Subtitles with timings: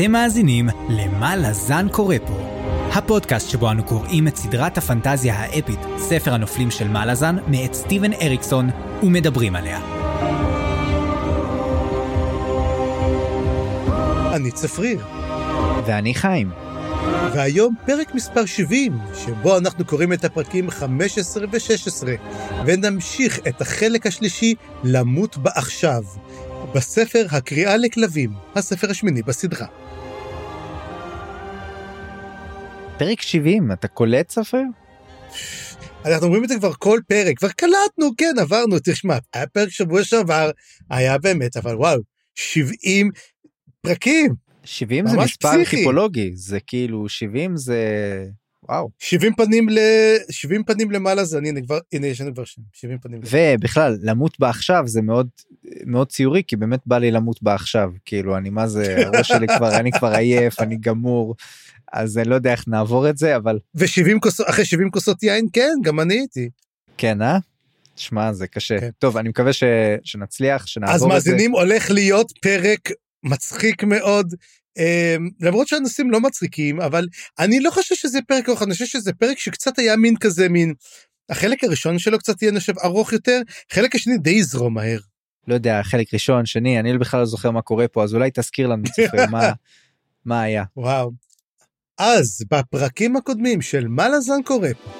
[0.00, 2.38] אתם מאזינים ל"מה לזן קורא פה",
[2.92, 8.12] הפודקאסט שבו אנו קוראים את סדרת הפנטזיה האפית, ספר הנופלים של מה לזן, מאת סטיבן
[8.12, 8.70] אריקסון,
[9.02, 9.80] ומדברים עליה.
[14.34, 15.04] אני צפריר,
[15.86, 16.50] ואני חיים.
[17.34, 22.08] והיום פרק מספר 70, שבו אנחנו קוראים את הפרקים 15 ו-16,
[22.66, 24.54] ונמשיך את החלק השלישי,
[24.84, 26.02] למות בעכשיו,
[26.74, 29.66] בספר הקריאה לכלבים, הספר השמיני בסדרה.
[33.00, 34.62] פרק 70, אתה קולט ספר?
[36.04, 40.04] אנחנו אומרים את זה כבר כל פרק, כבר קלטנו, כן, עברנו, תשמע, היה פרק שבוע
[40.04, 40.50] שעבר,
[40.90, 42.00] היה באמת, אבל וואו,
[42.34, 43.10] 70
[43.80, 44.34] פרקים.
[44.64, 45.76] 70 זה מספר פסיכי.
[45.76, 47.78] טיפולוגי, זה כאילו 70 זה...
[48.68, 48.90] וואו.
[48.98, 49.78] 70 פנים ל...
[50.30, 53.20] 70 פנים למעלה זה אני, הנה כבר, הנה יש לנו כבר שם, 70 פנים.
[53.30, 55.28] ובכלל, למות בעכשיו זה מאוד
[55.86, 57.90] מאוד ציורי, כי באמת בא לי למות בעכשיו.
[58.04, 61.34] כאילו, אני מה זה, הראש שלי כבר, אני כבר עייף, אני גמור,
[61.92, 65.46] אז אני לא יודע איך נעבור את זה, אבל ו-70 כוסות, אחרי 70 כוסות יין,
[65.52, 66.48] כן, גם אני הייתי.
[66.96, 67.38] כן, אה?
[67.96, 68.80] שמע, זה קשה.
[68.80, 68.90] כן.
[68.98, 69.64] טוב, אני מקווה ש...
[70.04, 71.14] שנצליח, שנעבור אז את זה.
[71.14, 72.88] מאזינים, הולך להיות פרק
[73.22, 74.34] מצחיק מאוד.
[74.78, 77.06] אמ, למרות שהנושאים לא מצחיקים, אבל
[77.38, 80.74] אני לא חושב שזה פרק ארוך, אני חושב שזה פרק שקצת היה מין כזה, מין...
[81.30, 83.40] החלק הראשון שלו קצת יהיה נחשב ארוך יותר,
[83.72, 84.98] חלק השני די יזרום מהר.
[85.48, 88.66] לא יודע, חלק ראשון, שני, אני בכלל לא זוכר מה קורה פה, אז אולי תזכיר
[88.66, 89.52] לנו, צפריר, מה,
[90.24, 90.64] מה היה.
[90.76, 91.10] וואו.
[92.02, 94.90] אז בפרקים הקודמים של מה לזן קורה פה,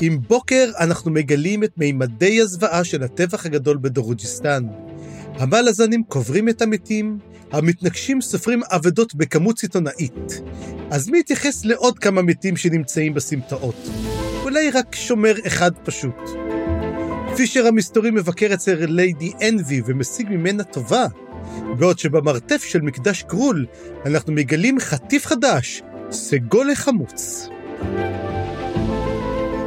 [0.00, 4.64] עם בוקר אנחנו מגלים את מימדי הזוועה של הטבח הגדול בדרוג'יסטן.
[5.34, 7.18] המלזנים קוברים את המתים,
[7.52, 10.42] המתנגשים סופרים אבדות בכמות סיטונאית.
[10.90, 13.88] אז מי יתייחס לעוד כמה מתים שנמצאים בסמטאות?
[14.42, 16.30] אולי רק שומר אחד פשוט.
[17.36, 21.06] פישר המסתורי מבקר אצל ליידי אנבי ומשיג ממנה טובה,
[21.78, 23.66] בעוד שבמרתף של מקדש קרול
[24.06, 27.48] אנחנו מגלים חטיף חדש, סגול לחמוץ.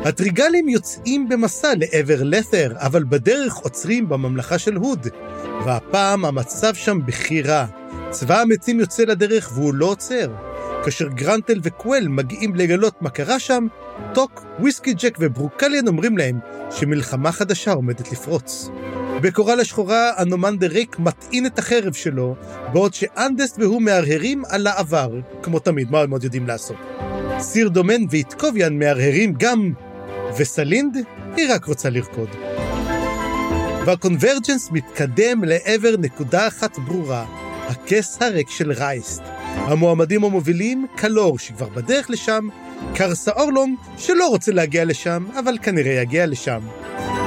[0.06, 5.08] הטריגלים יוצאים במסע לעבר לת'ר, אבל בדרך עוצרים בממלכה של הוד.
[5.66, 7.66] והפעם המצב שם בכי רע.
[8.10, 10.34] צבא המתים יוצא לדרך והוא לא עוצר.
[10.84, 13.68] כאשר גרנטל וקוול מגיעים לגלות מה קרה שם,
[14.14, 16.40] טוק, וויסקי ג'ק וברוקליאן אומרים להם
[16.72, 18.70] שמלחמה חדשה עומדת לפרוץ.
[19.26, 22.36] בקורל השחורה, אנומנדר רייק מטעין את החרב שלו,
[22.74, 25.12] בעוד שאנדסט והוא מהרהרים על העבר,
[25.44, 26.76] כמו תמיד, מה הם עוד יודעים לעשות.
[27.40, 29.74] סירדומין ואיטקוביאן מהרהרים גם,
[30.38, 30.98] וסלינד,
[31.38, 32.30] היא רק רוצה לרקוד.
[33.86, 37.26] והקונברג'נס מתקדם לעבר נקודה אחת ברורה,
[37.68, 39.22] הכס הריק של רייסט.
[39.56, 42.48] המועמדים המובילים, קלור, שכבר בדרך לשם,
[42.96, 46.60] קרסה אורלונג, שלא רוצה להגיע לשם, אבל כנראה יגיע לשם.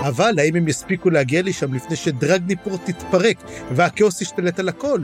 [0.01, 3.37] אבל האם הם יספיקו להגיע לשם לפני שדרגניפור תתפרק
[3.71, 5.01] והכאוס ישתלט על הכל?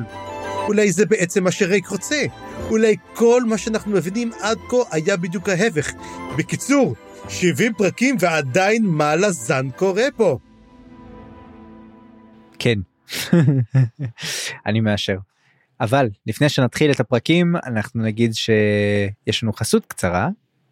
[0.66, 2.22] אולי זה בעצם מה שרייק רוצה.
[2.70, 5.92] אולי כל מה שאנחנו מבינים עד כה היה בדיוק ההפך.
[6.38, 6.94] בקיצור,
[7.28, 10.38] 70 פרקים ועדיין מה לזן קורה פה.
[12.58, 12.78] כן.
[14.66, 15.16] אני מאשר.
[15.80, 20.28] אבל לפני שנתחיל את הפרקים אנחנו נגיד שיש לנו חסות קצרה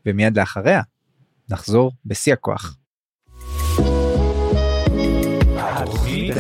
[0.07, 0.81] ומיד לאחריה
[1.51, 2.77] נחזור בשיא הכוח.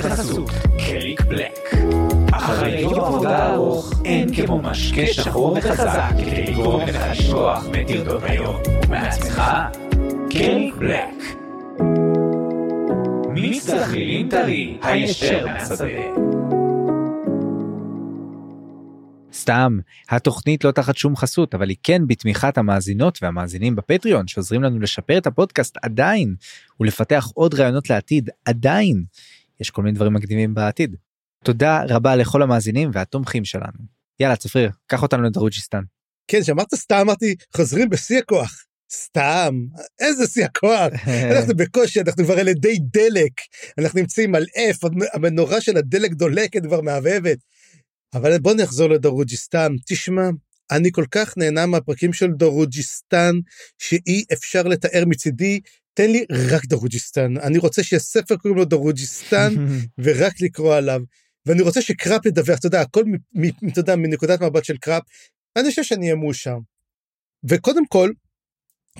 [0.02, 1.70] בחסות קריק בלק.
[2.32, 8.56] אחרי יום עבודה ארוך אין כמו משקה שחור וחזק כדי לגרום לך לשכוח מטרדות היום
[8.86, 9.42] ומעצמך
[10.30, 11.36] קריק בלק.
[13.28, 15.86] מיץ תכלילים טרי הישר מהשדה.
[19.32, 24.80] סתם, התוכנית לא תחת שום חסות, אבל היא כן בתמיכת המאזינות והמאזינים בפטריון, שעוזרים לנו
[24.80, 26.34] לשפר את הפודקאסט עדיין,
[26.80, 29.04] ולפתח עוד רעיונות לעתיד עדיין.
[29.62, 30.96] יש כל מיני דברים מקדימים בעתיד.
[31.44, 33.78] תודה רבה לכל המאזינים והתומכים שלנו.
[34.20, 35.82] יאללה צפריר, קח אותנו לדרוג'יסטן.
[36.28, 38.64] כן, שאמרת סתם, אמרתי, חוזרים בשיא הכוח.
[38.92, 39.54] סתם,
[40.00, 40.92] איזה שיא הכוח.
[41.36, 43.32] אנחנו בקושי, אנחנו כבר על ידי דלק.
[43.78, 47.38] אנחנו נמצאים על F, המנורה של הדלק דולקת כבר מהבהבת.
[48.14, 49.72] אבל בוא נחזור לדרוג'יסטן.
[49.86, 50.28] תשמע,
[50.70, 53.34] אני כל כך נהנה מהפרקים של דרוג'יסטן,
[53.78, 55.60] שאי אפשר לתאר מצידי.
[55.94, 57.36] תן לי רק דרוג'יסטן.
[57.36, 59.54] אני רוצה שיהיה ספר קוראים לו דרוג'יסטן,
[60.04, 61.00] ורק לקרוא עליו.
[61.46, 63.04] ואני רוצה שקראפ ידווח, אתה יודע, הכל,
[63.72, 65.02] אתה יודע, מנקודת מבט של קראפ.
[65.56, 66.56] אני חושב שאני אהיה מאושר.
[67.44, 68.10] וקודם כל,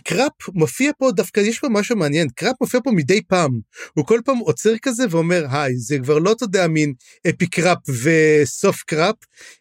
[0.04, 3.60] קראפ מופיע פה דווקא יש פה משהו מעניין קראפ מופיע פה מדי פעם
[3.94, 6.94] הוא כל פעם עוצר כזה ואומר היי זה כבר לא אתה יודע מין
[7.28, 9.16] אפי קראפ וסוף קראפ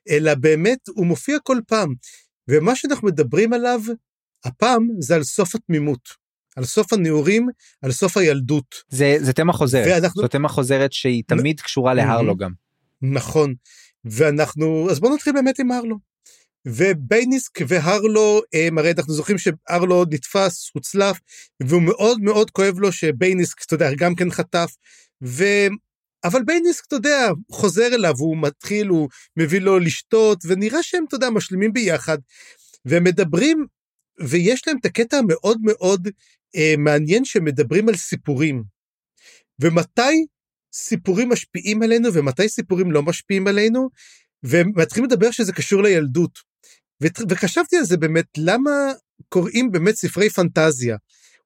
[0.10, 1.94] אלא באמת הוא מופיע כל פעם
[2.48, 3.82] ומה שאנחנו מדברים עליו
[4.46, 6.21] הפעם זה על סוף התמימות
[6.56, 7.48] על סוף הנעורים
[7.82, 8.76] על סוף הילדות.
[8.90, 9.88] זה זה תמה חוזרת.
[9.90, 12.52] ואנחנו- זו תמה חוזרת שהיא תמיד קשורה להרלו גם.
[13.02, 13.54] נכון.
[14.06, 15.98] ואנחנו, אז בואו נתחיל באמת עם הרלו.
[16.68, 21.20] ובייניסק והרלו, הם, הרי אנחנו זוכרים שהרלו נתפס, הוצלף,
[21.64, 24.76] והוא מאוד מאוד כואב לו שבייניסק, אתה יודע, גם כן חטף,
[25.24, 25.44] ו...
[26.24, 31.16] אבל בייניסק, אתה יודע, חוזר אליו, הוא מתחיל, הוא מביא לו לשתות, ונראה שהם, אתה
[31.16, 32.18] יודע, משלימים ביחד,
[32.86, 33.66] והם מדברים,
[34.20, 36.12] ויש להם את הקטע המאוד מאוד אה,
[36.78, 38.64] מעניין שמדברים על סיפורים.
[39.62, 40.26] ומתי
[40.74, 43.90] סיפורים משפיעים עלינו ומתי סיפורים לא משפיעים עלינו,
[44.44, 46.40] ומתחילים לדבר שזה קשור לילדות.
[47.30, 48.72] וחשבתי על זה באמת, למה
[49.30, 50.98] קוראים באמת ספרי פנטזיה,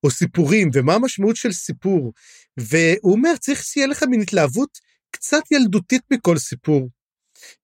[0.04, 2.14] או סיפורים, ומה המשמעות של סיפור.
[2.58, 4.70] והוא אומר, צריך שיהיה לך מין התלהבות
[5.12, 6.90] קצת ילדותית מכל סיפור.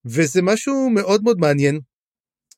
[0.05, 1.79] וזה משהו מאוד מאוד מעניין.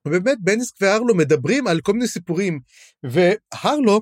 [0.07, 2.59] ובאמת, בניסק והרלו מדברים על כל מיני סיפורים,
[3.03, 4.01] והרלו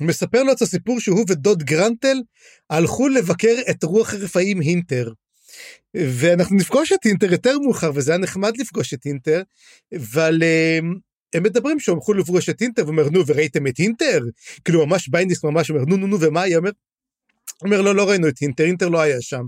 [0.00, 2.16] מספר לו את הסיפור שהוא ודוד גרנטל
[2.70, 5.12] הלכו לבקר את רוח הרפאים הינטר.
[5.94, 9.42] ואנחנו נפגוש את הינטר יותר מאוחר, וזה היה נחמד לפגוש את הינטר,
[9.96, 10.42] אבל
[10.78, 10.94] הם,
[11.34, 14.20] הם מדברים שהם הלכו לפגוש את הינטר, ואומר, נו, וראיתם את הינטר?
[14.64, 16.56] כאילו, ממש בייניסק ממש אומר, נו, נו, נו, ומה היא?
[16.56, 16.70] אומר,
[17.62, 19.42] אומר, לא, לא ראינו את הינטר, הינטר לא היה שם.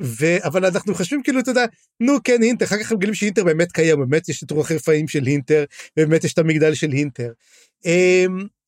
[0.00, 0.46] ו...
[0.46, 1.64] אבל אנחנו חושבים כאילו, אתה יודע,
[2.00, 5.24] נו כן, הינטר, אחר כך מגלים שהינטר באמת קיים, באמת יש את רוח הרפאים של
[5.24, 5.64] הינטר,
[5.96, 7.32] ובאמת יש את המגדל של הינטר.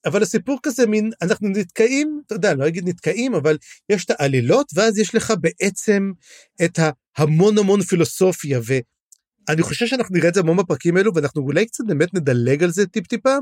[0.06, 3.58] אבל הסיפור כזה מין, אנחנו נתקעים, אתה יודע, לא אגיד נתקעים, אבל
[3.90, 6.12] יש את העלילות, ואז יש לך בעצם
[6.64, 6.78] את
[7.16, 11.84] ההמון המון פילוסופיה, ואני חושב שאנחנו נראה את זה המון בפרקים האלו, ואנחנו אולי קצת
[11.86, 13.36] באמת נדלג על זה טיפ-טיפה.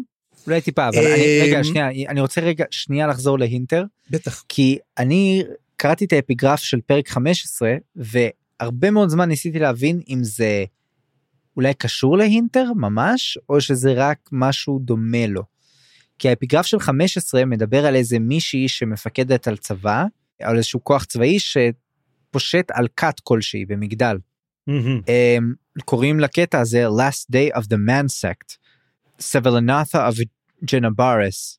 [0.47, 3.85] אולי טיפה, אבל אני, רגע, שנייה, אני רוצה רגע, שנייה לחזור להינטר.
[4.11, 4.45] בטח.
[4.49, 5.43] כי אני
[5.77, 10.65] קראתי את האפיגרף של פרק 15, והרבה מאוד זמן ניסיתי להבין אם זה
[11.57, 15.43] אולי קשור להינטר ממש, או שזה רק משהו דומה לו.
[16.19, 20.05] כי האפיגרף של 15 מדבר על איזה מישהי שמפקדת על צבא,
[20.43, 24.17] על איזשהו כוח צבאי שפושט על כת כלשהי במגדל.
[24.71, 25.83] Mm-hmm.
[25.85, 28.57] קוראים לקטע הזה last day of the man sect,
[29.21, 30.23] סבלנת'ה of
[30.65, 31.59] ג'נבריס.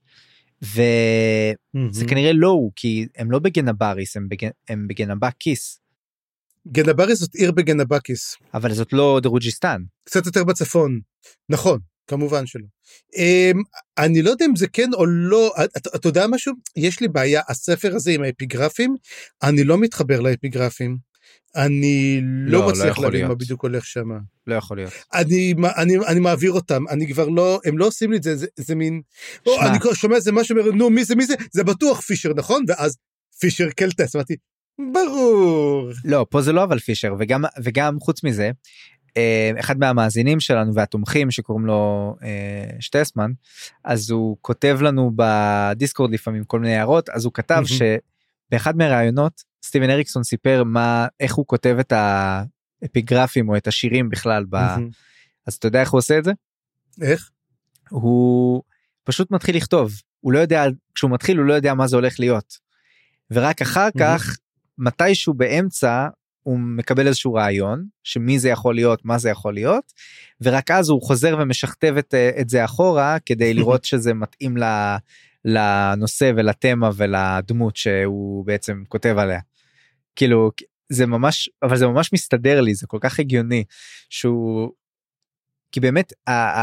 [0.62, 2.09] וזה mm-hmm.
[2.09, 4.50] כנראה לא הוא כי הם לא בגנבריס הם, בגנ...
[4.69, 5.79] הם בגנבקיס.
[6.67, 8.35] גנבריס זאת עיר בגנבקיס.
[8.53, 9.83] אבל זאת לא דרוג'יסטן.
[10.03, 11.00] קצת יותר בצפון.
[11.50, 11.79] נכון.
[12.09, 12.65] כמובן שלא.
[13.15, 13.57] Um,
[13.97, 15.53] אני לא יודע אם זה כן או לא,
[15.95, 16.53] אתה, יודע משהו?
[16.75, 18.95] יש לי בעיה, הספר הזה עם האפיגרפים,
[19.44, 20.97] אני לא מתחבר לאפיגרפים.
[21.56, 24.09] אני לא, לא מצליח לא להבין מה בדיוק הולך שם.
[24.47, 24.94] לא יכול להיות.
[25.13, 28.47] אני, אני, אני מעביר אותם, אני כבר לא, הם לא עושים לי את זה, זה,
[28.57, 29.01] זה מין,
[29.45, 32.65] או, אני שומע זה משהו, נו מי זה מי זה, זה בטוח פישר נכון?
[32.67, 32.97] ואז
[33.39, 34.35] פישר קלטס, אמרתי,
[34.94, 35.91] ברור.
[36.05, 38.51] לא, פה זה לא אבל פישר, וגם, וגם חוץ מזה,
[39.59, 43.31] אחד מהמאזינים שלנו והתומכים שקוראים לו אה, שטסמן
[43.83, 49.89] אז הוא כותב לנו בדיסקורד לפעמים כל מיני הערות אז הוא כתב שבאחד מהראיונות סטיבן
[49.89, 54.56] אריקסון סיפר מה איך הוא כותב את האפיגרפים או את השירים בכלל ב...
[55.47, 56.31] אז אתה יודע איך הוא עושה את זה?
[57.01, 57.29] איך?
[57.89, 58.63] הוא
[59.03, 60.65] פשוט מתחיל לכתוב הוא לא יודע
[60.95, 62.57] כשהוא מתחיל הוא לא יודע מה זה הולך להיות.
[63.31, 64.38] ורק אחר כך
[64.77, 66.07] מתישהו באמצע
[66.44, 69.93] הוא מקבל איזשהו רעיון שמי זה יכול להיות מה זה יכול להיות
[70.41, 74.58] ורק אז הוא חוזר ומשכתב את, את זה אחורה כדי לראות שזה מתאים
[75.46, 79.39] לנושא ולתמה ולדמות שהוא בעצם כותב עליה.
[80.15, 80.51] כאילו
[80.89, 83.63] זה ממש אבל זה ממש מסתדר לי זה כל כך הגיוני
[84.10, 84.72] שהוא
[85.72, 86.13] כי באמת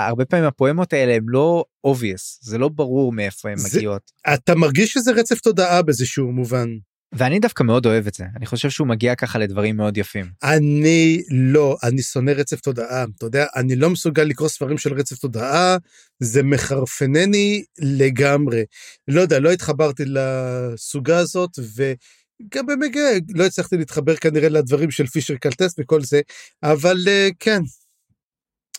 [0.02, 4.12] הרבה פעמים הפואמות האלה הם לא obvious זה לא ברור מאיפה הן מגיעות.
[4.34, 6.68] אתה מרגיש שזה רצף תודעה באיזשהו מובן.
[7.12, 10.26] ואני דווקא מאוד אוהב את זה אני חושב שהוא מגיע ככה לדברים מאוד יפים.
[10.42, 15.18] אני לא אני שונא רצף תודעה אתה יודע אני לא מסוגל לקרוא ספרים של רצף
[15.18, 15.76] תודעה
[16.20, 18.64] זה מחרפנני לגמרי
[19.08, 25.36] לא יודע לא התחברתי לסוגה הזאת וגם במקרה לא הצלחתי להתחבר כנראה לדברים של פישר
[25.36, 26.20] קלטס וכל זה
[26.62, 27.60] אבל אה, כן.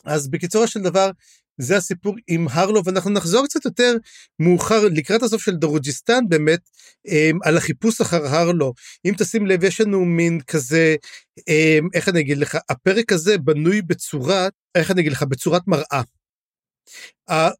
[0.06, 1.12] אז בקיצורו של דבר
[1.58, 3.94] זה הסיפור עם הרלו ואנחנו נחזור קצת יותר
[4.40, 6.60] מאוחר לקראת הסוף של דרוג'יסטן באמת
[7.08, 8.74] אמ, על החיפוש אחר הרלו
[9.06, 10.96] אם תשים לב יש לנו מין כזה
[11.48, 16.02] אמ, איך אני אגיד לך הפרק הזה בנוי בצורת איך אני אגיד לך בצורת מראה.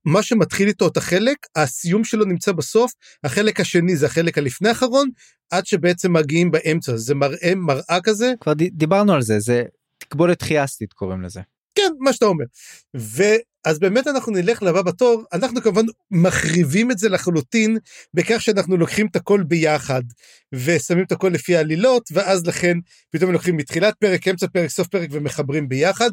[0.06, 2.92] מה שמתחיל איתו את החלק הסיום שלו נמצא בסוף
[3.24, 5.10] החלק השני זה החלק הלפני האחרון
[5.52, 9.64] עד שבעצם מגיעים באמצע זה מראה מראה כזה כבר דיברנו על זה זה
[9.98, 11.42] תקבולת חיאסטית קוראים לזה.
[11.78, 12.46] כן מה שאתה אומר.
[13.66, 17.78] אז באמת אנחנו נלך לבא בתור, אנחנו כמובן מחריבים את זה לחלוטין
[18.14, 20.02] בכך שאנחנו לוקחים את הכל ביחד
[20.54, 22.78] ושמים את הכל לפי העלילות ואז לכן
[23.10, 26.10] פתאום לוקחים מתחילת פרק, אמצע פרק, סוף פרק ומחברים ביחד.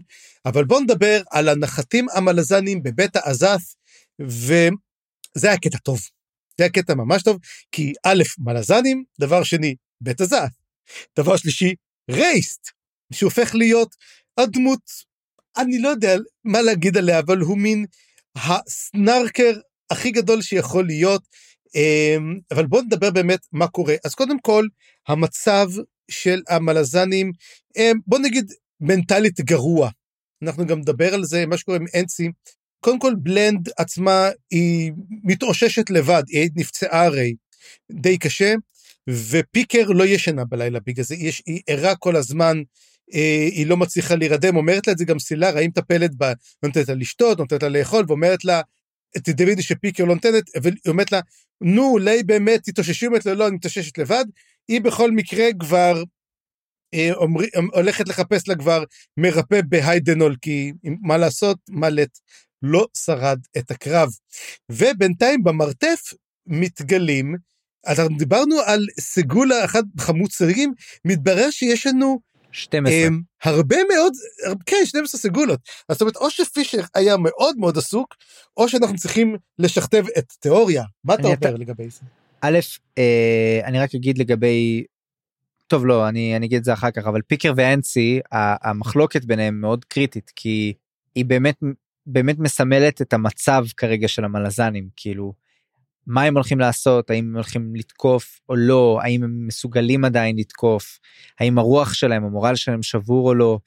[0.47, 3.63] אבל בואו נדבר על הנחתים המלזנים בבית האזף
[4.21, 4.69] וזה
[5.49, 6.01] היה קטע טוב.
[6.59, 7.39] זה היה קטע ממש טוב
[7.73, 10.51] כי א', מלזנים, דבר שני, בית הזף.
[11.19, 11.75] דבר שלישי,
[12.11, 12.71] רייסט.
[13.13, 13.95] שהופך להיות
[14.39, 14.81] הדמות,
[15.57, 17.87] אני לא יודע מה להגיד עליה, אבל הוא מין
[18.37, 19.53] הסנרקר
[19.91, 21.23] הכי גדול שיכול להיות.
[21.75, 23.95] אמ, אבל בואו נדבר באמת מה קורה.
[24.05, 24.67] אז קודם כל,
[25.09, 25.71] המצב
[26.11, 27.33] של המלזנים,
[28.07, 29.91] בואו נגיד מנטלית גרוע.
[30.43, 32.29] אנחנו גם נדבר על זה, מה שקורה עם אנסי.
[32.81, 34.93] קודם כל, בלנד עצמה היא
[35.25, 37.35] מתאוששת לבד, היא נפצעה הרי
[37.93, 38.55] די קשה,
[39.31, 41.15] ופיקר לא ישנה בלילה בגלל זה,
[41.47, 42.63] היא ערה כל הזמן,
[43.13, 46.33] היא לא מצליחה להירדם, אומרת לה את זה גם סילר, האם מטפלת בה,
[46.63, 48.61] נותנת לה לשתות, נותנת לה לאכול, ואומרת לה,
[49.25, 51.21] תדמידי שפיקר לא נותנת, והיא אומרת לה,
[51.61, 54.25] נו, אולי באמת תתאוששי, אומרת לה, לא, אני מתאוששת לבד,
[54.69, 56.03] היא בכל מקרה כבר
[56.95, 58.85] אה, אומר, הולכת לחפש לה כבר
[59.17, 62.19] מרפא בהיידנול, כי מה לעשות, מלט
[62.63, 64.09] לא שרד את הקרב.
[64.73, 66.01] ובינתיים במרתף
[66.47, 67.35] מתגלים,
[67.87, 70.73] אז דיברנו על סגולה אחד חמוץ סרגים,
[71.05, 72.21] מתברר שיש לנו
[72.55, 73.07] 12.
[73.07, 74.13] הם, הרבה מאוד,
[74.67, 75.61] כן, 12 סגולות.
[75.93, 78.15] זאת אומרת, או שפישר היה מאוד מאוד עסוק,
[78.57, 80.85] או שאנחנו צריכים לשכתב את תיאוריה.
[81.05, 81.57] מה אתה אומר.
[81.57, 82.01] לגבי זה?
[82.41, 82.59] א',
[82.99, 84.85] אה, אני רק אגיד לגבי,
[85.67, 89.85] טוב לא, אני, אני אגיד את זה אחר כך, אבל פיקר ואנסי, המחלוקת ביניהם מאוד
[89.85, 90.73] קריטית, כי
[91.15, 91.57] היא באמת,
[92.07, 95.33] באמת מסמלת את המצב כרגע של המלזנים, כאילו,
[96.07, 100.99] מה הם הולכים לעשות, האם הם הולכים לתקוף או לא, האם הם מסוגלים עדיין לתקוף,
[101.41, 103.59] האם הרוח שלהם, המורל שלהם שבור או לא,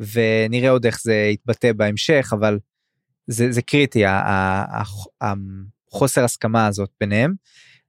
[0.00, 2.58] ונראה עוד איך זה יתבטא בהמשך, אבל
[3.26, 4.02] זה, זה קריטי,
[5.20, 7.34] החוסר הסכמה הזאת ביניהם.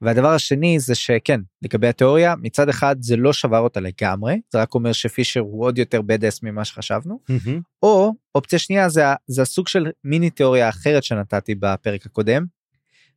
[0.01, 4.75] והדבר השני זה שכן, לגבי התיאוריה, מצד אחד זה לא שבר אותה לגמרי, זה רק
[4.75, 7.61] אומר שפישר הוא עוד יותר בדס ממה שחשבנו, Mm-hmm.
[7.83, 12.45] או אופציה שנייה זה, זה הסוג של מיני תיאוריה אחרת שנתתי בפרק הקודם,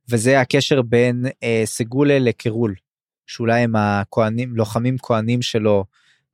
[0.09, 2.75] וזה הקשר בין אה, סגולה לקירול,
[3.27, 5.85] שאולי הם הכהנים, לוחמים כהנים שלו,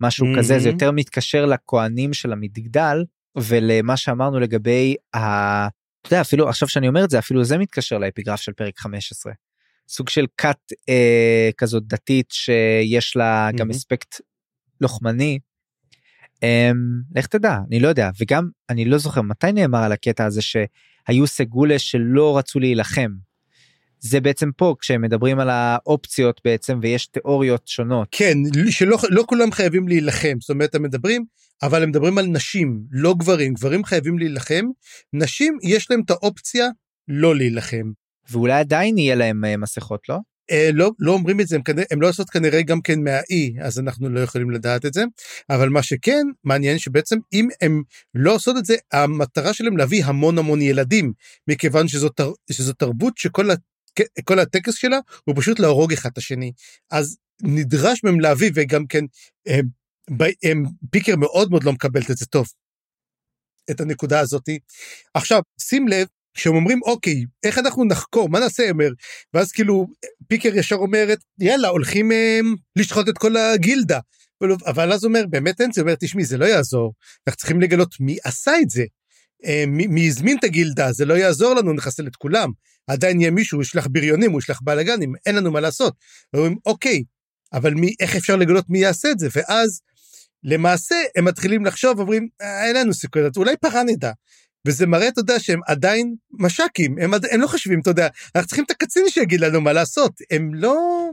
[0.01, 0.39] משהו mm-hmm.
[0.39, 3.05] כזה, זה יותר מתקשר לכהנים של המגדל,
[3.37, 5.19] ולמה שאמרנו לגבי ה...
[5.67, 9.33] אתה יודע, אפילו עכשיו שאני אומר את זה, אפילו זה מתקשר לאפיגרף של פרק 15.
[9.89, 10.59] סוג של כת
[10.89, 13.57] אה, כזאת דתית שיש לה mm-hmm.
[13.57, 14.21] גם אספקט
[14.81, 15.39] לוחמני.
[16.43, 16.71] אה,
[17.17, 21.27] לך תדע, אני לא יודע, וגם אני לא זוכר מתי נאמר על הקטע הזה שהיו
[21.27, 23.11] סגולה שלא רצו להילחם.
[24.00, 28.09] זה בעצם פה כשהם מדברים על האופציות בעצם ויש תיאוריות שונות.
[28.11, 28.38] כן,
[28.71, 31.25] שלא לא כולם חייבים להילחם, זאת אומרת הם מדברים,
[31.62, 34.65] אבל הם מדברים על נשים, לא גברים, גברים חייבים להילחם,
[35.12, 36.69] נשים יש להם את האופציה
[37.09, 37.93] לא להילחם.
[38.31, 40.19] ואולי עדיין יהיה להם אה, מסכות, לא?
[40.50, 43.55] אה, לא, לא אומרים את זה, הם, כנראה, הם לא עושות כנראה גם כן מהאי,
[43.61, 45.05] אז אנחנו לא יכולים לדעת את זה,
[45.50, 47.83] אבל מה שכן מעניין שבעצם אם הם
[48.15, 51.12] לא עושות את זה, המטרה שלהם להביא המון המון ילדים,
[51.49, 53.50] מכיוון שזו, תר, שזו תרבות שכל
[54.25, 56.53] כל הטקס שלה הוא פשוט להרוג אחד את השני.
[56.91, 59.05] אז נדרש מהם להביא, וגם כן,
[59.47, 59.67] הם,
[60.43, 62.47] הם, פיקר מאוד מאוד לא מקבלת את זה טוב,
[63.71, 64.59] את הנקודה הזאתי.
[65.15, 68.88] עכשיו, שים לב, כשהם אומרים, אוקיי, איך אנחנו נחקור, מה נעשה, אמר?
[69.35, 69.87] ואז כאילו,
[70.29, 74.00] פיקר ישר אומרת, יאללה, הולכים הם, לשחוט את כל הגילדה.
[74.67, 76.93] אבל אז אומר, באמת אין זה, אומר, תשמעי, זה לא יעזור,
[77.26, 78.85] אנחנו צריכים לגלות מי עשה את זה.
[79.45, 82.50] אה, מי, מי הזמין את הגילדה, זה לא יעזור לנו, נחסל את כולם.
[82.87, 85.95] עדיין יהיה מישהו, הוא ישלח בריונים, הוא ישלח בלאגנים, אין לנו מה לעשות.
[86.35, 87.02] אומרים, אוקיי,
[87.52, 89.28] אבל מי, איך אפשר לגלות מי יעשה את זה?
[89.37, 89.81] ואז,
[90.45, 94.12] למעשה, הם מתחילים לחשוב, אומרים, אה, אין לנו סיכוי, אולי פרה נדע.
[94.66, 98.64] וזה מראה, אתה יודע, שהם עדיין מש"קים, הם, הם לא חושבים, אתה יודע, אנחנו צריכים
[98.64, 100.12] את הקצין שיגיד לנו מה לעשות.
[100.31, 101.11] הם לא...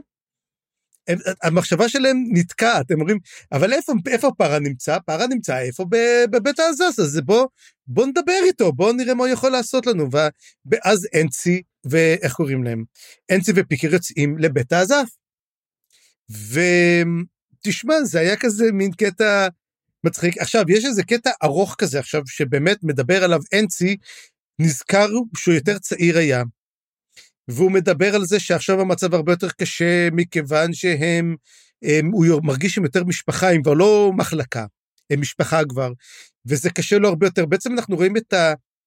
[1.08, 3.18] הם, המחשבה שלהם נתקעת, הם אומרים,
[3.52, 4.98] אבל איפה, איפה פרה נמצא?
[5.06, 5.84] פרה נמצא איפה?
[6.30, 7.46] בבית העזס, אז בוא,
[7.86, 10.08] בוא נדבר איתו, בוא נראה מה הוא יכול לעשות לנו.
[10.66, 12.84] ואז אנצי, ואיך קוראים להם?
[13.32, 15.08] אנצי ופיקר יוצאים לבית העזף.
[16.30, 19.48] ותשמע, זה היה כזה מין קטע
[20.04, 20.38] מצחיק.
[20.38, 23.96] עכשיו, יש איזה קטע ארוך כזה עכשיו, שבאמת מדבר עליו אנצי,
[24.58, 26.42] נזכר שהוא יותר צעיר היה.
[27.48, 31.36] והוא מדבר על זה שעכשיו המצב הרבה יותר קשה מכיוון שהם,
[31.82, 34.66] הם, הוא מרגיש שהם יותר משפחה, הם כבר לא מחלקה,
[35.10, 35.92] הם משפחה כבר,
[36.46, 37.46] וזה קשה לו הרבה יותר.
[37.46, 38.34] בעצם אנחנו רואים את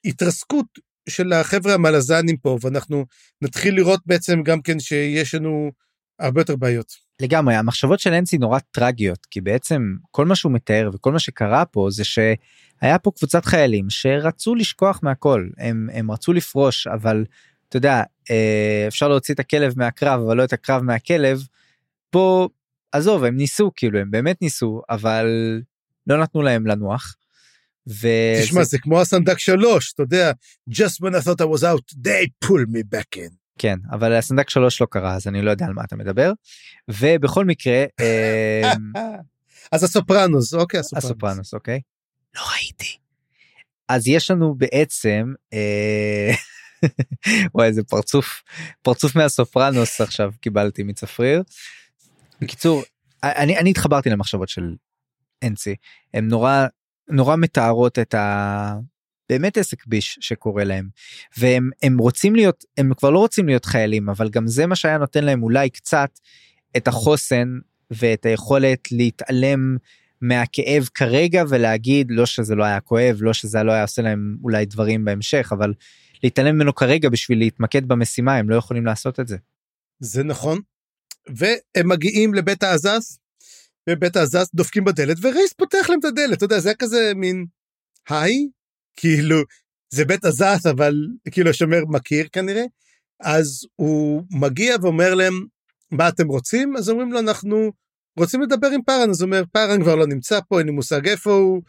[0.05, 0.65] ההתרסקות
[1.09, 3.05] של החבר'ה המלזנים פה, ואנחנו
[3.41, 5.71] נתחיל לראות בעצם גם כן שיש לנו
[6.19, 7.07] הרבה יותר בעיות.
[7.21, 11.65] לגמרי, המחשבות של אנסי נורא טרגיות, כי בעצם כל מה שהוא מתאר וכל מה שקרה
[11.65, 17.25] פה זה שהיה פה קבוצת חיילים שרצו לשכוח מהכל, הם, הם רצו לפרוש, אבל
[17.69, 18.03] אתה יודע,
[18.87, 21.47] אפשר להוציא את הכלב מהקרב, אבל לא את הקרב מהכלב.
[22.09, 22.47] פה,
[22.91, 25.27] עזוב, הם ניסו, כאילו, הם באמת ניסו, אבל
[26.07, 27.15] לא נתנו להם לנוח.
[27.89, 28.07] ו...
[28.43, 30.31] תשמע, זה כמו הסנדק שלוש, אתה יודע,
[30.69, 33.31] just when I thought I was out, they pull me back in.
[33.57, 36.31] כן, אבל הסנדק שלוש לא קרה, אז אני לא יודע על מה אתה מדבר.
[36.87, 37.83] ובכל מקרה...
[37.99, 38.73] אה,
[39.71, 41.05] אז הסופרנוס, אוקיי, הסופרנוס.
[41.05, 41.81] הסופרנוס, אוקיי?
[42.35, 42.97] לא ראיתי.
[43.89, 46.31] אז יש לנו בעצם, אה,
[47.53, 48.43] וואי איזה פרצוף,
[48.81, 51.43] פרצוף מהסופרנוס עכשיו קיבלתי מצפריר.
[52.41, 52.83] בקיצור,
[53.23, 54.75] אני, אני התחברתי למחשבות של
[55.43, 55.75] אנצי,
[56.13, 56.65] הן נורא,
[57.09, 58.73] נורא מתארות את ה...
[59.29, 60.89] באמת עסק ביש שקורה להם
[61.37, 64.97] והם הם רוצים להיות הם כבר לא רוצים להיות חיילים אבל גם זה מה שהיה
[64.97, 66.09] נותן להם אולי קצת
[66.77, 67.47] את החוסן
[67.91, 69.77] ואת היכולת להתעלם
[70.21, 74.65] מהכאב כרגע ולהגיד לא שזה לא היה כואב לא שזה לא היה עושה להם אולי
[74.65, 75.73] דברים בהמשך אבל
[76.23, 79.37] להתעלם ממנו כרגע בשביל להתמקד במשימה הם לא יכולים לעשות את זה.
[79.99, 80.59] זה נכון.
[81.27, 83.19] והם מגיעים לבית העזס
[83.89, 86.37] בבית העזס דופקים בדלת ורייס פותח להם את הדלת.
[86.37, 87.45] אתה יודע זה היה כזה מין
[88.09, 88.47] היי
[88.95, 89.37] כאילו
[89.89, 90.93] זה בית עזס אבל
[91.31, 92.63] כאילו השומר מכיר כנראה.
[93.19, 95.33] אז הוא מגיע ואומר להם
[95.91, 96.77] מה אתם רוצים?
[96.77, 97.71] אז אומרים לו אנחנו
[98.19, 99.09] רוצים לדבר עם פארן.
[99.09, 101.61] אז הוא אומר פארן כבר לא נמצא פה אין לי מושג איפה הוא.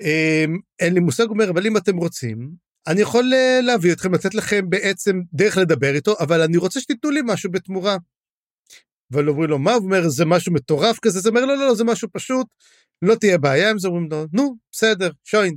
[0.00, 2.50] אמ, אין לי מושג הוא אומר אבל אם אתם רוצים
[2.86, 7.10] אני יכול אה, להביא אתכם לתת לכם בעצם דרך לדבר איתו אבל אני רוצה שתיתנו
[7.10, 7.96] לי משהו בתמורה.
[9.12, 11.74] אבל אומרים לו מה הוא אומר זה משהו מטורף כזה זה אומר לא לא לא
[11.74, 12.46] זה משהו פשוט
[13.02, 15.56] לא תהיה בעיה עם זה אומרים לו נו בסדר שוין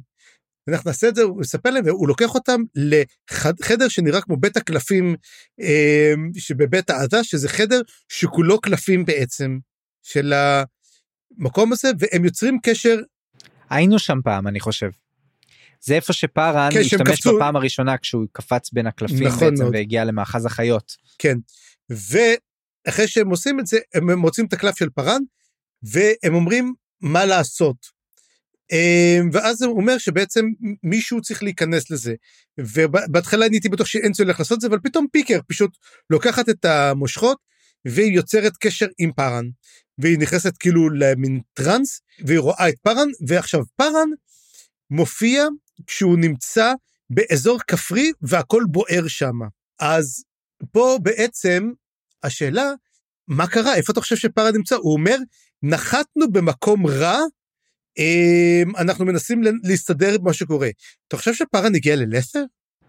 [0.67, 5.15] אנחנו נעשה את זה, הוא מספר להם, והוא לוקח אותם לחדר שנראה כמו בית הקלפים
[5.61, 9.57] אה, שבבית העדה, שזה חדר שכולו קלפים בעצם,
[10.03, 10.33] של
[11.37, 12.99] המקום הזה, והם יוצרים קשר.
[13.69, 14.89] היינו שם פעם, אני חושב.
[15.85, 17.35] זה איפה שפארן כן, השתמש קפצו...
[17.35, 19.75] בפעם הראשונה כשהוא קפץ בין הקלפים נכון בעצם מאוד.
[19.75, 20.91] והגיע למאחז החיות.
[21.19, 21.37] כן,
[21.89, 25.21] ואחרי שהם עושים את זה, הם מוצאים את הקלף של פארן,
[25.83, 28.03] והם אומרים מה לעשות.
[28.71, 30.45] אמ, ואז הוא אומר שבעצם
[30.83, 32.13] מישהו צריך להיכנס לזה.
[32.59, 35.77] ובהתחלה אני הייתי בטוח שאנצו הולך לעשות את זה, אבל פתאום פיקר פשוט
[36.09, 37.37] לוקחת את המושכות
[37.85, 39.45] והיא יוצרת קשר עם פארן.
[39.97, 44.09] והיא נכנסת כאילו למין טראנס, והיא רואה את פארן, ועכשיו פארן
[44.89, 45.47] מופיע
[45.87, 46.73] כשהוא נמצא
[47.09, 49.39] באזור כפרי והכל בוער שם.
[49.79, 50.23] אז
[50.71, 51.71] פה בעצם
[52.23, 52.71] השאלה,
[53.27, 53.75] מה קרה?
[53.75, 54.75] איפה אתה חושב שפארן נמצא?
[54.75, 55.15] הוא אומר,
[55.63, 57.19] נחתנו במקום רע
[57.97, 60.69] אמ, אנחנו מנסים להסתדר עם מה שקורה.
[61.07, 62.43] אתה חושב שפארן הגיע ללסר?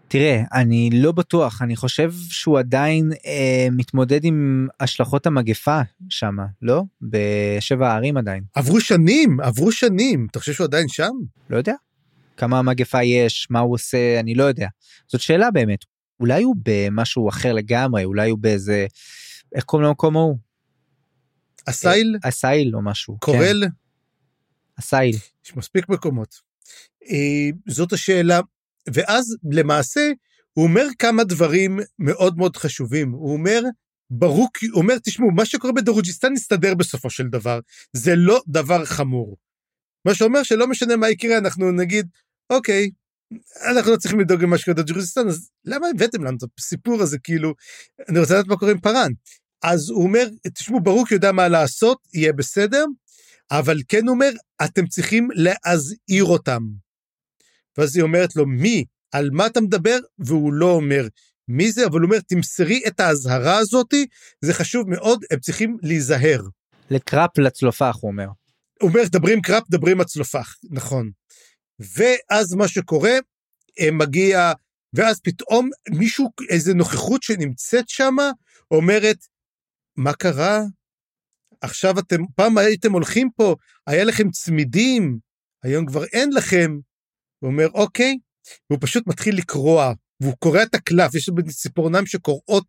[0.07, 6.83] תראה, אני לא בטוח, אני חושב שהוא עדיין אה, מתמודד עם השלכות המגפה שם, לא?
[7.01, 8.43] בשבע הערים עדיין.
[8.55, 11.11] עברו שנים, עברו שנים, אתה חושב שהוא עדיין שם?
[11.49, 11.73] לא יודע.
[12.37, 14.67] כמה מגפה יש, מה הוא עושה, אני לא יודע.
[15.07, 15.79] זאת שאלה באמת.
[16.19, 18.85] אולי הוא במשהו אחר לגמרי, אולי הוא באיזה...
[19.55, 20.37] איך קוראים למקום ההוא?
[21.65, 22.17] אסייל?
[22.23, 23.17] אסייל או משהו.
[23.19, 23.63] קורל?
[23.65, 23.71] כן.
[24.77, 25.15] הסייל.
[25.45, 26.35] יש מספיק מקומות.
[27.09, 28.39] אה, זאת השאלה,
[28.93, 30.11] ואז למעשה
[30.53, 33.11] הוא אומר כמה דברים מאוד מאוד חשובים.
[33.11, 33.61] הוא אומר,
[34.09, 37.59] ברוק, הוא אומר, תשמעו, מה שקורה בדרוג'יסטן יסתדר בסופו של דבר,
[37.93, 39.37] זה לא דבר חמור.
[40.05, 42.07] מה שאומר שלא משנה מה יקרה, אנחנו נגיד,
[42.49, 42.89] אוקיי,
[43.69, 47.53] אנחנו לא צריכים לדאוג למה שקורה בדרוג'יסטן, אז למה הבאתם לנו את הסיפור הזה, כאילו,
[48.09, 49.11] אני רוצה לדעת מה קורה עם פארן.
[49.63, 52.85] אז הוא אומר, תשמעו, ברוק יודע מה לעשות, יהיה בסדר,
[53.51, 54.31] אבל כן אומר,
[54.65, 56.61] אתם צריכים להזהיר אותם.
[57.77, 58.85] ואז היא אומרת לו, מי?
[59.11, 59.97] על מה אתה מדבר?
[60.19, 61.07] והוא לא אומר
[61.47, 64.05] מי זה, אבל הוא אומר, תמסרי את האזהרה הזאתי,
[64.41, 66.41] זה חשוב מאוד, הם צריכים להיזהר.
[66.89, 68.27] לקראפ לצלופח, הוא אומר.
[68.81, 71.11] הוא אומר, דברים קראפ, דברים הצלופח, נכון.
[71.79, 73.13] ואז מה שקורה,
[73.91, 74.51] מגיע,
[74.93, 78.15] ואז פתאום מישהו, איזה נוכחות שנמצאת שם,
[78.71, 79.17] אומרת,
[79.95, 80.61] מה קרה?
[81.61, 83.55] עכשיו אתם, פעם הייתם הולכים פה,
[83.87, 85.17] היה לכם צמידים,
[85.63, 86.71] היום כבר אין לכם.
[87.39, 88.17] הוא אומר, אוקיי,
[88.69, 92.65] והוא פשוט מתחיל לקרוע, והוא קורע את הקלף, יש ציפורניים שקורעות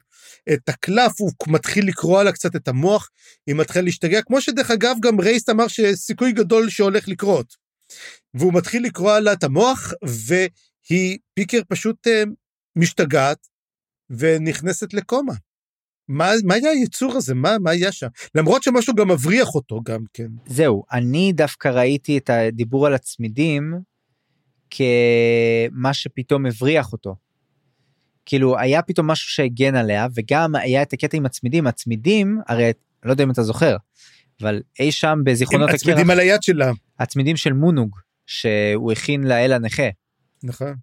[0.53, 3.09] את הקלף, הוא מתחיל לקרוע לה קצת את המוח,
[3.47, 7.65] היא מתחילה להשתגע, כמו שדרך אגב גם רייסט אמר שסיכוי גדול שהולך לקרות.
[8.35, 12.11] והוא מתחיל לקרוע לה את המוח, והיא, פיקר פשוט uh,
[12.77, 13.46] משתגעת,
[14.11, 15.35] ונכנסת לקומה.
[16.09, 17.35] מה, מה היה היצור הזה?
[17.35, 18.07] מה, מה היה שם?
[18.35, 20.27] למרות שמשהו גם מבריח אותו גם כן.
[20.46, 23.75] זהו, אני דווקא ראיתי את הדיבור על הצמידים
[24.70, 27.16] כמה שפתאום הבריח אותו.
[28.27, 32.72] כאילו היה פתאום משהו שהגן עליה וגם היה את הקטע עם הצמידים הצמידים הרי
[33.05, 33.77] לא יודע אם אתה זוכר
[34.40, 35.81] אבל אי שם בזיכרונות הקרח.
[35.81, 36.72] הצמידים על היד שלה.
[36.98, 39.88] הצמידים של מונוג שהוא הכין לאל הנכה.
[40.42, 40.74] נכון.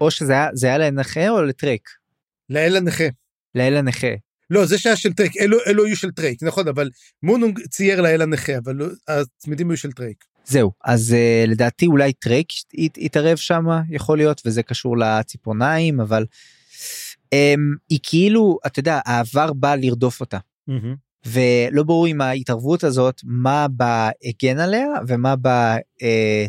[0.00, 1.80] או שזה היה, היה לאל הנכה או לטרייק?
[2.50, 3.04] לאל הנכה.
[3.54, 4.14] לאל הנכה.
[4.50, 6.90] לא, זה שהיה של טרייק, אלו, אלו היו של טרייק, נכון, אבל
[7.22, 10.24] מונוג צייר לאל הנכה, אבל לא, הצמידים היו של טרייק.
[10.44, 12.48] זהו, אז אה, לדעתי אולי טרייק
[12.96, 16.26] יתערב שם, יכול להיות, וזה קשור לציפורניים, אבל
[17.34, 20.38] אמ, היא כאילו, אתה יודע, העבר בא לרדוף אותה.
[20.70, 21.09] אמ-הממ.
[21.26, 26.46] ולא ברור עם ההתערבות הזאת מה בה הגן עליה ומה בה אה,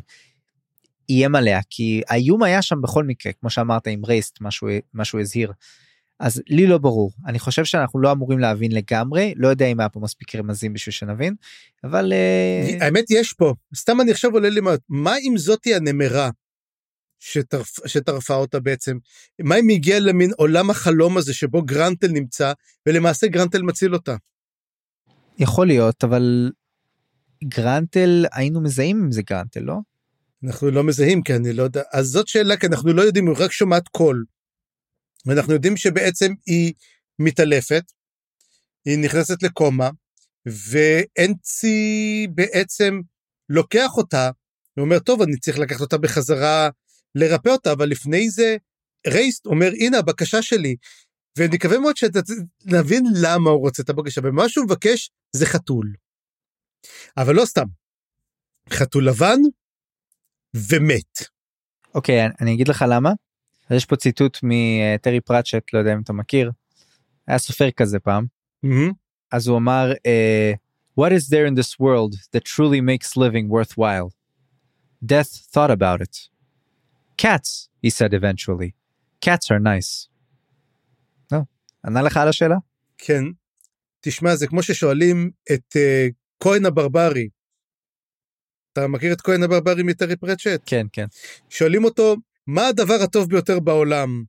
[1.09, 5.51] איים עליה כי האיום היה שם בכל מקרה כמו שאמרת עם רייסט משהו משהו הזהיר.
[6.19, 9.89] אז לי לא ברור אני חושב שאנחנו לא אמורים להבין לגמרי לא יודע אם היה
[9.89, 11.35] פה מספיק רמזים בשביל שנבין
[11.83, 16.29] אבל אה, האמת יש פה סתם אני עכשיו עולה לי מה מה אם זאתי הנמרה
[17.19, 18.97] שטרפ, שטרפה אותה בעצם
[19.41, 22.53] מה אם הגיע למין עולם החלום הזה שבו גרנטל נמצא
[22.85, 24.15] ולמעשה גרנטל מציל אותה.
[25.37, 26.51] יכול להיות אבל
[27.43, 29.77] גרנטל היינו מזהים אם זה גרנטל לא?
[30.43, 33.35] אנחנו לא מזהים כי אני לא יודע אז זאת שאלה כי אנחנו לא יודעים היא
[33.37, 34.25] רק שומעת קול.
[35.25, 36.73] ואנחנו יודעים שבעצם היא
[37.19, 37.83] מתעלפת,
[38.85, 39.89] היא נכנסת לקומה,
[40.45, 42.99] ואנצי בעצם
[43.49, 44.29] לוקח אותה,
[44.77, 46.69] ואומר, טוב, אני צריך לקחת אותה בחזרה
[47.15, 48.57] לרפא אותה, אבל לפני זה,
[49.07, 50.75] רייסט אומר, הנה הבקשה שלי,
[51.37, 55.93] ונקווה מאוד שנבין למה הוא רוצה את הבקשה, ומה שהוא מבקש זה חתול.
[57.17, 57.65] אבל לא סתם,
[58.69, 59.39] חתול לבן
[60.55, 61.19] ומת.
[61.95, 63.09] אוקיי, okay, אני אגיד לך למה.
[63.69, 66.51] אז יש פה ציטוט מטרי פרצ'ט לא יודע אם אתה מכיר.
[67.27, 68.25] היה סופר כזה פעם.
[68.65, 68.93] Mm-hmm.
[69.31, 70.57] אז הוא אמר uh,
[70.99, 74.09] what is there in this world that truly makes living worthwhile?
[75.05, 76.29] Death thought about it.
[77.17, 78.75] Cats, he said eventually.
[79.21, 80.10] Cats are nice.
[81.85, 82.55] ענה לך על השאלה?
[82.97, 83.23] כן.
[84.01, 86.11] תשמע, זה כמו ששואלים את uh,
[86.43, 87.29] כהן הברברי.
[88.73, 90.61] אתה מכיר את כהן הברברי מטרי פרצ'ט?
[90.65, 91.05] כן, כן.
[91.49, 92.15] שואלים אותו,
[92.47, 94.23] מה הדבר הטוב ביותר בעולם?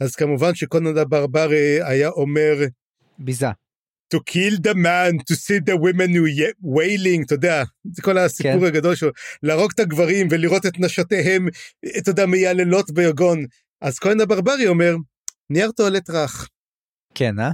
[0.00, 2.54] אז כמובן שקונן הברברי היה אומר...
[3.18, 3.46] ביזה.
[4.14, 6.10] to kill the man, to see the women
[6.76, 8.66] wailing, אתה יודע, זה כל הסיפור כן.
[8.66, 9.10] הגדול שלו,
[9.42, 11.48] להרוג את הגברים ולראות את נשותיהם,
[11.98, 13.44] אתה יודע, מייללות ביגון.
[13.80, 14.96] אז כהן הברברי אומר,
[15.50, 16.48] נייר טואלט רך.
[17.14, 17.50] כן, אה?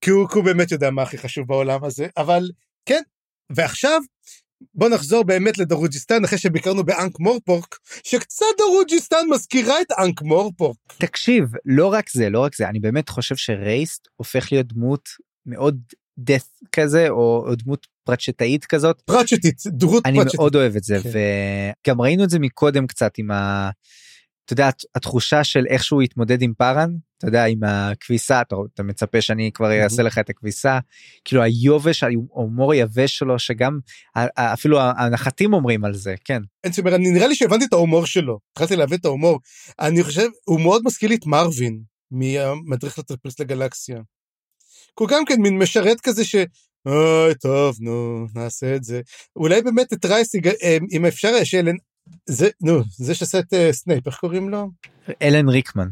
[0.00, 2.50] כי הוא, כי הוא באמת יודע מה הכי חשוב בעולם הזה, אבל
[2.86, 3.02] כן,
[3.50, 4.00] ועכשיו
[4.74, 10.76] בוא נחזור באמת לדרוג'יסטן אחרי שביקרנו באנק מורפורק שקצת דרוג'יסטן מזכירה את אנק מורפורק.
[10.98, 15.08] תקשיב לא רק זה לא רק זה אני באמת חושב שרייסט הופך להיות דמות
[15.46, 15.80] מאוד
[16.18, 19.00] דף כזה או, או דמות פרצ'טאית כזאת.
[19.00, 20.40] פרצ'טית דמות אני פרצ'טית.
[20.40, 21.10] מאוד אוהב את זה כן.
[21.86, 23.70] וגם ראינו את זה מקודם קצת עם ה...
[24.52, 28.82] אתה יודע התחושה של איך שהוא התמודד עם פארן אתה יודע עם הכביסה אתה, אתה
[28.82, 30.78] מצפה שאני כבר אעשה לך את הכביסה
[31.24, 33.78] כאילו היובש ההומור היבש שלו שגם
[34.36, 36.42] אפילו הנחתים אומרים על זה כן.
[36.64, 39.40] אין אני נראה לי שהבנתי את ההומור שלו התחלתי להבין את ההומור
[39.80, 44.00] אני חושב הוא מאוד מזכיר לי את מרווין ממדריך הטרמפיסט לגלקסיה.
[45.00, 46.36] הוא גם כן מין משרת כזה ש...
[46.86, 49.00] אוי טוב נו נעשה את זה
[49.36, 50.34] אולי באמת את רייסט
[50.92, 51.34] אם אפשר
[52.28, 54.70] זה נו זה שעשה את אה, סנייפ איך קוראים לו?
[55.22, 55.88] אלן ריקמן.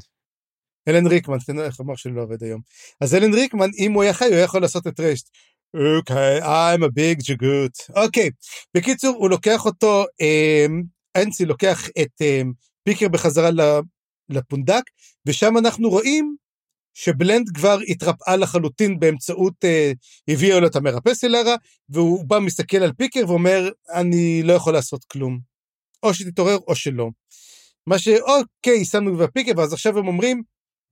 [0.88, 2.60] אלן ריקמן, תראה איך המוח שלי לא עובד היום.
[3.00, 5.28] אז אלן ריקמן, אם הוא היה חי, הוא היה יכול לעשות את רייסט.
[5.74, 7.72] אוקיי, I'm a big ג'גות.
[8.04, 8.30] אוקיי,
[8.76, 10.82] בקיצור, הוא לוקח אותו, אמ,
[11.16, 12.52] אנסי לוקח את אמ,
[12.84, 13.50] פיקר בחזרה
[14.28, 14.82] לפונדק,
[15.26, 16.36] ושם אנחנו רואים
[16.94, 19.92] שבלנד כבר התרפאה לחלוטין באמצעות, אה,
[20.28, 21.54] הביאה לו את המרפא סילרה,
[21.88, 25.49] והוא בא מסתכל על פיקר ואומר, אני לא יכול לעשות כלום.
[26.02, 27.08] או שתתעורר או שלא.
[27.86, 30.42] מה שאוקיי, שמנו כבר פיקר, ואז עכשיו הם אומרים,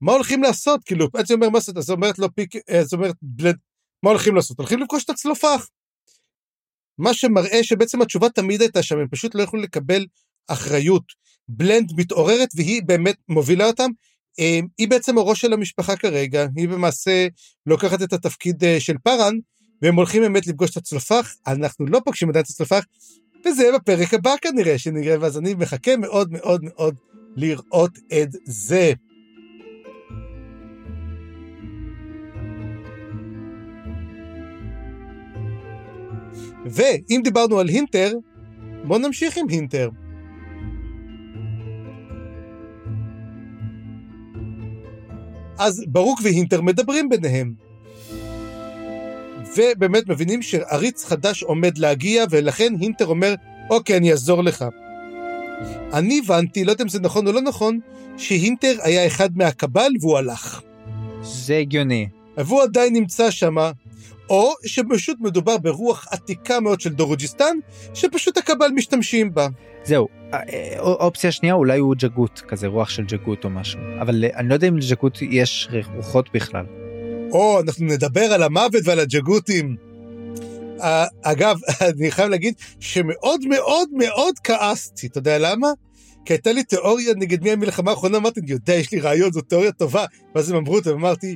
[0.01, 0.83] מה הולכים לעשות?
[0.85, 3.57] כאילו, עד שאומר מה לעשות, אז אומרת לו פיק, אז אומרת בלנד,
[4.03, 4.57] מה הולכים לעשות?
[4.57, 5.67] הולכים לפגוש את הצלופח.
[6.97, 10.05] מה שמראה שבעצם התשובה תמיד הייתה שם, הם פשוט לא יכלו לקבל
[10.47, 11.03] אחריות.
[11.47, 13.89] בלנד מתעוררת והיא באמת מובילה אותם.
[14.39, 17.27] אמ, היא בעצם הראש של המשפחה כרגע, היא במעשה
[17.65, 19.35] לוקחת את התפקיד אה, של פארן,
[19.81, 22.83] והם הולכים באמת לפגוש את הצלופח, אנחנו לא פוגשים עדיין את הצלופח,
[23.45, 26.95] וזה בפרק הבא כנראה שנראה, ואז אני מחכה מאוד מאוד מאוד
[27.35, 28.93] לראות את זה.
[36.65, 38.13] ואם דיברנו על הינטר,
[38.83, 39.89] בואו נמשיך עם הינטר.
[45.59, 47.68] אז ברוק והינטר מדברים ביניהם.
[49.59, 53.33] ובאמת מבינים שעריץ חדש עומד להגיע, ולכן הינטר אומר,
[53.69, 54.65] אוקיי, אני אעזור לך.
[55.93, 57.79] אני הבנתי, לא יודע אם זה נכון או לא נכון,
[58.17, 60.61] שהינטר היה אחד מהקבל והוא הלך.
[61.21, 62.07] זה הגיוני.
[62.37, 63.55] והוא עדיין נמצא שם,
[64.29, 67.57] או שפשוט מדובר ברוח עתיקה מאוד של דורוג'יסטן,
[67.93, 69.47] שפשוט הקבל משתמשים בה.
[69.83, 74.23] זהו, אה, אה, אופציה שנייה אולי הוא ג'גות, כזה רוח של ג'גות או משהו, אבל
[74.23, 76.65] אה, אני לא יודע אם לג'גות יש רוחות בכלל.
[77.31, 79.75] או, אנחנו נדבר על המוות ועל הג'גותים.
[81.21, 81.59] אגב,
[81.97, 85.67] אני חייב להגיד שמאוד מאוד מאוד כעסתי, אתה יודע למה?
[86.25, 89.41] כי הייתה לי תיאוריה נגד מי המלחמה האחרונה, אמרתי, אני יודע, יש לי רעיון, זו
[89.41, 90.05] תיאוריה טובה.
[90.35, 91.35] ואז הם אמרו אותה, ואמרתי,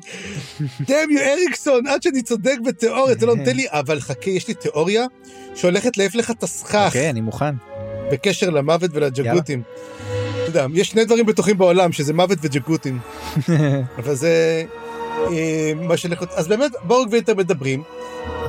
[0.87, 4.53] דאם יו אריקסון, עד שאני צודק בתיאוריה, אתה לא נותן לי, אבל חכה, יש לי
[4.53, 5.05] תיאוריה
[5.55, 7.55] שהולכת להעיף לך את הסכך אוקיי, אני מוכן.
[8.11, 9.61] בקשר למוות ולג'גותים.
[10.43, 12.99] אתה יודע, יש שני דברים בטוחים בעולם, שזה מוות וג'גותים.
[13.99, 14.82] אבל זה אה,
[15.75, 16.33] מה שהולך להיות.
[16.33, 17.83] אז באמת, בורג ואינטר מדברים,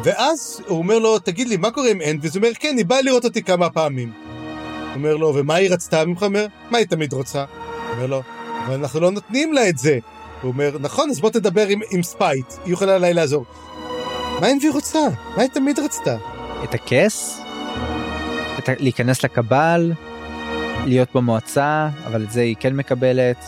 [0.04, 2.24] ואז הוא אומר לו, תגיד לי, מה קורה עם אנד?
[2.24, 4.12] ואז הוא אומר, כן, היא באה לראות אותי כמה פעמים.
[4.14, 6.18] הוא אומר לו, ומה היא רצתה ממך?
[6.18, 7.44] הוא אומר, מה היא תמיד רוצה?
[7.44, 8.22] הוא אומר לו,
[8.66, 9.98] אבל אנחנו לא נותנים לה את זה.
[10.42, 13.44] הוא אומר, נכון, אז בוא תדבר עם, עם ספייט, היא יכולה אולי לעזור.
[14.40, 15.00] מה אנבי רוצה?
[15.36, 16.16] מה היא תמיד רצתה?
[16.64, 17.40] את הכס?
[18.58, 18.72] את ה...
[18.78, 19.92] להיכנס לקבל?
[20.86, 23.44] להיות במועצה, אבל את זה היא כן מקבלת.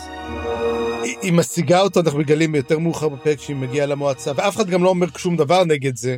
[1.21, 4.89] היא, משיגה אותו, אנחנו מגלים יותר מאוחר בפרק שהיא מגיעה למועצה, ואף אחד גם לא
[4.89, 6.17] אומר שום דבר נגד זה.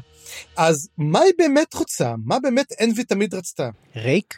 [0.58, 2.14] אז מה היא באמת רוצה?
[2.26, 3.70] מה באמת אנבי תמיד רצתה?
[3.96, 4.34] רייק?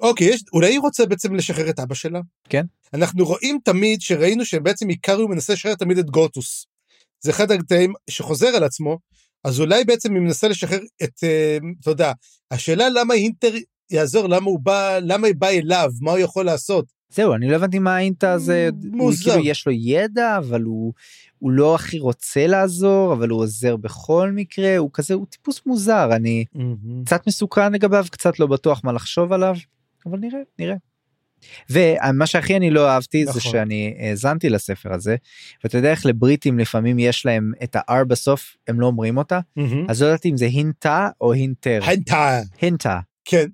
[0.00, 2.20] אוקיי, יש, אולי היא רוצה בעצם לשחרר את אבא שלה?
[2.48, 2.64] כן.
[2.94, 6.66] אנחנו רואים תמיד שראינו שבעצם עיקר מנסה לשחרר תמיד את גוטוס.
[7.20, 8.98] זה אחד הקטעים שחוזר על עצמו,
[9.44, 12.12] אז אולי בעצם היא מנסה לשחרר את, אה, אתה יודע,
[12.50, 13.54] השאלה למה אינטר
[13.90, 16.84] יעזור, למה הוא בא, למה היא באה אליו, מה הוא יכול לעשות.
[17.12, 19.30] זהו, אני לא הבנתי מה האינטה הזה, הוא מוזר.
[19.30, 20.92] כאילו יש לו ידע, אבל הוא,
[21.38, 26.08] הוא לא הכי רוצה לעזור, אבל הוא עוזר בכל מקרה, הוא כזה, הוא טיפוס מוזר,
[26.16, 26.44] אני
[27.04, 29.56] קצת מסוכן לגביו, קצת לא בטוח מה לחשוב עליו,
[30.06, 30.76] אבל נראה, נראה.
[31.70, 33.34] ומה שהכי אני לא אהבתי נכון.
[33.34, 35.16] זה שאני האזנתי לספר הזה
[35.64, 39.40] ואתה יודע איך לבריטים לפעמים יש להם את ה-R בסוף הם לא אומרים אותה
[39.88, 42.40] אז לא ידעתי אם זה הינטה או הינטר הנטה.
[42.60, 43.46] הינטה כן.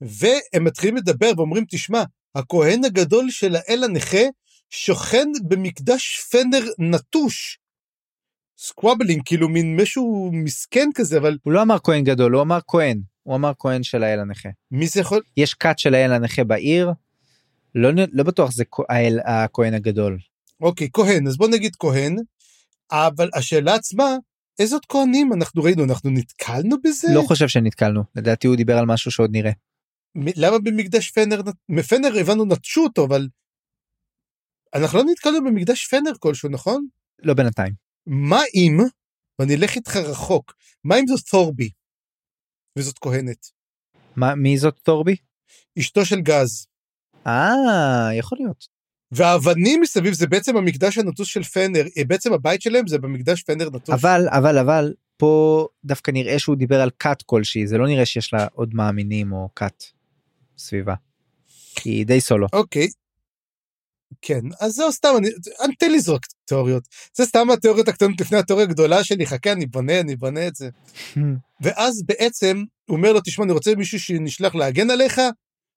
[0.00, 2.02] והם מתחילים לדבר ואומרים, תשמע,
[2.34, 4.22] הכהן הגדול של האל הנכה
[4.70, 7.58] שוכן במקדש פנר נטוש.
[8.58, 13.00] squabbling, כאילו מין משהו מסכן כזה, אבל הוא לא אמר כהן גדול הוא אמר כהן
[13.22, 15.22] הוא אמר כהן של האל הנכה מי זה יכול...
[15.36, 16.90] יש כת של האל הנכה בעיר.
[17.74, 20.18] לא, לא בטוח זה האל הכהן הגדול
[20.60, 22.16] אוקיי, כהן, אז בוא נגיד כהן,
[22.92, 24.16] אבל השאלה עצמה,
[24.58, 27.08] איזה עוד כהנים אנחנו ראינו, אנחנו נתקלנו בזה?
[27.14, 29.50] לא חושב שנתקלנו לדעתי הוא דיבר על משהו שעוד נראה.
[30.14, 33.28] למה במקדש פנר, מפנר הבנו נטשו אותו, אבל
[34.74, 36.86] אנחנו לא נתקלנו במקדש פנר כלשהו, נכון?
[37.22, 37.72] לא בינתיים.
[38.06, 38.78] מה אם,
[39.38, 41.70] ואני אלך איתך רחוק, מה אם זאת תורבי?
[42.78, 43.46] וזאת כהנת,
[44.16, 45.16] מה מי זאת תורבי?
[45.78, 46.66] אשתו של גז.
[47.26, 48.66] אה יכול להיות.
[49.12, 53.70] והאבנים מסביב זה בעצם המקדש הנטוס של פנר, אה, בעצם הבית שלהם זה במקדש פנר
[53.70, 53.94] נטוס.
[53.94, 58.32] אבל אבל אבל פה דווקא נראה שהוא דיבר על כת כלשהי זה לא נראה שיש
[58.32, 59.84] לה עוד מאמינים או כת
[60.60, 60.94] סביבה.
[61.84, 62.46] היא די סולו.
[62.52, 62.88] אוקיי.
[64.22, 65.28] כן, אז זהו סתם, אני,
[65.64, 66.88] אני תן לי זרוק תיאוריות.
[67.16, 70.70] זה סתם התיאוריות הקטנות לפני התיאוריה הגדולה שלי, חכה, אני בונה, אני בונה את זה.
[71.62, 75.18] ואז בעצם, הוא אומר לו, תשמע, אני רוצה מישהו שנשלח להגן עליך?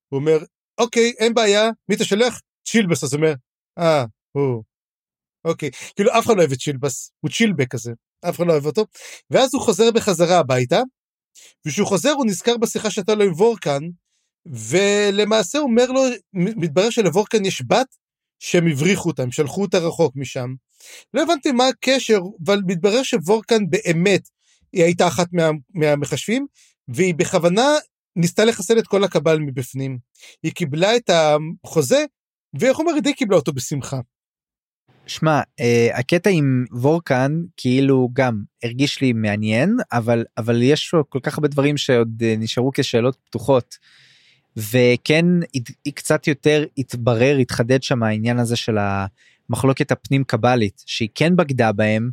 [0.08, 0.38] הוא אומר,
[0.78, 2.40] אוקיי, אין בעיה, מי אתה שולח?
[2.66, 3.34] צ'ילבס, אז הוא אומר,
[3.78, 4.62] אה, הוא.
[5.44, 7.92] אוקיי, כאילו אף אחד לא אוהב את צ'ילבס, הוא צ'ילבק כזה,
[8.28, 8.86] אף אחד לא אוהב אותו.
[9.30, 10.80] ואז הוא חוזר בחזרה הביתה,
[11.66, 13.80] וכשהוא חוזר הוא נזכר בשיחה שהייתה לו עם וורקן,
[14.46, 16.02] ולמעשה אומר לו,
[16.32, 17.86] מתברר שלוורקן יש בת
[18.38, 20.54] שהם הבריחו אותה, הם שלחו אותה רחוק משם.
[21.14, 24.28] לא הבנתי מה הקשר, אבל מתברר שוורקן באמת,
[24.72, 26.46] היא הייתה אחת מה, מהמחשבים,
[26.88, 27.68] והיא בכוונה
[28.16, 29.98] ניסתה לחסל את כל הקבל מבפנים.
[30.42, 32.04] היא קיבלה את החוזה,
[32.60, 34.00] ואיך אומר, היא די קיבלה אותו בשמחה.
[35.06, 41.38] שמע אה, הקטע עם וורקן כאילו גם הרגיש לי מעניין אבל אבל יש כל כך
[41.38, 43.74] הרבה דברים שעוד אה, נשארו כשאלות פתוחות.
[44.56, 45.26] וכן
[45.84, 51.72] היא קצת יותר התברר התחדד שם העניין הזה של המחלוקת הפנים קבלית שהיא כן בגדה
[51.72, 52.10] בהם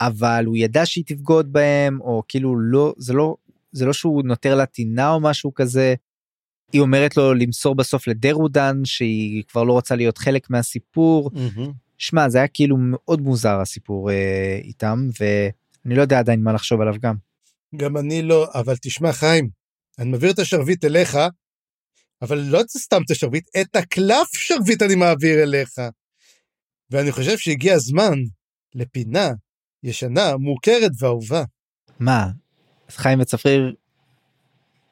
[0.00, 3.36] אבל הוא ידע שהיא תבגוד בהם או כאילו לא זה לא
[3.72, 5.94] זה לא שהוא נותר לה טינה או משהו כזה.
[6.72, 11.30] היא אומרת לו למסור בסוף לדרודן שהיא כבר לא רוצה להיות חלק מהסיפור
[11.98, 16.80] שמע זה היה כאילו מאוד מוזר הסיפור אה, איתם ואני לא יודע עדיין מה לחשוב
[16.80, 17.14] עליו גם.
[17.76, 19.48] גם אני לא, אבל תשמע, חיים,
[19.98, 21.18] אני מעביר את השרביט אליך,
[22.22, 25.78] אבל לא סתם את השרביט, את הקלף שרביט אני מעביר אליך.
[26.90, 28.18] ואני חושב שהגיע הזמן
[28.74, 29.30] לפינה
[29.82, 31.44] ישנה, מוכרת ואהובה.
[32.00, 32.26] מה
[32.88, 33.74] אז חיים וצפריר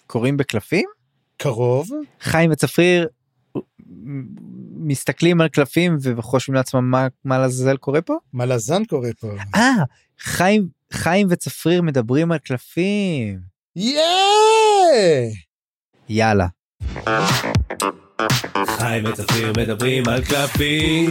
[0.07, 0.89] קוראים בקלפים?
[1.37, 1.89] קרוב,
[2.21, 3.09] חיים וצפריר
[4.77, 8.17] מסתכלים על קלפים וחושבים לעצמם מה מה לעזאזל קורה פה?
[8.33, 9.33] מלאזן קורה פה.
[9.55, 9.85] אה
[10.19, 13.41] חיים חיים וצפריר מדברים על קלפים
[13.77, 15.29] יאה!
[16.09, 16.47] יאללה.
[18.67, 21.11] חיים וצפריר מדברים על קלפים.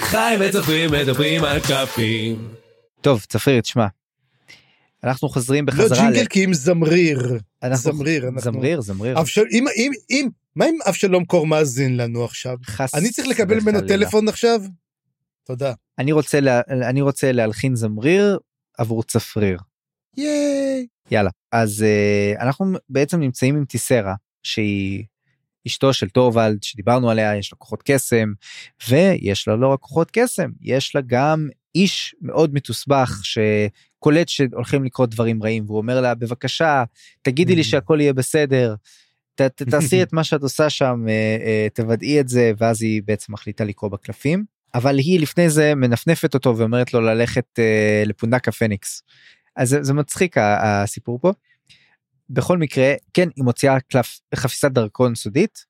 [0.00, 2.48] חיים וצפריר מדברים על קלפים.
[3.00, 3.86] טוב צפריר תשמע.
[5.04, 7.38] אנחנו חוזרים לא בחזרה ג'ינגל כי אם זמריר.
[7.62, 12.24] אנחנו- זמריר, אנחנו- זמריר זמריר אבשל- אם, אם, אם, מה אם אבשלום קור מאזין לנו
[12.24, 12.56] עכשיו?
[12.66, 13.80] חס אני צריך לקבל ממנו.
[13.88, 14.60] טלפון עכשיו?
[15.46, 15.72] תודה.
[15.98, 18.38] אני רוצה לה, אני רוצה להלחין זמריר
[18.78, 19.58] עבור צפריר
[20.16, 20.86] ייי.
[21.10, 21.84] יאללה אז
[22.36, 25.04] uh, אנחנו בעצם נמצאים עם טיסרה שהיא
[25.66, 28.32] אשתו של טורוולד שדיברנו עליה יש לה כוחות קסם
[28.88, 35.10] ויש לה לא רק כוחות קסם יש לה גם איש מאוד מתוסבך שקולט שהולכים לקרות
[35.10, 36.84] דברים רעים והוא אומר לה בבקשה
[37.22, 37.64] תגידי לי Mm.
[37.64, 38.74] שהכל יהיה בסדר.
[39.34, 43.02] ת, ת, תעשי את מה שאת עושה שם אה, אה, תוודאי את זה ואז היא
[43.04, 48.48] בעצם מחליטה לקרוא בקלפים אבל היא לפני זה מנפנפת אותו ואומרת לו ללכת אה, לפונדק
[48.48, 49.02] הפניקס.
[49.56, 51.32] אז זה, זה מצחיק הסיפור פה.
[52.30, 55.64] בכל מקרה כן היא מוציאה קלף חפיסת דרכון סודית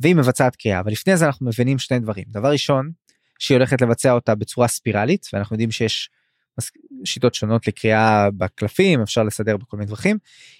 [0.00, 2.90] והיא מבצעת קריאה אבל לפני זה אנחנו מבינים שני דברים דבר ראשון
[3.38, 6.10] שהיא הולכת לבצע אותה בצורה ספירלית ואנחנו יודעים שיש
[7.04, 10.18] שיטות שונות לקריאה בקלפים אפשר לסדר בכל מיני דרכים.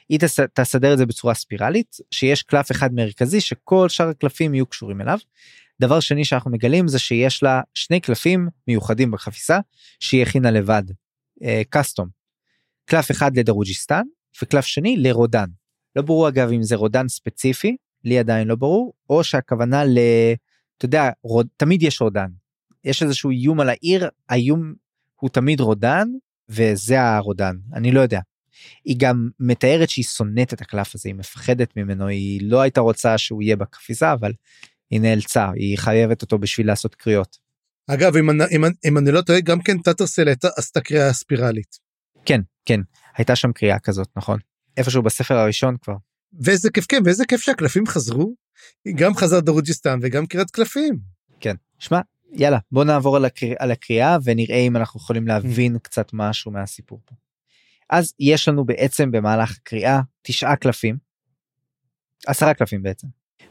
[0.08, 4.66] היא תס, תסדר את זה בצורה ספירלית שיש קלף אחד מרכזי שכל שאר הקלפים יהיו
[4.66, 5.18] קשורים אליו.
[5.80, 9.58] דבר שני שאנחנו מגלים זה שיש לה שני קלפים מיוחדים בחפיסה
[10.00, 10.82] שהיא הכינה לבד
[11.70, 12.08] custom.
[12.84, 14.02] קלף אחד לדרוג'יסטן
[14.42, 15.46] וקלף שני לרודן.
[15.96, 19.98] לא ברור אגב אם זה רודן ספציפי לי עדיין לא ברור או שהכוונה ל...
[20.78, 21.46] אתה יודע רוד...
[21.56, 22.28] תמיד יש רודן.
[22.84, 24.74] יש איזשהו איום על העיר האיום
[25.20, 26.08] הוא תמיד רודן
[26.48, 28.20] וזה הרודן אני לא יודע.
[28.84, 33.18] היא גם מתארת שהיא שונאת את הקלף הזה היא מפחדת ממנו היא לא הייתה רוצה
[33.18, 34.32] שהוא יהיה בחפיסה אבל
[34.90, 37.36] היא נאלצה היא חייבת אותו בשביל לעשות קריאות.
[37.86, 41.78] אגב, אם, אני- אם, אם אני לא טועה, גם כן טאטרסל עשתה קריאה ספירלית.
[42.24, 42.80] כן כן
[43.14, 44.38] הייתה שם קריאה כזאת נכון
[44.76, 45.96] איפשהו בספר הראשון כבר
[46.40, 48.34] ואיזה כיף, כן, ואיזה כיף שהקלפים חזרו.
[48.94, 50.98] גם חזר דרוג'יסטן וגם קריאת קלפים.
[51.40, 52.00] כן שמע
[52.32, 57.00] יאללה בוא נעבור על, הקריאה, על הקריאה ונראה אם אנחנו יכולים להבין קצת משהו מהסיפור
[57.04, 57.14] פה.
[57.90, 60.98] אז יש לנו בעצם במהלך הקריאה תשעה קלפים.
[62.26, 63.06] עשרה קלפים בעצם.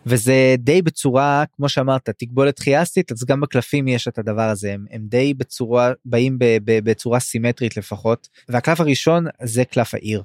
[0.06, 4.86] וזה די בצורה כמו שאמרת תקבולת חייסטית אז גם בקלפים יש את הדבר הזה הם,
[4.92, 10.24] הם די בצורה באים ב, ב, בצורה סימטרית לפחות והקלף הראשון זה קלף העיר.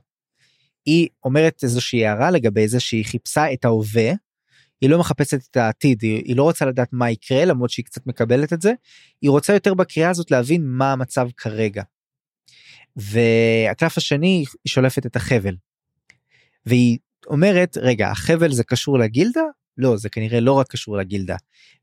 [0.87, 4.13] היא אומרת איזושהי הערה לגבי זה שהיא חיפשה את ההווה
[4.81, 8.07] היא לא מחפשת את העתיד היא, היא לא רוצה לדעת מה יקרה למרות שהיא קצת
[8.07, 8.73] מקבלת את זה
[9.23, 11.83] היא רוצה יותר בקריאה הזאת להבין מה המצב כרגע.
[12.97, 14.27] והקלף השני
[14.65, 15.57] היא שולפת את החבל.
[16.67, 19.43] והיא אומרת רגע החבל זה קשור לגילדה
[19.79, 21.37] לא זה כנראה לא רק קשור לגילדה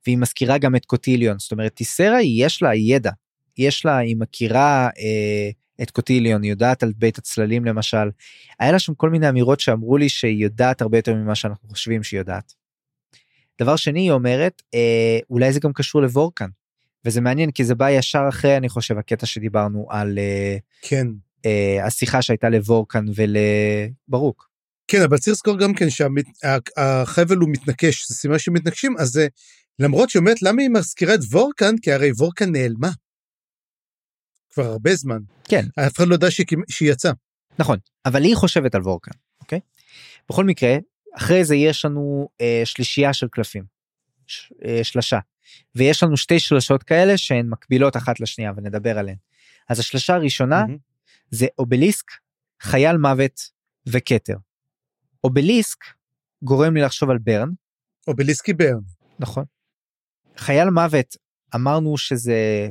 [0.06, 3.12] והיא מזכירה גם את קוטיליון זאת אומרת טיסרה יש לה ידע
[3.58, 5.50] יש לה היא מכירה אה,
[5.82, 8.10] את קוטיליון היא יודעת על בית הצללים למשל
[8.60, 12.04] היה לה שם כל מיני אמירות שאמרו לי שהיא יודעת הרבה יותר ממה שאנחנו חושבים
[12.04, 12.54] שהיא יודעת.
[13.62, 16.50] דבר שני היא אומרת אה, אולי זה גם קשור לוורקן
[17.06, 21.08] וזה מעניין כי זה בא ישר אחרי אני חושב הקטע שדיברנו על אה, כן.
[21.46, 24.53] אה, השיחה שהייתה לוורקן ולברוק.
[24.88, 29.22] כן, אבל צריך לזכור גם כן שהחבל הוא מתנקש, זה סימן שמתנקשים, אז
[29.80, 32.90] למרות שהיא אומרת למה היא מזכירה את וורקן, כי הרי וורקן נעלמה.
[34.50, 35.20] כבר הרבה זמן.
[35.44, 35.66] כן.
[35.80, 37.12] אף אחד לא יודע שהיא, שהיא יצאה.
[37.60, 39.60] נכון אבל היא חושבת על וורקן אוקיי.
[40.30, 40.78] בכל מקרה
[41.18, 43.64] אחרי זה יש לנו אה, שלישייה של קלפים.
[44.28, 45.20] ש, אה, שלשה.
[45.76, 49.18] ויש לנו שתי שלשות כאלה שהן מקבילות אחת לשנייה ונדבר עליהן.
[49.70, 50.78] אז השלשה הראשונה מהמם.
[51.32, 52.12] זה אובליסק,
[52.62, 53.42] חייל מוות
[53.88, 54.36] וכתר.
[55.24, 55.78] אובליסק
[56.44, 57.50] גורם לי לחשוב על ברן,
[58.08, 58.80] אובליסקי ברן.
[59.20, 59.44] נכון?
[60.38, 61.16] חייל מוות
[61.56, 62.70] אמרנו שזה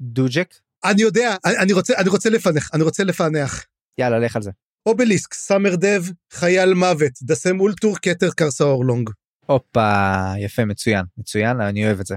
[0.00, 0.54] דוג'ק,
[0.84, 3.66] אני יודע, אני, אני רוצה, אני רוצה לפענח, אני רוצה לפענח.
[3.98, 4.50] יאללה לך על זה.
[4.86, 9.10] אובליסק, סאמר דב, חייל מוות, דסם אולטור, כתר קרסה אורלונג.
[9.46, 12.14] הופה יפה מצוין מצוין אני אוהב את זה.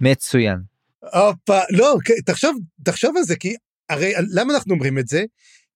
[0.00, 0.58] מצוין.
[1.00, 3.56] הופה, לא, תחשוב, תחשוב על זה, כי
[3.88, 5.24] הרי למה אנחנו אומרים את זה?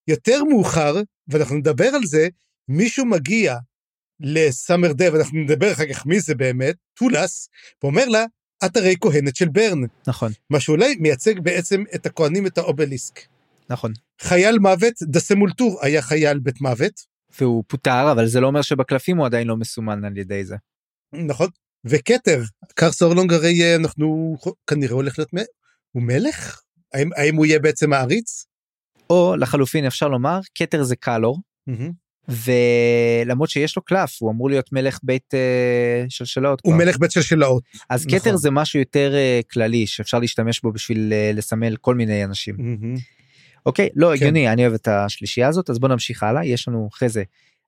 [0.08, 0.96] יותר מאוחר,
[1.28, 2.28] ואנחנו נדבר על זה,
[2.68, 3.56] מישהו מגיע
[4.20, 7.48] לסאמר דב, אנחנו נדבר אחר כך מי זה באמת, טולס,
[7.82, 8.24] ואומר לה,
[8.64, 13.20] את הרי כהנת של ברן, נכון מה שאולי מייצג בעצם את הכהנים, את האובליסק.
[13.70, 13.92] נכון.
[14.20, 16.92] חייל מוות, דסם אולטור היה חייל בית מוות,
[17.40, 20.56] והוא פוטר אבל זה לא אומר שבקלפים הוא עדיין לא מסומן על ידי זה.
[21.12, 21.48] נכון?
[21.84, 22.42] וכתר,
[22.74, 24.36] קרס אורלונג הרי אה, אנחנו
[24.66, 25.38] כנראה הולך להיות, מ...
[25.92, 26.60] הוא מלך?
[26.94, 28.46] האם, האם הוא יהיה בעצם העריץ?
[29.10, 32.05] או לחלופין אפשר לומר כתר זה קלור מהמם.
[32.28, 36.60] ולמרות שיש לו קלף הוא אמור להיות מלך בית אה, שלשלות.
[36.64, 36.84] הוא כבר.
[36.84, 37.62] מלך בית שלשלאות.
[37.90, 38.18] אז נכון.
[38.18, 42.54] כתר זה משהו יותר אה, כללי שאפשר להשתמש בו בשביל אה, לסמל כל מיני אנשים.
[42.58, 42.94] מהמם.
[43.66, 44.12] אוקיי לא כן.
[44.12, 47.22] הגיוני אני אוהב את השלישייה הזאת אז בוא נמשיך הלאה יש לנו אחרי זה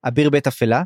[0.05, 0.83] אביר בית אפלה.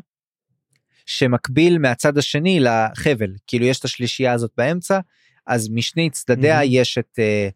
[1.05, 4.99] שמקביל מהצד השני לחבל כאילו יש את השלישייה הזאת באמצע
[5.47, 6.65] אז משני צדדיה Mhm.
[6.69, 7.49] יש את אה,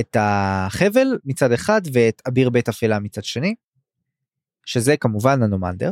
[0.00, 3.54] את החבל מצד אחד ואת אביר בית אפלה מצד שני.
[4.66, 5.90] שזה כמובן הנומנדר.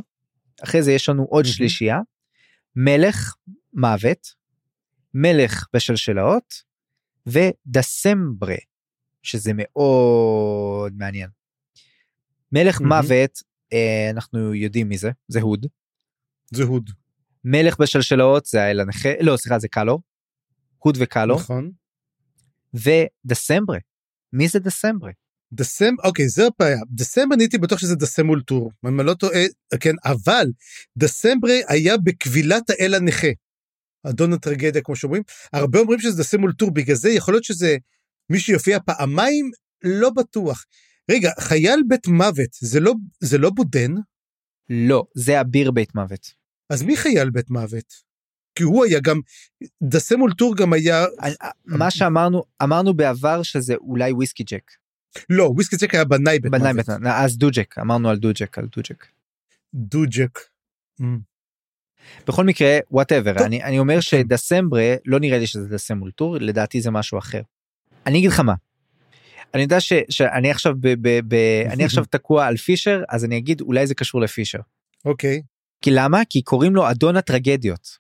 [0.65, 1.45] אחרי זה יש לנו עוד.
[1.45, 1.99] שלישייה,
[2.77, 3.35] מלך
[3.73, 4.35] מוות,
[5.15, 6.63] מלך בשלשלאות
[7.27, 8.57] ודסמברה,
[9.23, 11.31] שזה מאוד מעניין.
[12.53, 12.93] מלך מהמם.
[12.93, 13.43] מוות,
[13.73, 15.67] אה, אנחנו יודעים מי זה, זה הוד.
[16.51, 16.91] זה הוד.
[17.45, 20.01] מלך בשלשלאות זה האל הנכה, לא סליחה זה קלור.
[20.79, 21.41] הוד וקלור.
[21.41, 21.73] נכון.
[22.75, 23.79] ודסמברה.
[24.33, 25.11] מי זה דסמברה?
[25.53, 26.79] דסם, אוקיי, זה הבעיה.
[26.91, 29.41] דסמבר אני הייתי בטוח שזה דסמול טור, אם אני לא טועה,
[29.81, 30.47] כן, אבל
[30.97, 33.29] דסמברה היה בקבילת האל הנכה.
[34.07, 35.23] אדון הטרגדיה, כמו שאומרים.
[35.53, 37.77] הרבה אומרים שזה דסמול טור, בגלל זה יכול להיות שזה
[38.31, 39.51] מי שיופיע פעמיים,
[39.85, 40.65] לא בטוח.
[41.11, 43.91] רגע, חייל בית מוות, זה לא, זה לא בודן?
[44.69, 46.33] לא, זה אביר בית מוות.
[46.71, 48.11] אז מי חייל בית מוות?
[48.55, 49.21] כי הוא היה גם,
[49.83, 51.35] דסם אולטור גם היה, אני-
[51.67, 54.71] מה שאמרנו, אמרנו בעבר שזה אולי וויסקי ג'ק.
[55.31, 56.89] לא, וויסקי ג'ק היה בנאי בית בנאי מוות.
[56.89, 59.07] בית- אז דוג'ק, אמרנו על דוג'ק, על דוג'ק.
[59.75, 60.39] דוג'ק.
[61.01, 61.05] Mm.
[62.27, 63.47] בכל מקרה, whatever.
[63.47, 67.41] אני, אני אומר שדסמברה, לא נראה לי שזה דסם אולטור, לדעתי זה משהו אחר.
[68.07, 68.55] אני אגיד לך מה.
[69.55, 71.35] אני יודע ש, שאני עכשיו ב, ב, ב,
[71.71, 74.59] אני עכשיו תקוע על פישר, אז אני אגיד אולי זה קשור לפישר.
[75.05, 75.43] אוקיי.
[75.83, 76.21] כי למה?
[76.31, 77.99] כי קוראים לו אדון הטרגדיות.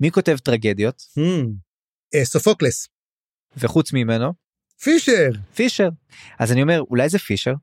[0.00, 1.02] מי כותב טרגדיות?
[1.18, 1.46] Hmm.
[2.14, 2.88] אה, סופוקלס.
[3.56, 4.32] וחוץ ממנו,
[4.82, 5.30] פישר.
[5.54, 5.88] פישר.
[6.38, 7.54] אז אני אומר, אולי זה פישר?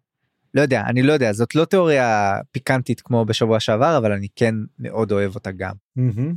[0.54, 4.56] לא יודע, אני לא יודע, זאת לא תיאוריה פיקנטית כמו בשבוע שעבר, אבל אני כן
[4.80, 5.74] מאוד אוהב אותה גם.
[5.96, 6.34] מהמם.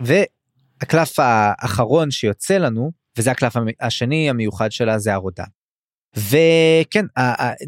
[0.00, 5.44] והקלף האחרון שיוצא לנו, וזה הקלף השני המיוחד שלה, זה הרודן.
[6.16, 7.06] וכן,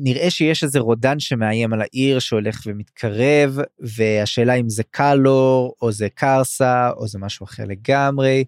[0.01, 6.09] נראה שיש איזה רודן שמאיים על העיר שהולך ומתקרב, והשאלה אם זה קלור, או זה
[6.15, 8.45] קרסה, או זה משהו אחר לגמרי,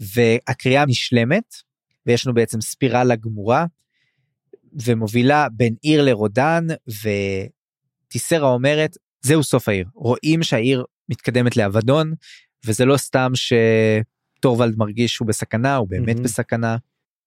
[0.00, 1.54] והקריאה נשלמת,
[2.06, 3.66] ויש לנו בעצם ספירלה גמורה,
[4.82, 6.66] ומובילה בין עיר לרודן,
[8.08, 9.86] וטיסרה אומרת, זהו סוף העיר.
[9.94, 12.14] רואים שהעיר מתקדמת לאבדון,
[12.66, 16.22] וזה לא סתם שטורוולד מרגיש שהוא בסכנה, הוא באמת מהמם.
[16.22, 16.76] בסכנה.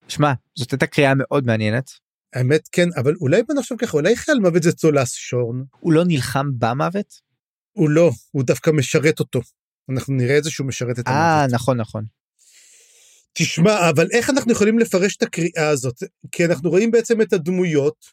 [0.08, 1.92] שמע, זאת הייתה קריאה מאוד מעניינת.
[2.34, 5.64] האמת כן, אבל אולי בוא נחשוב ככה, אולי חייל מוות זה צולס שורן?
[5.80, 7.22] הוא לא נלחם במוות?
[7.72, 9.42] הוא לא, הוא דווקא משרת אותו.
[9.90, 11.54] אנחנו נראה את זה שהוא משרת את אה, המוות.
[11.54, 12.06] נכון, נכון.
[13.38, 16.04] תשמע, אבל איך אנחנו יכולים לפרש את הקריאה הזאת?
[16.32, 18.06] כי אנחנו רואים בעצם את הדמויות,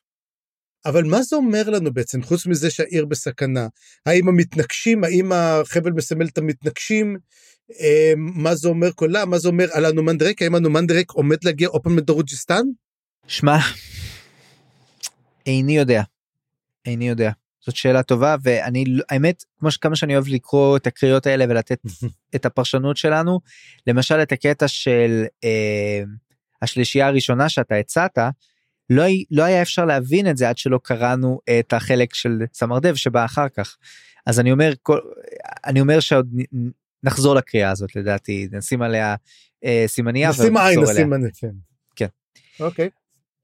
[0.86, 3.66] אבל מה זה אומר לנו בעצם, חוץ מזה שהעיר בסכנה?
[4.06, 7.16] האם המתנגשים, האם החבל מסמל את המתנגשים?
[7.80, 9.24] אה, מה זה אומר קולה?
[9.24, 10.42] מה זה אומר על הנומנדרק?
[10.42, 12.64] האם הנומנדרק עומד להגיע עוד פעם לדרוג'יסטן?
[13.26, 13.56] שמע,
[15.46, 16.02] איני יודע.
[16.86, 17.30] איני יודע.
[17.66, 21.80] זאת שאלה טובה, ואני, לא- האמת, כמו שכמה שאני אוהב לקרוא את הקריאות האלה ולתת
[22.34, 23.40] את הפרשנות שלנו,
[23.86, 26.02] למשל את הקטע של אה,
[26.62, 28.18] השלישייה הראשונה שאתה הצעת,
[28.90, 33.24] לא, לא היה אפשר להבין את זה עד שלא קראנו את החלק של סמרדב שבא
[33.24, 33.76] אחר כך.
[34.26, 34.98] אז אני אומר, כל,
[35.66, 36.28] אני אומר שעוד
[37.02, 39.14] נחזור לקריאה הזאת לדעתי, נשים עליה
[39.64, 41.50] אה, סימנייה נשים עין, עין, כן.
[41.96, 42.06] כן.
[42.60, 42.88] אוקיי.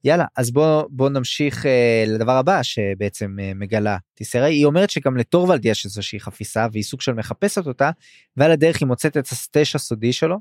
[0.03, 5.17] יאללה אז בוא בוא נמשיך אה, לדבר הבא שבעצם אה, מגלה טיסרה היא אומרת שגם
[5.17, 7.91] לטורוולד יש איזושהי חפיסה והיא סוג של מחפשת אותה
[8.37, 10.37] ועל הדרך היא מוצאת את הסטש הסודי שלו.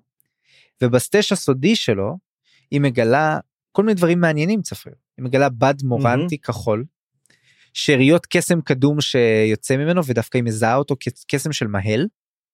[0.82, 2.18] ובסטש הסודי שלו
[2.70, 3.38] היא מגלה
[3.72, 6.84] כל מיני דברים מעניינים צפריר היא מגלה בד מורנטי כחול.
[7.74, 12.06] שאריות קסם קדום שיוצא ממנו ודווקא היא מזהה אותו כקסם של מהל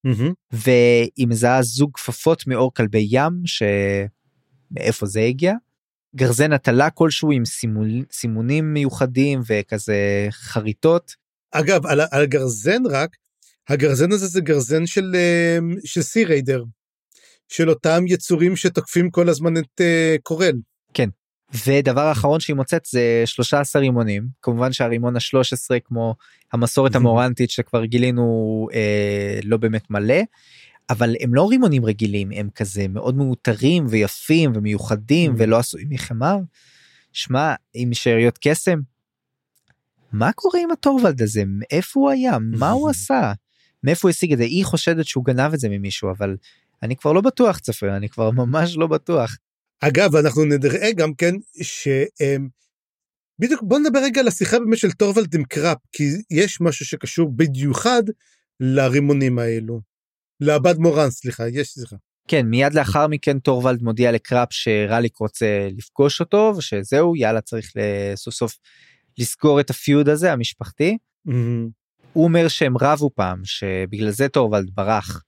[0.05, 0.33] מהמם.
[0.53, 5.55] והיא מזהה זוג כפפות מאור כלבי ים שמאיפה זה הגיע.
[6.17, 7.89] גרזן הטלה כלשהו עם סימול...
[8.13, 11.15] סימונים מיוחדים וכזה חריטות.
[11.53, 13.17] אגב, על, על הגרזן רק,
[13.69, 16.65] הגרזן הזה זה גרזן של, אה, של סי ריידר,
[17.49, 20.55] של אותם יצורים שתוקפים כל הזמן את uh, קורל.
[21.67, 26.15] ודבר אחרון שהיא מוצאת זה 13 רימונים כמובן שהרימון ה-13 כמו
[26.53, 30.23] המסורת המורנטית שכבר גילינו אה, לא באמת מלא.
[30.91, 35.35] אבל הם לא רימונים רגילים הם כזה מאוד מאותרים ויפים ומיוחדים Mm.
[35.39, 36.37] ולא עשויים מחמר.
[37.13, 38.81] שמע עם שאריות קסם.
[40.13, 43.33] מה קורה עם הטורוולד הזה מאיפה הוא היה מה הוא עשה
[43.83, 46.37] מאיפה הוא השיג את זה היא חושדת שהוא גנב את זה ממישהו אבל
[46.83, 49.37] אני כבר לא בטוח צפריר אני כבר ממש לא בטוח.
[49.81, 51.89] אגב, אנחנו נראה גם כן ש...
[53.39, 57.33] בדיוק, בוא נדבר רגע על השיחה באמת של טורוולד עם קראפ, כי יש משהו שקשור
[57.37, 58.03] במיוחד
[58.61, 59.81] לרימונים האלו.
[60.41, 61.97] לבד מורן, סליחה, יש, סליחה.
[62.29, 67.73] כן מיד לאחר מכן טורוולד מודיע לקראפ שרליק רוצה לפגוש אותו ושזהו יאללה צריך
[68.15, 68.59] סוף סוף
[69.19, 70.99] לסגור את ה feud הזה המשפחתי.
[71.25, 71.69] מהמם.
[72.13, 75.23] הוא אומר שהם רבו פעם שבגלל זה טורוולד ברח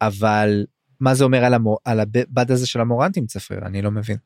[0.00, 0.64] אבל
[1.00, 1.78] מה זה אומר על, המור...
[1.84, 4.16] על הבד הזה של המורנטים צפריר אני לא מבין.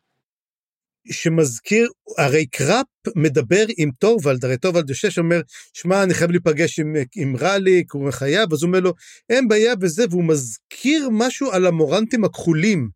[1.11, 1.89] שמזכיר,
[2.19, 2.87] הרי קראפ
[3.17, 5.41] מדבר עם טורוולד, הרי טורוולד יושב שאומר,
[5.73, 8.93] שמע, אני חייב להיפגש עם, עם רליק, הוא חייב, אז הוא אומר לו,
[9.31, 12.89] אין בעיה בזה, והוא מזכיר משהו על המורנטים הכחולים.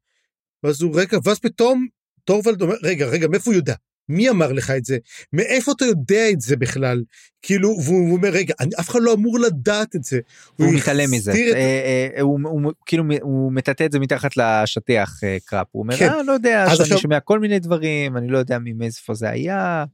[0.62, 1.86] ואז הוא, רגע, ואז פתאום
[2.24, 3.74] טורוולד אומר, רגע, רגע, מאיפה הוא יודע?
[4.08, 4.98] מי אמר לך את זה?
[5.32, 7.02] מאיפה אתה יודע את זה בכלל?
[7.42, 10.20] כאילו, והוא אומר, רגע, אני, אף אחד לא אמור לדעת את זה.
[10.56, 11.36] הוא מתעלם מזה, את...
[11.36, 15.96] אה, אה, הוא, הוא, כאילו הוא מטאטא את זה מתחת לשטיח אה, קראפ, הוא אומר,
[15.96, 16.08] כן.
[16.08, 19.84] אה, לא יודע, שאני עכשיו- שומע כל מיני דברים, אני לא יודע מאיפה זה היה.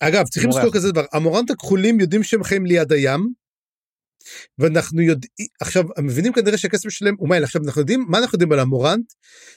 [0.00, 0.50] אגב, צריכים.
[0.50, 3.32] לזכור כזה דבר, המורנט הכחולים יודעים שהם חיים ליד הים,
[4.58, 8.52] ואנחנו יודעים, עכשיו, מבינים כנראה שהכסף שלהם הוא מייל, עכשיו אנחנו יודעים, מה אנחנו יודעים
[8.52, 9.12] על המורנט?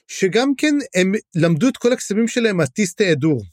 [0.07, 3.43] שגם כן הם למדו את כל הקסמים שלהם מהטיסטי אדור.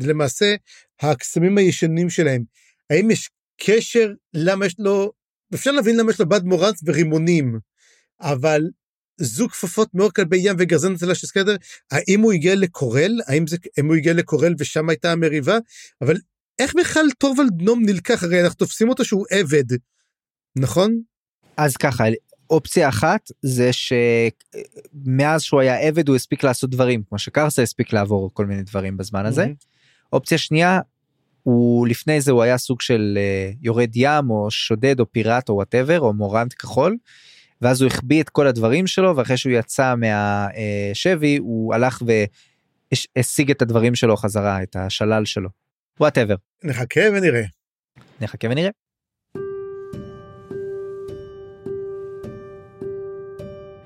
[0.00, 0.54] למעשה
[1.00, 2.42] הקסמים הישנים שלהם.
[2.90, 3.30] האם יש
[3.60, 5.12] קשר למה יש לו,
[5.54, 7.58] אפשר להבין למה יש לו בד מורנט ורימונים,
[8.20, 8.62] אבל
[9.20, 11.56] זוג כפפות מאור כלבי ים וגרזן הצלה של סקדר,
[11.90, 13.20] האם הוא הגיע לקורל?
[13.26, 15.58] האם זה, האם הוא הגיע לקורל ושם הייתה המריבה?
[16.02, 16.16] אבל
[16.58, 18.22] איך בכלל טורוולד נום נלקח?
[18.22, 19.64] הרי אנחנו תופסים אותו שהוא עבד,
[20.60, 21.00] נכון?
[21.56, 22.04] אז ככה,
[22.50, 28.30] אופציה אחת זה שמאז שהוא היה עבד הוא הספיק לעשות דברים, כמו שקרסה הספיק לעבור
[28.32, 29.46] כל מיני דברים בזמן הזה.
[30.12, 30.80] אופציה שנייה,
[31.42, 35.54] הוא לפני זה הוא היה סוג של אה, יורד ים או שודד או פיראט או
[35.54, 36.96] whatever או מורנט כחול.
[37.62, 42.02] ואז הוא החביא את כל הדברים שלו ואחרי שהוא יצא מהשבי הוא הלך
[43.16, 45.48] והשיג את הדברים שלו חזרה את השלל שלו.
[46.00, 46.34] whatever.
[46.64, 47.42] נחכה ונראה.
[48.20, 48.70] נחכה ונראה.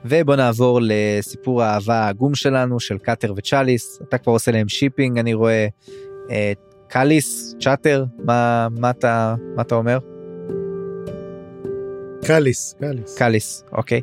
[0.04, 3.98] ובוא נעבור לסיפור האהבה העגום שלנו של קאטר וצ'אליס.
[4.08, 5.66] אתה כבר עושה להם shipping אני רואה
[6.30, 6.52] אה,
[6.88, 9.98] קאליס צ'אטר מה מה אתה מה אתה אומר?
[12.24, 13.18] קאליס, קאליס.
[13.18, 14.00] קאליס אוקיי.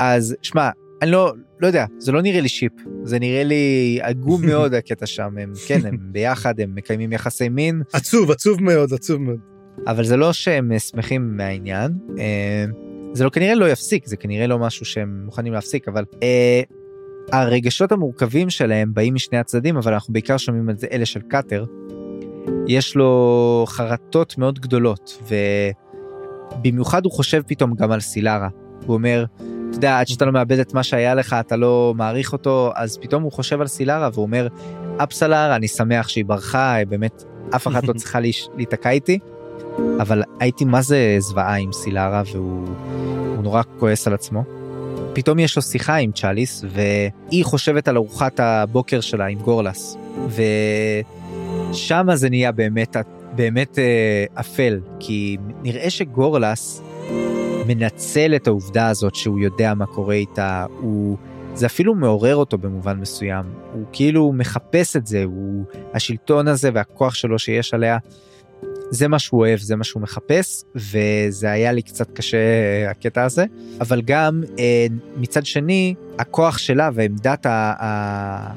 [0.00, 0.70] אז שמע
[1.02, 2.72] אני לא לא יודע זה לא נראה לי שיפ
[3.02, 5.38] זה נראה לי עגום מאוד הקטע שם.
[5.38, 7.82] הם כן הם ביחד הם מקיימים יחסי מין.
[7.92, 9.38] עצוב, עצוב מאוד, עצוב מאוד.
[9.86, 11.92] אבל זה לא שהם שמחים מהעניין.
[12.18, 12.64] אה,
[13.16, 16.62] זה לא כנראה לא יפסיק זה כנראה לא משהו שהם מוכנים להפסיק אבל אה,
[17.32, 21.64] הרגשות המורכבים שלהם באים משני הצדדים אבל אנחנו בעיקר שומעים את זה אלה של קאטר.
[22.68, 25.22] יש לו חרטות מאוד גדולות
[26.58, 28.48] ובמיוחד הוא חושב פתאום גם על סילרה
[28.86, 29.24] הוא אומר.
[29.68, 32.98] אתה יודע עד שאתה לא מאבד את מה שהיה לך אתה לא מעריך אותו אז
[32.98, 34.48] פתאום הוא חושב על סילרה והוא אומר
[34.96, 37.22] אפסלר אני שמח שהיא ברחה באמת
[37.56, 38.18] אף אחת לא צריכה
[38.56, 39.18] להיתקע איתי.
[40.00, 42.66] אבל הייתי מה זה זוועה עם סילרה והוא
[43.36, 44.44] הוא נורא כועס על עצמו.
[45.12, 49.96] פתאום יש לו שיחה עם צ'אליס והיא חושבת על ארוחת הבוקר שלה עם גורלס.
[51.72, 52.96] ושמה זה נהיה באמת
[53.36, 56.82] באמת אה, אפל כי נראה שגורלס
[57.66, 60.66] מנצל את העובדה הזאת שהוא יודע מה קורה איתה.
[60.80, 61.16] הוא
[61.54, 63.44] זה אפילו מעורר אותו במובן מסוים.
[63.72, 67.98] הוא כאילו מחפש את זה הוא השלטון הזה והכוח שלו שיש עליה
[68.90, 73.24] זה מה שהוא אוהב זה מה שהוא מחפש וזה היה לי קצת קשה אה, הקטע
[73.24, 73.44] הזה
[73.80, 78.54] אבל גם אה, מצד שני הכוח שלה ועמדת ה- ה-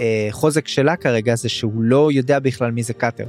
[0.00, 0.28] אה,
[0.66, 3.26] שלה כרגע זה שהוא לא יודע בכלל מי זה קאטר.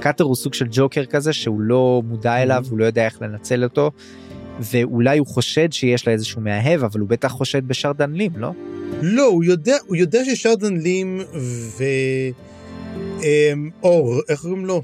[0.00, 3.64] קאטר הוא סוג של ג'וקר כזה שהוא לא מודע אליו הוא לא יודע איך לנצל
[3.64, 3.90] אותו.
[4.60, 8.50] ואולי הוא חושד שיש לה איזשהו מאהב אבל הוא בטח חושד בשרדן לים לא?
[9.02, 11.20] לא, הוא יודע, הוא יודע ששרדן לים
[11.78, 11.84] ו...
[13.22, 14.82] אמ, אור, איך קוראים לו?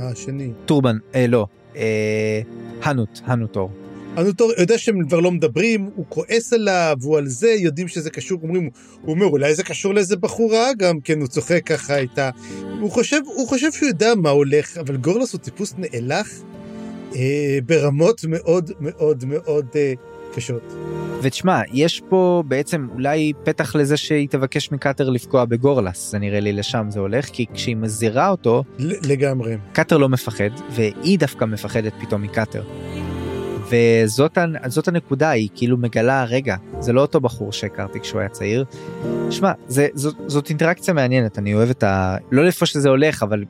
[0.00, 0.52] השני.
[0.66, 1.46] טורבן אה, לא
[1.76, 2.40] אה,
[2.82, 3.70] הנוט הנוט אור.
[4.16, 8.10] הנוט אור יודע שהם כבר לא מדברים, הוא כועס עליו, הוא על זה, יודעים שזה
[8.10, 8.70] קשור, אומרים,
[9.02, 12.30] הוא אומר, אולי זה קשור לאיזה בחורה גם, כן, הוא צוחק ככה איתה.
[12.80, 16.28] הוא חושב, הוא חושב שהוא יודע מה הולך, אבל גורלוס הוא טיפוס נאלח
[17.14, 19.92] אה, ברמות מאוד מאוד מאוד אה,
[20.34, 20.74] קשות.
[21.22, 26.52] ותשמע יש פה בעצם אולי פתח לזה שהיא תבקש מקאטר לפגוע בגורלס זה נראה לי
[26.52, 29.56] לשם זה הולך כי כשהיא מזהירה אותו לגמרי.
[29.72, 32.62] קאטר לא מפחד והיא דווקא מפחדת פתאום מקאטר.
[33.70, 38.28] וזאת הנ- זאת הנקודה היא כאילו מגלה רגע זה לא אותו בחור שהכרתי כשהוא היה
[38.28, 38.64] צעיר.
[39.30, 42.16] שמע זאת, זאת אינטראקציה מעניינת אני אוהב את ה...
[42.30, 43.44] לא לאיפה שזה הולך אבל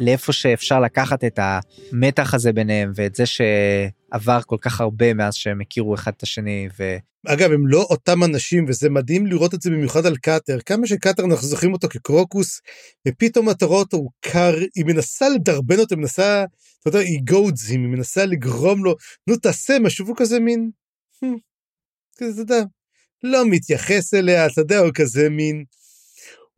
[0.00, 5.60] לאיפה שאפשר לקחת את המתח הזה ביניהם ואת זה שעבר כל כך הרבה מאז שהם
[5.60, 6.96] הכירו אחד את השני ו...
[7.26, 10.58] אגב, הם לא אותם אנשים, וזה מדהים לראות את זה במיוחד על קאטר.
[10.66, 12.60] כמה שקאטר אנחנו זוכרים אותו כקרוקוס,
[13.08, 16.44] ופתאום אתה רואה אותו, הוא קר, היא מנסה לדרבן אותו, מנסה,
[16.80, 18.94] אתה יודע, היא גודזים, היא מנסה לגרום לו,
[19.26, 20.70] נו תעשה משהו, והוא כזה מין,
[21.24, 21.38] "Hmm",
[22.16, 22.64] כזה, אתה יודע,
[23.22, 25.64] לא מתייחס אליה, אתה יודע, הוא כזה מין,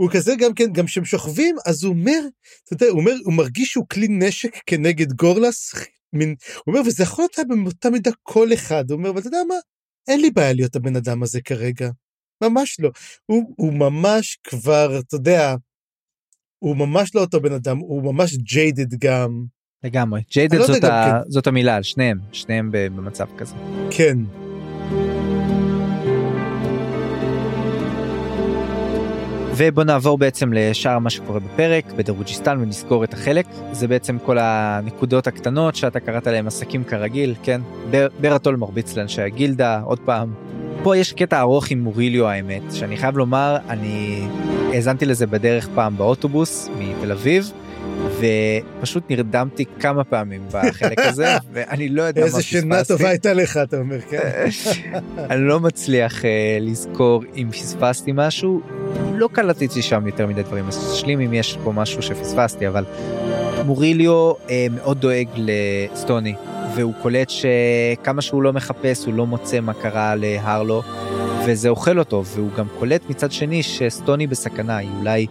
[0.01, 2.21] הוא כזה גם כן, גם כשהם שוכבים, אז הוא אומר,
[2.65, 5.75] אתה יודע, הוא אומר, הוא מרגיש שהוא כלי נשק כנגד גורלס,
[6.13, 6.35] מין,
[6.65, 9.55] הוא אומר, וזה יכול להיות באותה מידה כל אחד, הוא אומר, אבל אתה יודע מה?
[10.09, 11.91] אין לי בעיה להיות הבן אדם הזה כרגע.
[12.45, 12.91] ממש לא.
[13.27, 15.55] הוא, הוא ממש כבר, אתה יודע,
[16.59, 19.45] הוא ממש לא אותו בן אדם, הוא ממש ג'יידד גם.
[19.85, 20.21] לגמרי.
[20.31, 21.23] ג'יידד לא זאת, יודע, ה...
[21.25, 21.31] כן.
[21.31, 23.55] זאת המילה על שניהם, שניהם במצב כזה.
[23.91, 24.48] כן.
[29.59, 33.47] ובוא נעבור בעצם לשאר מה שקורה בפרק בדרוג'יסטן ונסגור את החלק.
[33.73, 37.61] זה בעצם כל הנקודות הקטנות שאתה קראת להם עסקים כרגיל כן?
[37.91, 40.33] בר, ברטול מרביץ לאנשי הגילדה עוד פעם.
[40.83, 44.21] פה יש קטע ארוך עם מוריליו האמת שאני חייב לומר אני
[44.73, 47.53] האזנתי לזה בדרך פעם באוטובוס מתל אביב
[48.19, 52.93] ופשוט נרדמתי כמה פעמים בחלק הזה ואני לא יודע מה איזה שינה פספסתי.
[52.93, 54.49] טובה הייתה לך, אתה אומר, כן.
[55.31, 56.25] אני לא מצליח uh,
[56.61, 58.61] לזכור אם פספסתי משהו
[59.15, 62.85] לא קלטתי שם יותר מדי דברים אז תשלים אם יש פה משהו שפספסתי אבל
[63.67, 66.35] מוריליו uh, מאוד דואג לסטוני
[66.75, 70.83] והוא קולט שכמה שהוא לא מחפש הוא לא מוצא מה קרה להרלו
[71.47, 75.27] וזה אוכל אותו והוא גם קולט מצד שני שסטוני בסכנה היא אולי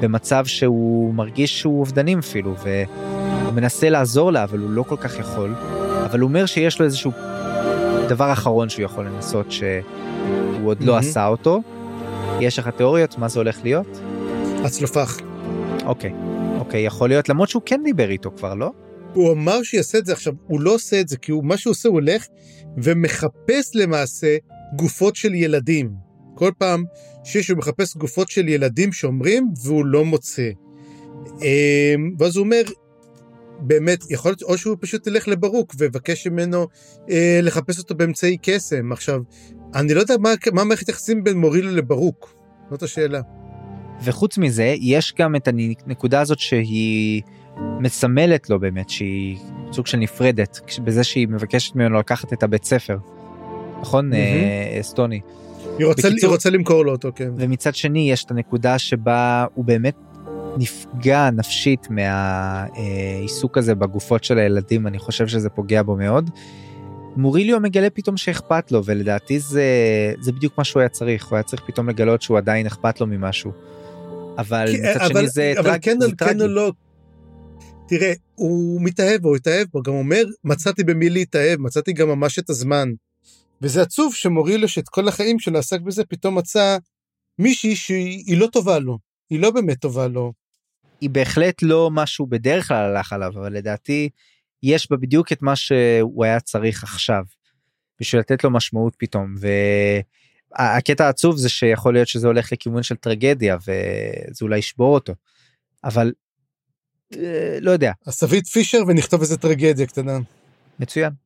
[0.00, 5.18] במצב שהוא מרגיש שהוא אובדנים אפילו והוא מנסה לעזור לה אבל הוא לא כל כך
[5.18, 5.54] יכול
[6.04, 7.12] אבל הוא אומר שיש לו איזשהו
[8.08, 9.66] דבר אחרון שהוא יכול לנסות שהוא
[10.64, 11.08] עוד לא מהמם.
[11.08, 11.62] עשה אותו.
[12.40, 14.00] יש לך תיאוריות מה זה הולך להיות?
[14.64, 15.16] הצלופח.
[15.84, 16.12] אוקיי,
[16.58, 18.70] אוקיי, יכול להיות למרות שהוא כן דיבר איתו כבר לא?
[19.14, 21.70] הוא אמר שיעשה את זה עכשיו, הוא לא עושה את זה, כי הוא, מה שהוא
[21.70, 22.26] עושה, הוא הולך
[22.76, 24.36] ומחפש למעשה
[24.76, 26.05] גופות של ילדים.
[26.36, 26.84] כל פעם
[27.24, 30.50] שיש, הוא מחפש גופות של ילדים שאומרים, והוא לא מוצא.
[31.42, 32.62] אמ, ואז הוא אומר,
[33.60, 36.66] באמת, יכול להיות, או שהוא פשוט ילך לברוק ויבקש ממנו
[37.10, 38.92] אה, לחפש אותו באמצעי קסם.
[38.92, 39.20] עכשיו,
[39.74, 42.36] אני לא יודע מה, מה מערכת יחסים בין מורילו לברוק,
[42.70, 43.20] זאת השאלה.
[44.04, 47.22] וחוץ מזה יש גם את הנקודה הזאת שהיא
[47.80, 49.36] מסמלת לו באמת שהיא
[49.72, 52.96] סוג של נפרדת בזה שהיא מבקשת ממנו לקחת את הבית ספר.
[53.80, 54.14] נכון.
[54.14, 55.20] אה, אסטוני
[55.78, 57.30] היא רוצה, בקיצור- היא רוצה למכור לו אותו, כן.
[57.36, 59.94] ומצד שני יש את הנקודה שבה הוא באמת
[60.58, 66.30] נפגע נפשית מהעיסוק הזה בגופות של הילדים אני חושב שזה פוגע בו מאוד.
[67.16, 69.64] מוריליו מגלה פתאום שאכפת לו ולדעתי זה
[70.20, 73.06] זה בדיוק מה שהוא היה צריך הוא היה צריך פתאום לגלות שהוא עדיין אכפת לו
[73.06, 73.52] ממשהו.
[74.38, 76.42] אבל כי- מצד אבל- שני זה אבל טרג- כן, זה כן טרגי.
[76.42, 76.72] או לא.
[77.88, 82.50] תראה, הוא מתאהב, הוא התאהב בו, גם אומר, מצאתי במי להתאהב, מצאתי גם ממש את
[82.50, 82.88] הזמן.
[83.62, 86.78] וזה עצוב שמורילו שאת כל החיים שלו עסק בזה, פתאום מצא
[87.38, 88.98] מישהי שהיא לא טובה לו.
[89.30, 90.32] היא לא באמת טובה לו.
[91.00, 94.08] היא בהחלט לא משהו בדרך כלל הלך עליו אבל לדעתי
[94.62, 97.24] יש בה בדיוק את מה שהוא היה צריך עכשיו.
[98.00, 99.34] בשביל לתת לו משמעות פתאום
[100.58, 105.14] והקטע העצוב זה שיכול להיות שזה הולך לכיוון של טרגדיה וזה אולי ישבור אותו.
[105.84, 106.12] אבל
[107.16, 110.18] אה, לא יודע אז תביא את פישר ונכתוב איזה טרגדיה קטנה.
[110.80, 111.25] מצוין.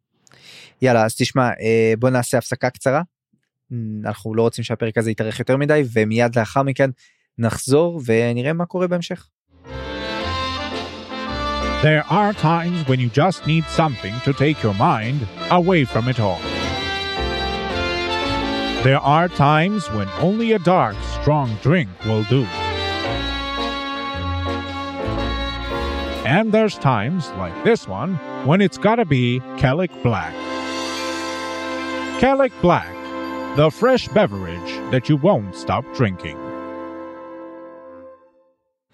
[0.82, 3.02] יאללה אז תשמע אה, בוא נעשה הפסקה קצרה.
[4.04, 6.90] אנחנו לא רוצים שהפרק הזה יתארך יותר מדי ומיד לאחר מכן
[7.38, 9.26] נחזור ונראה מה קורה בהמשך.
[11.82, 15.20] There are times when you just need something to take your mind
[15.50, 16.42] away from it all.
[18.82, 22.42] There are times when only a dark, strong drink will do.
[26.36, 28.12] And there's times, like this one,
[28.44, 30.34] when it's gotta be Kellic Black.
[32.20, 32.94] Kellic Black,
[33.56, 36.36] the fresh beverage that you won't stop drinking.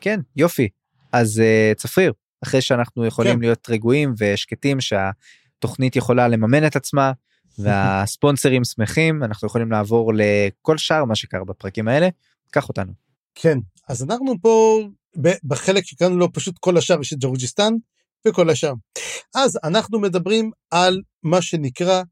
[0.00, 0.68] כן יופי
[1.12, 2.12] אז uh, צפריר
[2.44, 3.40] אחרי שאנחנו יכולים כן.
[3.40, 7.12] להיות רגועים ושקטים שהתוכנית יכולה לממן את עצמה
[7.58, 12.08] והספונסרים שמחים אנחנו יכולים לעבור לכל שאר מה שקרה בפרקים האלה
[12.50, 12.92] קח אותנו.
[13.34, 13.58] כן,
[13.88, 14.80] אז אנחנו פה
[15.44, 17.72] בחלק שקראנו לו פשוט כל השאר את ג'ורג'יסטן
[18.26, 18.72] וכל השאר.
[19.34, 22.02] אז אנחנו מדברים על מה שנקרא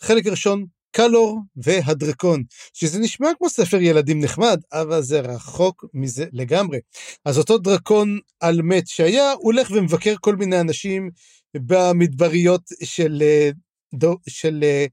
[0.00, 2.42] חלק ראשון קלור והדרקון,
[2.72, 6.78] שזה נשמע כמו ספר ילדים נחמד, אבל זה רחוק מזה לגמרי.
[7.24, 11.10] אז אותו דרקון על מת שהיה, הולך ומבקר כל מיני אנשים
[11.54, 13.50] במדבריות של, אה,
[13.94, 14.86] דו- של אה,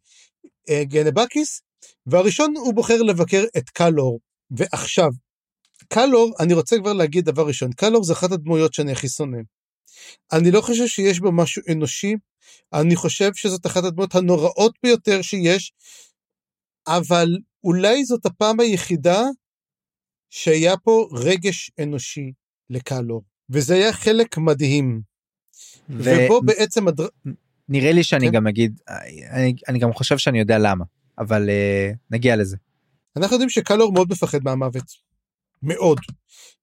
[0.70, 1.62] אה, גנבקיס,
[2.06, 4.20] והראשון הוא בוחר לבקר את קלור.
[4.52, 5.10] ועכשיו,
[5.88, 9.38] קלור, אני רוצה כבר להגיד דבר ראשון, קלור זה אחת הדמויות שאני הכי שונא.
[10.34, 12.16] אני לא חושב שיש בה משהו אנושי,
[12.74, 15.74] אני חושב שזאת אחת הדמויות הנוראות ביותר שיש,
[16.88, 17.28] אבל
[17.64, 19.22] אולי זאת הפעם היחידה
[20.30, 22.32] שהיה פה רגש אנושי
[22.70, 25.02] לקלור, וזה היה חלק מדהים.
[25.90, 27.08] ובו בעצם הדר...
[27.70, 28.34] ונראה לי שאני כן.
[28.34, 28.80] גם אגיד
[29.32, 30.86] אני, אני גם חושב שאני יודע למה
[31.18, 32.58] אבל uh, נגיע לזה.
[33.16, 35.11] אנחנו יודעים שקלור מאוד מפחד מהמוות.
[35.64, 36.00] מאוד.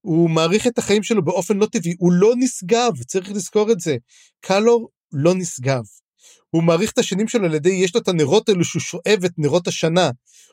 [0.01, 3.97] הוא מעריך את החיים שלו באופן לא טבעי, הוא לא נשגב, צריך לזכור את זה.
[4.41, 5.83] קלור לא נשגב.
[6.51, 9.33] הוא מעריך את השנים שלו על ידי, יש לו את הנרות האלו שהוא שואב את
[9.39, 10.11] נרות השנה.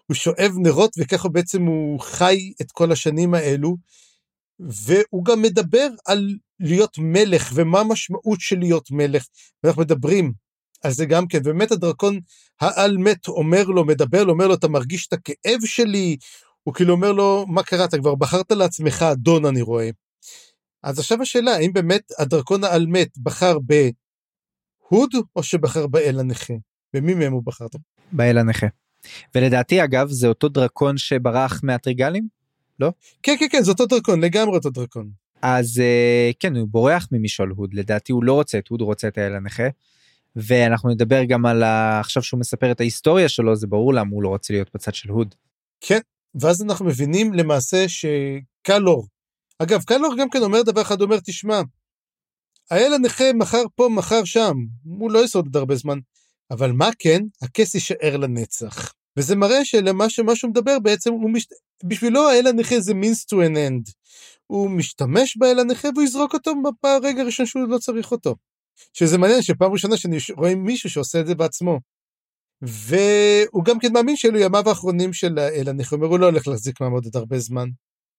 [0.08, 3.78] הוא שואב נרות וככה בעצם הוא חי את כל השנים האלו.
[4.60, 9.26] והוא גם מדבר על להיות מלך ומה המשמעות של להיות מלך.
[9.64, 10.34] ואנחנו מדברים
[10.84, 12.20] על זה גם כן, ובאמת הדרקון
[12.62, 16.18] העל מת אומר לו, מדבר לו, אומר לו, אתה מרגיש את הכאב שלי?
[16.66, 19.89] הוא כאילו אומר לו, מה קרה, אתה כבר בחרת לעצמך אדון, אני רואה.
[20.84, 26.53] אז עכשיו השאלה, האם באמת הדרקון העל מת בחר בהוד, או שבחר באל הנכה?
[26.93, 27.66] במי מהם הוא בחר?
[28.11, 28.68] באל הנכה.
[29.36, 32.28] ולדעתי אגב זה אותו דרקון שברח מהטריגלים?
[33.24, 35.09] כן, כן, כן, זה אותו דרקון, לגמרי אותו דרקון.
[35.41, 39.07] אז אה, כן הוא בורח ממשעול הוד לדעתי הוא לא רוצה את הוד הוא רוצה
[39.07, 39.68] את האל הנכה.
[40.36, 41.99] ואנחנו נדבר גם על ה...
[41.99, 45.09] עכשיו שהוא מספר את ההיסטוריה שלו זה ברור למה הוא לא רוצה להיות בצד של
[45.09, 45.36] הוד.
[45.82, 45.99] כן,
[46.41, 49.07] ואז אנחנו מבינים למעשה שקלור,
[49.59, 51.61] אגב, קלור גם כן אומר דבר אחד, אומר, תשמע,
[52.71, 54.53] האל הנכה מחר פה, מחר שם,
[54.99, 55.99] הוא לא יסוד עוד הרבה זמן,
[56.51, 57.21] אבל מה כן?
[57.41, 58.93] הכס יישאר לנצח.
[59.17, 61.47] וזה מראה שלמה שמה שהוא מדבר בעצם, הוא מש...
[61.83, 63.91] בשבילו האל הנכה זה means to an end.
[64.47, 68.36] הוא משתמש באל הנכה והוא יזרוק אותו ברגע הראשון שהוא לא צריך אותו.
[68.93, 71.79] שזה מעניין שפעם ראשונה שאני רואה מישהו שעושה את זה בעצמו.
[72.62, 77.16] והוא גם כן מאמין שאלו ימיו האחרונים של הנכה, הוא לא הולך להחזיק מעמוד עוד
[77.16, 77.68] הרבה זמן.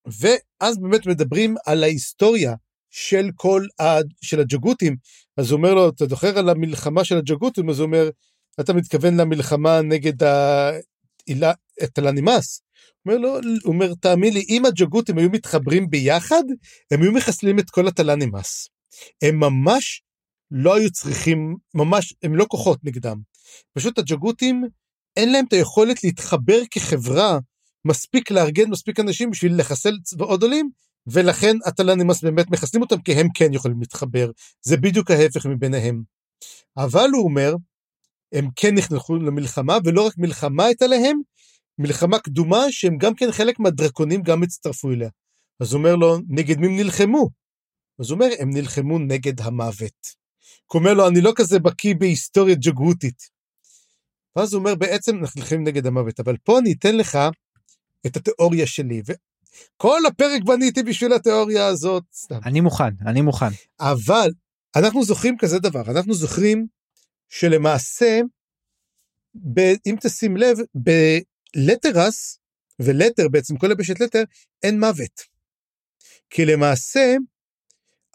[0.06, 2.54] ואז באמת מדברים על ההיסטוריה
[2.90, 3.84] של כל ה...
[4.22, 4.96] של הג'גותים.
[5.36, 7.70] אז הוא אומר לו, אתה זוכר על המלחמה של הג'גותים?
[7.70, 8.10] אז הוא אומר,
[8.60, 10.22] אתה מתכוון למלחמה נגד
[11.82, 12.60] הטלנימאס?
[13.02, 13.34] הוא אומר לו,
[13.64, 16.42] הוא אומר, תאמין לי, אם הג'גותים היו מתחברים ביחד,
[16.90, 18.68] הם היו מחסלים את כל הטלנימאס.
[19.22, 20.02] הם ממש
[20.50, 23.20] לא היו צריכים, ממש, הם לא כוחות נגדם.
[23.72, 24.64] פשוט הג'גותים,
[25.16, 27.38] אין להם את היכולת להתחבר כחברה
[27.84, 30.70] מספיק לארגן מספיק אנשים בשביל לחסל צבאות עולים,
[31.06, 34.30] ולכן הטלנימאס באמת מחסלים אותם כי הם כן יכולים להתחבר.
[34.62, 36.02] זה בדיוק ההפך מביניהם.
[36.76, 37.54] אבל הוא אומר,
[38.32, 41.20] הם כן נכנסו למלחמה, ולא רק מלחמה הייתה להם,
[41.78, 45.08] מלחמה קדומה שהם גם כן חלק מהדרקונים גם הצטרפו אליה.
[45.60, 47.28] אז הוא אומר לו, נגד מי הם נלחמו?
[48.00, 50.25] אז הוא אומר, הם נלחמו נגד המוות.
[50.72, 53.36] הוא אומר לו, אני לא כזה בקיא בהיסטוריה ג'גהותית.
[54.36, 57.18] ואז הוא אומר, בעצם אנחנו נלחמים נגד המוות, אבל פה אני אתן לך
[58.06, 59.02] את התיאוריה שלי.
[59.06, 62.38] וכל הפרק בניתי בשביל התיאוריה הזאת, סתם.
[62.44, 63.46] אני מוכן אני מוכן.
[63.80, 64.30] אבל
[64.76, 66.66] אנחנו זוכרים כזה דבר, אנחנו זוכרים
[67.28, 68.20] שלמעשה,
[69.34, 72.38] ב, אם תשים לב, בלטרס,
[72.80, 74.22] ולטר בעצם, כל יבשת לטר,
[74.62, 75.22] אין מוות.
[76.30, 77.16] כי למעשה,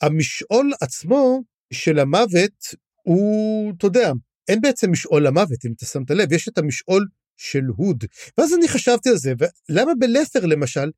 [0.01, 1.41] המשעול עצמו
[1.73, 4.11] של המוות הוא, אתה יודע,
[4.47, 7.07] אין בעצם משעול למוות, אם אתה שמת לב, יש את המשעול
[7.37, 8.03] של הוד.
[8.37, 9.33] ואז אני חשבתי על זה,
[9.69, 10.91] ולמה בלת'ר למשל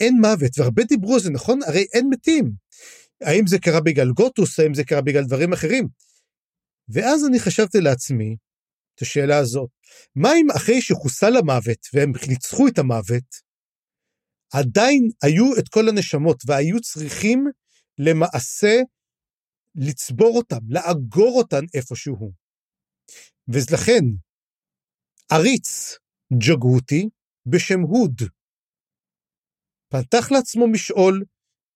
[0.00, 0.58] אין מוות?
[0.58, 1.60] והרבה דיברו על זה, נכון?
[1.66, 2.52] הרי אין מתים.
[3.22, 5.88] האם זה קרה בגלל גוטוס, האם זה קרה בגלל דברים אחרים?
[6.88, 8.36] ואז אני חשבתי לעצמי
[8.94, 9.70] את השאלה הזאת,
[10.16, 13.52] מה אם אחרי שחוסל המוות והם ניצחו את המוות,
[14.52, 17.46] עדיין היו את כל הנשמות והיו צריכים
[17.98, 18.80] למעשה
[19.74, 22.32] לצבור אותם, לאגור אותן איפשהו.
[23.48, 24.04] ולכן,
[25.30, 25.98] עריץ
[26.32, 27.08] ג'גהותי
[27.46, 28.22] בשם הוד.
[29.88, 31.24] פתח לעצמו משעול,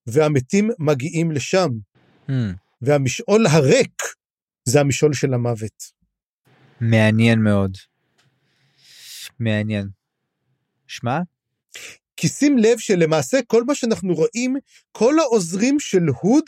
[0.07, 1.68] והמתים מגיעים לשם.
[2.28, 2.32] Hmm.
[2.82, 4.03] והמשעול הריק
[4.64, 5.92] זה המשעול של המוות.
[6.80, 7.76] מעניין מאוד.
[9.38, 9.88] מעניין.
[10.86, 11.18] שמע?
[12.16, 14.57] כי שים לב שלמעשה כל מה שאנחנו רואים,
[14.92, 16.44] כל העוזרים של הוד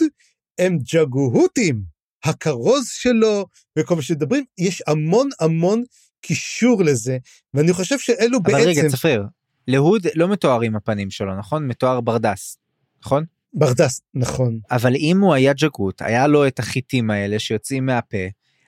[0.59, 1.98] הם ג'גהותים.
[2.24, 3.46] הכרוז שלו
[3.78, 5.82] וכל מה שדברים, יש המון המון
[6.20, 7.18] קישור לזה,
[7.54, 8.68] ואני חושב שאלו אבל בעצם...
[8.68, 9.22] רגע צפריר,
[9.68, 11.66] להוד לא מתוארים הפנים שלו נכון?
[11.66, 12.59] מתואר ברדס,
[13.04, 13.24] נכון?
[13.54, 14.61] ברדס, נכון.
[14.70, 18.26] אבל אם הוא היה ג'גות, היה לו את החיטים האלה שיוצאים מהפה,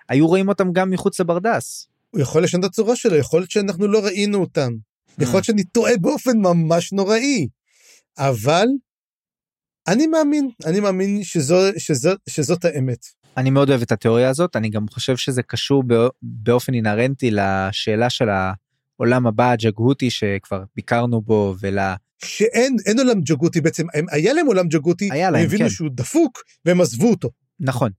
[0.09, 1.88] היו רואים אותם גם מחוץ לברדס.
[2.11, 4.72] הוא יכול לשנות את הצורה שלו, יכול להיות שאנחנו לא ראינו אותם.
[5.18, 7.49] יכול להיות שאני טועה באופן ממש נוראי.
[8.18, 8.66] אבל
[9.89, 12.99] אני מאמין, אני מאמין שזו, שזו, שזאת האמת.
[13.37, 15.85] אני מאוד אוהב את התיאוריה הזאת, אני גם חושב שזה קשור
[16.22, 21.78] באופן אינהרנטי לשאלה של העולם הבא הג'גהותי שכבר ביקרנו בו ול...
[22.24, 25.70] שאין אין עולם ג'גותי בעצם, הם, היה להם עולם ג'גותי, היה להם, הם הבינו כן.
[25.70, 27.31] שהוא דפוק והם עזבו אותו.
[27.61, 27.91] נכון.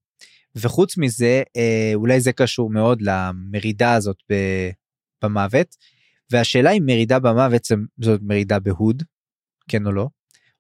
[0.56, 4.36] וחוץ מזה, אה, אולי זה קשור מאוד למרידה הזאת ב,
[5.24, 5.76] במוות,
[6.32, 7.68] והשאלה אם מרידה במוות
[8.02, 9.04] זאת מרידה בהוד,
[9.68, 10.08] כן או לא,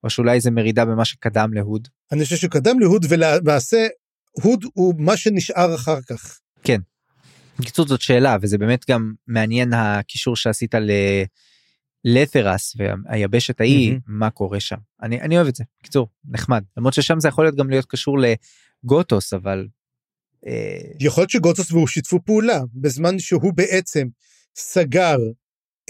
[0.03, 1.87] או שאולי זה מרידה במה שקדם להוד.
[2.11, 3.87] אני חושב שקדם להוד ולמעשה
[4.31, 6.39] הוד הוא מה שנשאר אחר כך.
[7.59, 10.75] בקיצור זאת שאלה וזה באמת גם מעניין הקישור שעשית
[12.05, 14.01] ללת'רס והיבשת ההיא מהמם.
[14.07, 17.55] מה קורה שם אני אני אוהב את זה בקיצור נחמד למרות ששם זה יכול להיות
[17.55, 18.17] גם להיות קשור
[18.83, 19.67] לגוטוס אבל
[20.47, 24.07] אה, יכול להיות שגוטוס והוא שיתפו פעולה, בזמן שהוא בעצם
[24.55, 25.17] סגר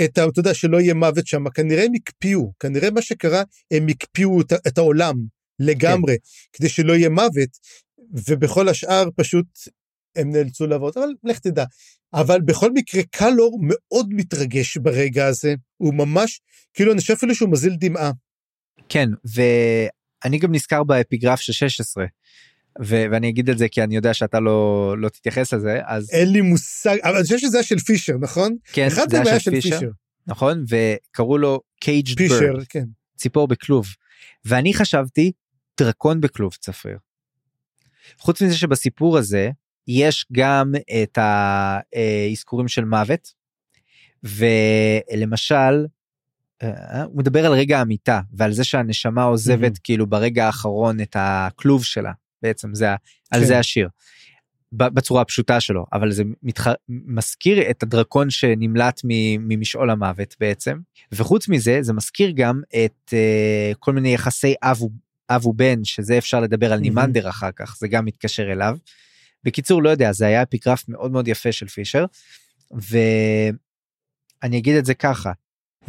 [0.06, 0.28] את ה...
[0.28, 4.54] אתה יודע, שלא יהיה מוות שם, כנראה הם הקפיאו, כנראה מה שקרה, הם הקפיאו את,
[4.68, 5.16] את העולם
[5.60, 6.58] לגמרי, כן.
[6.58, 7.50] כדי שלא יהיה מוות,
[8.28, 9.46] ובכל השאר פשוט
[10.16, 11.66] הם נאלצו לעבוד, אבל לך תדע.
[12.14, 16.42] אבל בכל מקרה, קלור מאוד מתרגש ברגע הזה, הוא ממש,
[16.74, 18.12] כאילו, אני חושב אפילו שהוא מזיל דמעה.
[18.90, 22.06] כן, ואני גם נזכר באפיגרף של 16.
[22.80, 26.32] ו- ואני אגיד את זה כי אני יודע שאתה לא לא תתייחס לזה אז אין
[26.32, 28.56] לי מושג אבל אני חושב שזה היה של פישר נכון?
[28.74, 29.80] כן אחד זה היה של של פישר.
[29.80, 29.92] פישר.
[30.28, 30.64] נכון?
[30.70, 32.86] וקראו לו קייג' פישר בירד כן.
[33.18, 33.88] ציפור בכלוב.
[34.46, 35.32] ואני חשבתי
[35.80, 36.98] דרקון בכלוב צפריר.
[38.18, 39.50] חוץ מזה שבסיפור הזה
[39.88, 43.34] יש גם את האזכורים של מוות
[44.24, 45.86] ולמשל
[46.64, 49.74] אה, הוא מדבר על רגע המיטה ועל זה שהנשמה עוזבת מהמם.
[49.84, 52.12] כאילו ברגע האחרון את הכלוב שלה
[52.42, 52.96] בעצם זה ה-
[53.32, 53.46] על כן.
[53.46, 53.88] זה השיר.
[54.74, 56.68] בצורה הפשוטה שלו אבל זה מתח...
[56.90, 60.78] מזכיר את הדרקון שנמלט ממשעול המוות בעצם
[61.12, 64.88] וחוץ מזה זה מזכיר גם את uh, כל מיני יחסי אב, ו-
[65.30, 66.84] אב ובן שזה אפשר לדבר על מהמם.
[66.84, 68.78] נימנדר אחר כך זה גם מתקשר אליו.
[69.44, 72.06] בקיצור לא יודע זה היה אפיגרף מאוד מאוד יפה של פישר
[72.72, 75.32] ואני אגיד את זה ככה.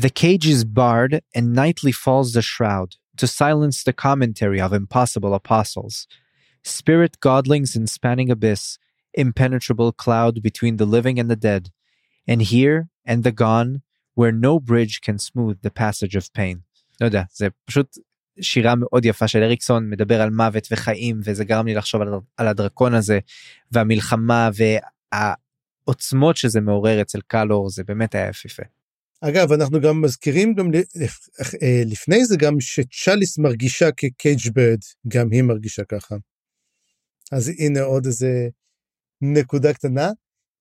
[0.01, 5.35] The cage is barred and nightly falls the shroud to silence the commentary of impossible
[5.35, 6.07] apostles.
[6.65, 8.79] Spirit godlings in spanning abyss,
[9.15, 11.71] impenetrable cloud between the living and the dead,
[12.27, 13.83] and here and the gone,
[14.15, 16.63] where no bridge can smooth the passage of pain.
[17.01, 17.99] לא יודע, זה פשוט
[18.41, 22.03] שירה מאוד יפה של אריקסון, מדבר על מוות וחיים, וזה גרם לי לחשוב
[22.37, 23.19] על, הדרקון הזה,
[23.73, 24.51] והמלחמה
[25.13, 28.63] והעוצמות שזה מעורר אצל קלור, זה באמת היה יפיפה.
[29.21, 30.71] אגב אנחנו גם מזכירים גם
[31.63, 36.17] אה, לפני זה גם שצ'אליס מרגישה כקייג' ברד גם היא מרגישה ככה.
[37.33, 38.49] אז הנה עוד איזה
[39.21, 40.11] נקודה קטנה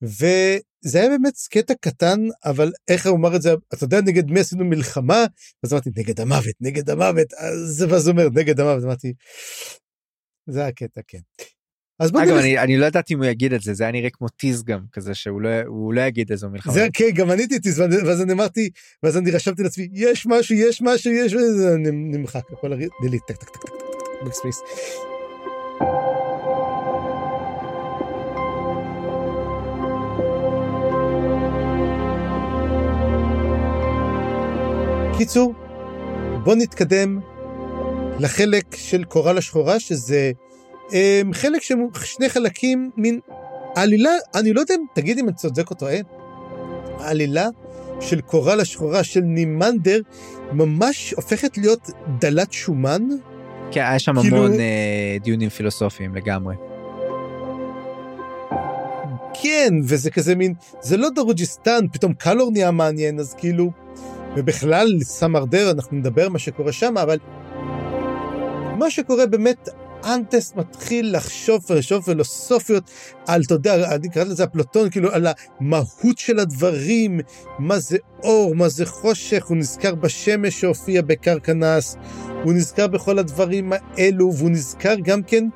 [0.03, 4.39] וזה היה באמת קטע קטן אבל איך הוא אמר את זה אתה יודע נגד מי
[4.39, 5.25] עשינו מלחמה
[5.63, 9.13] אז אמרתי נגד המוות נגד המוות אז ואז הוא אומר נגד המוות אמרתי.
[10.49, 11.19] זה הקטע כן.
[11.99, 13.91] אז בוא אגב, נלך אני, אני לא ידעתי אם הוא יגיד את זה, זה היה
[13.91, 16.73] נראה כמו טיז גם, כזה שהוא לא, הוא לא יגיד איזו מלחמה.
[16.73, 17.69] זה כן גם אני הייתי
[18.05, 18.69] ואז אני אמרתי
[19.03, 23.49] ואז אני רשמתי לעצמי יש משהו יש משהו יש וזה נמחק הכל delete טק טק
[23.49, 23.69] טק טק
[25.79, 26.10] טק
[35.21, 35.27] backspace.
[35.27, 35.53] קיצור
[36.43, 37.19] בוא נתקדם
[38.19, 40.31] לחלק של קורל השחורה שזה
[40.87, 40.93] um,
[41.33, 43.19] חלק של שני חלקים מין
[43.75, 45.97] העלילה אני לא יודע אם תגיד אם אני צודק או טועה.
[46.99, 47.47] העלילה
[47.99, 49.99] של קורל השחורה של נימנדר
[50.51, 53.07] ממש הופכת להיות דלת שומן.
[53.71, 56.55] כן, היה שם כאילו- המון אה, דיונים פילוסופיים לגמרי.
[59.33, 63.71] כן, וזה כזה מין, זה לא דרוג'יסטן, פתאום קלור נהיה מעניין, אז כאילו,
[64.37, 67.17] ובכלל, סמרדר, אנחנו נדבר מה שקורה שם, אבל
[68.77, 69.69] מה שקורה באמת,
[70.05, 72.91] אנטס מתחיל לחשוב ולחשוב פילוסופיות
[73.27, 77.19] על, אתה יודע, אני קראתי לזה אפלטון, כאילו, על המהות של הדברים,
[77.59, 81.95] מה זה אור, מה זה חושך, הוא נזכר בשמש שהופיע בקרקנס,
[82.43, 85.47] הוא נזכר בכל הדברים האלו, והוא נזכר גם כן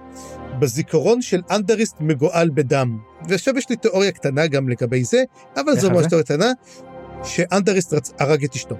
[0.59, 2.97] בזיכרון של אנדריסט מגואל בדם.
[3.29, 5.23] ועכשיו יש לי תיאוריה קטנה גם לגבי זה,
[5.55, 5.91] אבל זו?
[5.91, 6.51] ממש תיאוריה קטנה,
[7.23, 8.13] שאנדריסט רצ...
[8.19, 8.75] הרג את אשתו.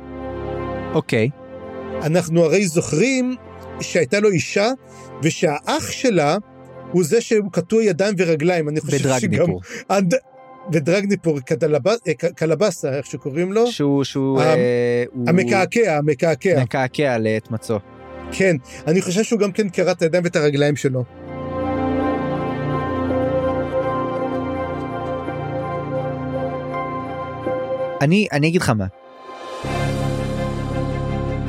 [0.93, 1.29] אוקיי,
[2.03, 3.35] אנחנו הרי זוכרים
[3.81, 4.71] שהייתה לו אישה,
[5.23, 6.37] ושהאח שלה
[6.91, 8.69] הוא זה שהוא קטוע ידיים ורגליים.
[8.69, 9.47] אני חושב שגם...
[9.91, 10.13] אנד...
[10.69, 11.87] בדרגניפור, קדלב...
[11.87, 11.95] אה,
[12.35, 13.67] קלבסה, איך שקוראים לו?
[13.67, 16.63] שהוא, שהוא, ה- אה, המקעקע, המקעקע.
[16.63, 17.79] מקעקע לעת מצוא.
[18.31, 18.55] כן,
[18.87, 21.03] אני חושב שהוא גם כן קרע את הידיים ואת הרגליים שלו.
[28.01, 28.85] אני, אני אגיד לך מה.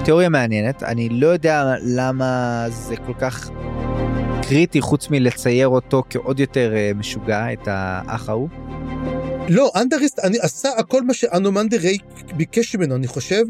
[0.05, 3.51] תיאוריה מעניינת, אני לא יודע למה זה כל כך
[4.42, 8.49] קריטי חוץ מלצייר אותו כעוד יותר אה, משוגע, את האח ההוא.
[9.49, 12.03] לא, אנדריסט אני, עשה הכל מה שאנומנדר רייק
[12.36, 13.42] ביקש ממנו, אני חושב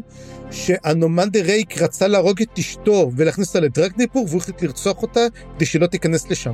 [0.51, 5.21] שאנומנדר רייק רצה להרוג את אשתו ולהכניס אותה לדרגניפור והוא החליט לרצוח אותה
[5.55, 6.53] כדי שלא תיכנס לשם.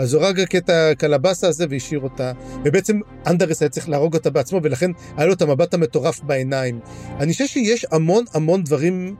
[0.00, 2.32] אז הוא הרג רק את הקלבסה הזה והשאיר אותה,
[2.64, 6.80] ובעצם אנדריס היה צריך להרוג אותה בעצמו, ולכן היה לו את המבט המטורף בעיניים.
[7.20, 9.16] אני חושב שיש המון המון דברים,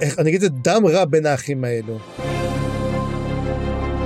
[0.00, 1.98] איך, אני אגיד את זה, דם רע בין האחים האלו.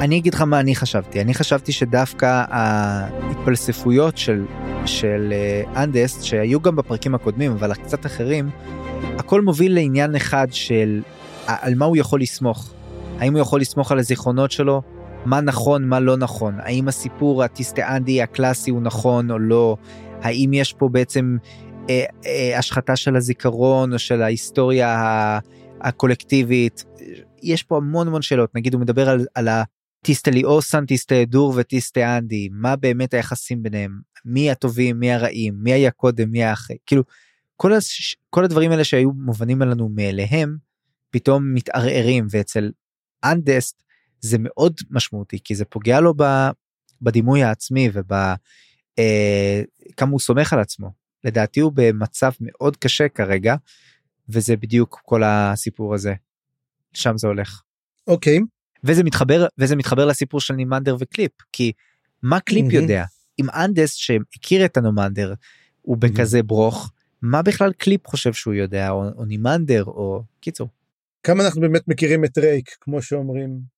[0.01, 4.45] אני אגיד לך מה אני חשבתי, אני חשבתי שדווקא ההתפלספויות של,
[4.87, 8.51] של אה, אנדסט, שהיו גם בפרקים הקודמים, אבל קצת אחרים,
[9.19, 11.03] הכל מוביל לעניין אחד של
[11.47, 12.75] על מה הוא יכול לסמוך.
[13.19, 14.83] האם הוא יכול לסמוך על הזיכרונות שלו,
[15.25, 19.77] מה נכון, מה לא נכון, האם הסיפור הטיסטאנדי הקלאסי הוא נכון או לא,
[20.23, 21.37] האם יש פה בעצם
[21.91, 25.39] אה, אה, השחתה של הזיכרון או של ההיסטוריה
[25.81, 26.85] הקולקטיבית,
[27.43, 32.19] יש פה המון המון שאלות, נגיד הוא מדבר על, על הטיסטה ליאוסן, טיסטה דור וטיסטה
[32.19, 36.77] אנדי, מה באמת היחסים ביניהם, מי הטובים, מי הרעים, מי היה קודם, מי היה אחרי,
[36.87, 37.03] כאילו
[37.57, 40.57] כל, הש, כל הדברים האלה שהיו מובנים לנו מאליהם,
[41.11, 42.71] פתאום מתערערים ואצל
[43.25, 43.84] אנדסט
[44.25, 46.23] זה מאוד משמעותי כי זה פוגע לו ב,
[47.03, 48.35] בדימוי העצמי ובכמה
[48.99, 50.93] אה, הוא סומך על עצמו.
[51.25, 53.55] לדעתי הוא במצב מאוד קשה כרגע
[54.29, 56.15] וזה בדיוק כל הסיפור הזה.
[56.93, 57.63] שם זה הולך.
[58.07, 58.39] אוקיי.
[58.85, 61.73] וזה מתחבר וזה מתחבר לסיפור של נימנדר וקליפ כי
[62.23, 62.75] מה קליפ מהמם.
[62.75, 63.05] יודע
[63.41, 65.35] אם אנדסט שהכיר את הנומנדר
[65.83, 70.69] הוא בכזה ברוך מה בכלל קליפ חושב שהוא יודע או, או נימנדר או קיצור.
[71.23, 73.74] כמה אנחנו באמת מכירים את רייק, כמו שאומרים.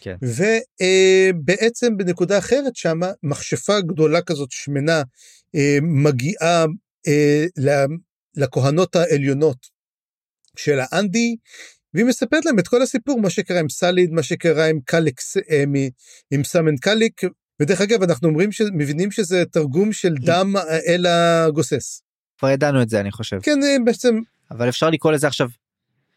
[0.00, 0.16] כן.
[0.22, 5.02] ובעצם בנקודה אחרת שמה, מכשפה גדולה כזאת שמנה
[5.54, 6.64] אה, מגיעה
[7.08, 7.44] אה,
[8.36, 9.56] לכהנות העליונות
[10.56, 11.36] של האנדי,
[11.94, 15.64] והיא מספרת להם את כל הסיפור, מה שקרה עם סליד, מה שקרה עם קליקס, אה,
[16.30, 17.20] עם סאמן קליק,
[17.60, 20.54] ודרך אגב, אנחנו אומרים, ש- מבינים שזה תרגום של דם
[20.86, 22.02] אל הגוסס.
[22.38, 24.18] כבר ידענו את זה אני חושב כן, בעצם
[24.50, 25.48] אבל אפשר לקרוא לזה עכשיו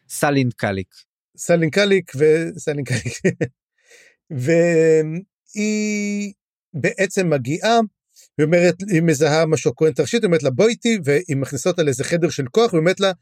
[0.08, 0.88] סלין קליק.
[1.36, 3.20] סלין קליק וסלין קליק.
[4.30, 6.32] והיא
[6.74, 7.80] בעצם מגיעה,
[8.38, 11.82] היא אומרת, היא מזהה משהו הכהנת הראשית, היא אומרת לה בואי איתי, והיא מכניסה אותה
[11.82, 13.12] לאיזה חדר של כוח, והיא אומרת לה,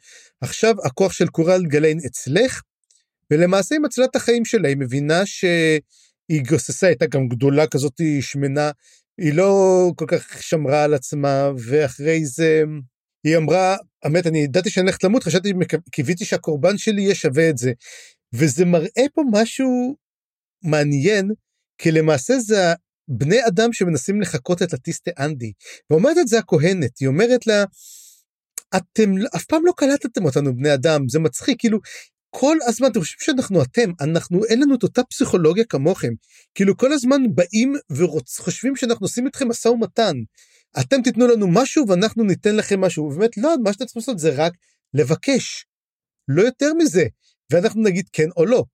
[0.41, 2.61] עכשיו הכוח של קורל גליין אצלך,
[3.31, 8.23] ולמעשה היא מצילה את החיים שלה, היא מבינה שהיא גוססה, הייתה גם גדולה כזאת, היא
[8.23, 8.71] שמנה,
[9.19, 12.65] היא לא כל כך שמרה על עצמה, ואחרי זה
[13.25, 15.53] היא אמרה, האמת, אני ידעתי שאני הולכת למות, חשבתי,
[15.91, 17.73] קיוויתי שהקורבן שלי יהיה שווה את זה.
[18.33, 19.97] וזה מראה פה משהו
[20.63, 21.31] מעניין,
[21.79, 22.73] כי למעשה זה
[23.09, 25.53] בני אדם שמנסים לחקות את הטיסטה אנדי.
[25.91, 27.65] ואומרת את זה הכהנת, היא אומרת לה,
[28.77, 31.79] אתם אף פעם לא קלטתם אותנו בני אדם, זה מצחיק, כאילו,
[32.31, 36.13] כל הזמן אתם חושבים שאנחנו אתם, אנחנו, אין לנו את אותה פסיכולוגיה כמוכם.
[36.55, 40.17] כאילו כל הזמן באים וחושבים שאנחנו עושים איתכם משא ומתן.
[40.81, 43.05] אתם תיתנו לנו משהו ואנחנו ניתן לכם משהו.
[43.05, 44.53] ובאמת לא, מה שאתם צריכים לעשות זה רק
[44.95, 45.67] לבקש.
[46.29, 47.05] לא יותר מזה.
[47.53, 48.65] ואנחנו נגיד כן או לא.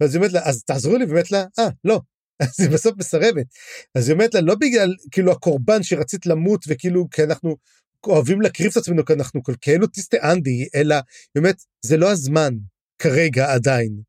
[0.00, 2.00] ואז היא אומרת לה, אז תעזרו לי, באמת לה, אה, לא.
[2.42, 3.46] אז היא בסוף מסרבת.
[3.94, 7.56] אז היא אומרת לה, לא בגלל כאילו הקורבן שרצית למות וכאילו כי אנחנו
[8.06, 10.96] אוהבים להקריב את עצמנו כי אנחנו כאלו טיסטה אנדי, אלא
[11.34, 12.54] באמת זה לא הזמן
[12.98, 14.00] כרגע עדיין.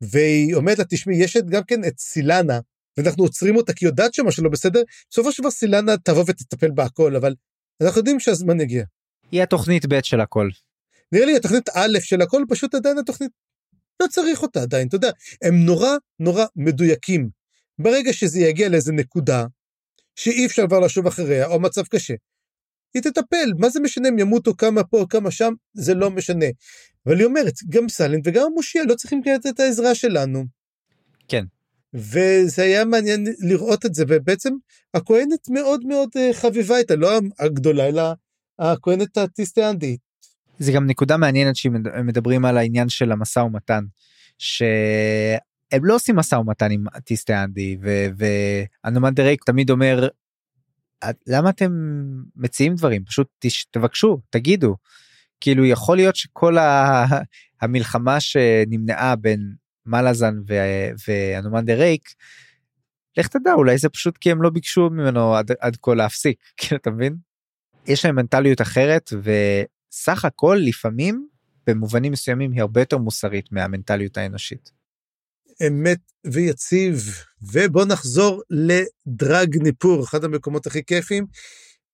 [0.00, 2.60] והיא אומרת לה, תשמעי, יש גם כן את סילנה,
[2.96, 6.70] ואנחנו עוצרים אותה כי היא יודעת שמשהו לא בסדר, בסופו של דבר סילנה תבוא ותטפל
[6.70, 7.34] בהכל, אבל
[7.82, 8.84] אנחנו יודעים שהזמן יגיע.
[9.32, 10.48] היא התוכנית ב' של הכל.
[11.12, 13.30] נראה לי התוכנית א' של הכל פשוט עדיין התוכנית,
[14.02, 15.10] לא צריך אותה עדיין, אתה יודע,
[15.42, 17.28] הם נורא נורא מדויקים.
[17.78, 19.46] ברגע שזה יגיע לאיזה נקודה,
[20.16, 22.14] שאי אפשר כבר לשוב אחריה, או מצב קשה,
[22.94, 26.46] היא תטפל, מה זה משנה אם ימותו כמה פה, כמה שם, זה לא משנה.
[27.06, 30.44] אבל היא אומרת, גם סלין וגם המושיע לא צריכים את העזרה שלנו.
[31.28, 31.44] כן.
[31.94, 34.52] וזה היה מעניין לראות את זה, ובעצם
[34.94, 38.02] הכהנת מאוד מאוד אה, חביבה איתה, לא הגדולה, אלא
[38.58, 40.00] הכהנת הטיסטיאנדית.
[40.58, 41.76] זה גם נקודה מעניינת שהם
[42.06, 43.84] מדברים על העניין של המשא ומתן.
[44.38, 47.76] שהם לא עושים משא ומתן עם טיסטי אנדי
[48.84, 50.08] ואנומן דרייק תמיד אומר
[51.10, 51.72] "את- למה אתם
[52.36, 54.76] מציעים דברים פשוט תש- תבקשו תגידו.
[55.40, 56.56] כאילו יכול להיות שכל
[57.60, 59.52] המלחמה שנמנעה בין
[59.86, 62.02] מלאזן ו- ואנומן דרייק
[63.16, 66.76] לך תדע אולי זה פשוט כי הם לא ביקשו ממנו עד, עד כה להפסיק כאילו
[66.76, 67.16] אתה מבין?
[67.86, 71.28] יש להם מנטליות אחרת וסך הכל לפעמים
[71.66, 74.70] במובנים מסוימים היא הרבה יותר מוסרית מהמנטליות האנושית.
[75.66, 76.96] אמת ויציב.
[77.42, 81.26] ובוא נחזור לדרג ניפור, אחד המקומות הכי כיפים.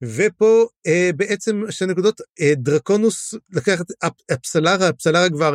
[0.05, 5.55] ופה אה, בעצם שתי נקודות, אה, דרקונוס לקח את אפ- אפסלרה, אפסלרה כבר,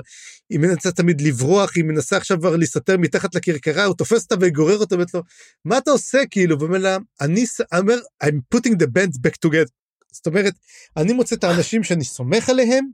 [0.49, 4.77] היא מנסה תמיד לברוח, היא מנסה עכשיו כבר להסתתר מתחת לכרכרה, הוא תופס אותה וגורר
[4.77, 5.21] אותה, ואומרת לו,
[5.65, 6.59] מה אתה עושה כאילו?
[6.59, 7.43] ואומר לה, אני
[7.77, 9.71] אומר, I'm putting the band back together.
[10.11, 10.53] זאת אומרת,
[10.97, 12.85] אני מוצא את האנשים שאני סומך עליהם,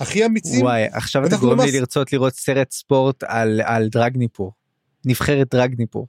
[0.00, 4.52] הכי אמיצים, וואי עכשיו אתה גורם לי לרצות לראות סרט ספורט על על דרג ניפור.
[5.04, 6.08] נבחרת דרג ניפור.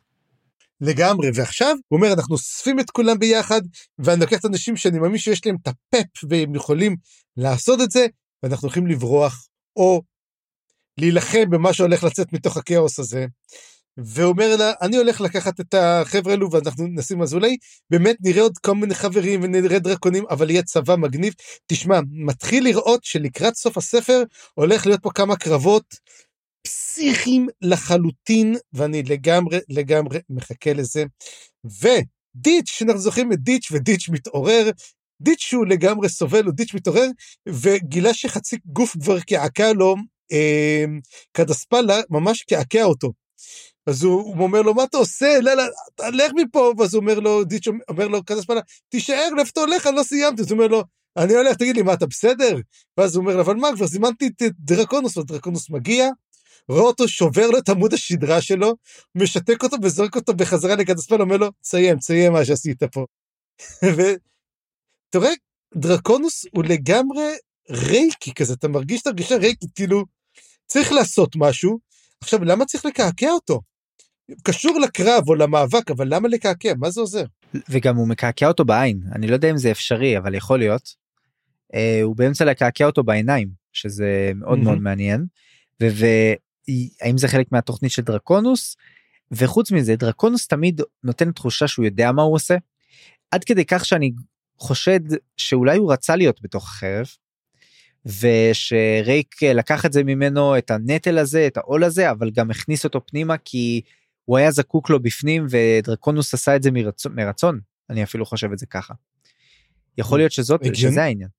[0.82, 3.61] לגמרי, ועכשיו הוא אומר אנחנו אוספים את כולם ביחד,
[3.99, 6.95] ואני לוקח את האנשים שאני מאמין שיש להם את הפאפ והם יכולים
[7.38, 8.05] לעשות את זה,
[8.43, 10.01] ואנחנו הולכים לברוח, או
[10.97, 13.25] להילחם במה שהולך לצאת מתוך הכאוס הזה.
[13.97, 17.57] והוא אומר לה, אני הולך לקחת את החבר'ה האלו ואנחנו נשים אזולי,
[17.89, 21.34] באמת נראה עוד כל מיני חברים ונראה דרקונים, אבל יהיה צבא מגניב.
[21.67, 24.23] תשמע, מתחיל לראות שלקראת סוף הספר
[24.53, 25.84] הולך להיות פה כמה קרבות
[26.62, 31.03] פסיכיים לחלוטין, ואני לגמרי לגמרי מחכה לזה.
[31.66, 34.70] ודיץ', שאנחנו זוכרים את דיץ', ודיץ' מתעורר,
[35.22, 37.08] דיץ' שהוא לגמרי סובל, הוא דיץ' מתעורר,
[37.49, 39.95] וגילה שחצי גוף כבר קעקע לו,
[40.32, 40.86] אה,
[41.32, 43.12] קדספלה ממש קעקע אותו.
[43.88, 45.39] אז הוא, הוא אומר לו, מה אתה עושה?
[45.41, 45.64] לא, לא,
[45.95, 46.74] תלך מפה.
[46.78, 49.88] ואז הוא אומר לו, דיץ' אומר לו, קדספלה, תישאר, לאיפה אתה הולך?
[49.88, 50.41] אני לא סיימתי.
[50.41, 50.84] אז הוא אומר לו,
[51.18, 52.58] אני הולך, תגיד לי, מה, אתה בסדר?
[52.97, 56.10] ואז הוא אומר לו, אבל מה, כבר זימנתי את דרקונוס, ודרקונוס מגיע,
[56.70, 58.74] רואה אותו, שובר לו את עמוד השדרה שלו,
[59.15, 63.05] משתק אותו וזורק אותו בחזרה לקדספל, אומר לו, תסיים, תסיים מה שעשית פה.
[63.95, 65.32] ואתה רואה,
[65.76, 67.24] דרקונוס הוא לגמרי
[67.70, 70.03] רייקי כזה, אתה מרגיש את הרגישה רייקית, כאילו,
[70.65, 71.80] צריך לעשות משהו.
[72.22, 73.61] עכשיו, למה צריך לקעקע אותו?
[74.43, 76.74] קשור לקרב או למאבק, אבל למה לקעקע?
[76.78, 77.24] מה זה עוזר?
[77.70, 80.89] וגם הוא מקעקע אותו בעין אני לא יודע אם זה אפשרי אבל יכול להיות.
[81.74, 84.84] אה, הוא באמצע לקעקע אותו בעיניים שזה מאוד מאוד מהמם.
[84.84, 85.26] מעניין.
[86.68, 88.78] והאם זה חלק מהתוכנית של דרקונוס
[89.32, 92.55] וחוץ מזה דרקונוס תמיד נותן תחושה שהוא יודע מה הוא עושה.
[93.32, 94.11] עד כדי כך שאני
[94.57, 94.99] חושד
[95.38, 97.07] שאולי הוא רצה להיות בתוך החרב.
[98.05, 103.05] ושרייק לקח את זה ממנו את הנטל הזה את העול הזה אבל גם הכניס אותו
[103.05, 103.82] פנימה כי
[104.26, 107.59] הוא היה זקוק לו בפנים ודרקונוס עשה את זה מרצון, מרצון
[107.89, 108.93] אני אפילו חושב את זה ככה.
[109.97, 110.61] יכול להיות שזאת.
[110.76, 111.30] שזה העניין.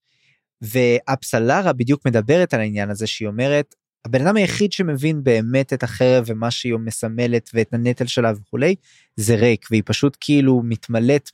[0.63, 3.75] ואפסלרה בדיוק מדברת על העניין הזה שהיא אומרת
[4.05, 8.75] הבן אדם היחיד שמבין באמת את החרב ומה שהיא מסמלת ואת הנטל שלה וכולי
[9.17, 11.31] זה ריק והיא פשוט כאילו מתמלאת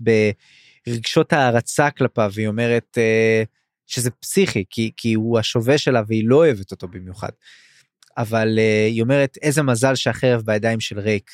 [0.87, 3.43] ברגשות הערצה כלפיו והיא אומרת אה,
[3.87, 7.31] שזה פסיכי כי כי הוא השווה שלה והיא לא אוהבת אותו במיוחד.
[8.17, 11.31] אבל אה, היא אומרת איזה מזל שהחרב בידיים של ריק.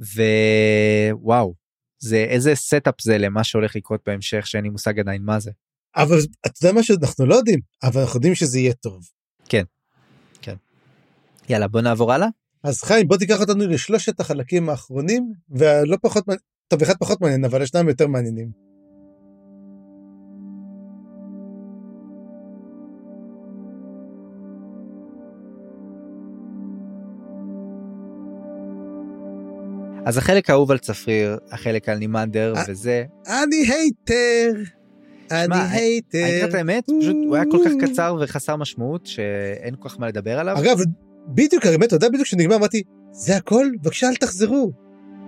[0.00, 1.54] ווואו
[1.98, 5.50] זה איזה setup זה למה שהולך לקרות בהמשך שאין לי מושג עדיין מה זה.
[5.96, 9.02] אבל אתה יודע משהו, אנחנו לא יודעים, אבל אנחנו יודעים שזה יהיה טוב.
[11.52, 12.28] יאללה בוא נעבור הלאה.
[12.62, 16.24] אז חיים, בוא תיקח אותנו לשלושת החלקים האחרונים, והלא פחות,
[16.68, 18.62] טוב, אחד פחות מעניין, אבל ישנם יותר מעניינים.
[30.04, 34.52] אז החלק האהוב על צפריר החלק על נימנדר אה, וזה אני hater!
[35.30, 36.18] אני שמע, אני hater!
[36.28, 40.08] אגיד את האמת פשוט הוא היה כל כך קצר וחסר משמעות שאין כל כך מה
[40.08, 40.58] לדבר עליו.
[40.58, 40.78] אגב,
[41.28, 43.66] בדיוק, האמת, אתה יודע בדיוק כשנגמר, אמרתי, זה הכל?
[43.82, 44.72] בבקשה אל תחזרו.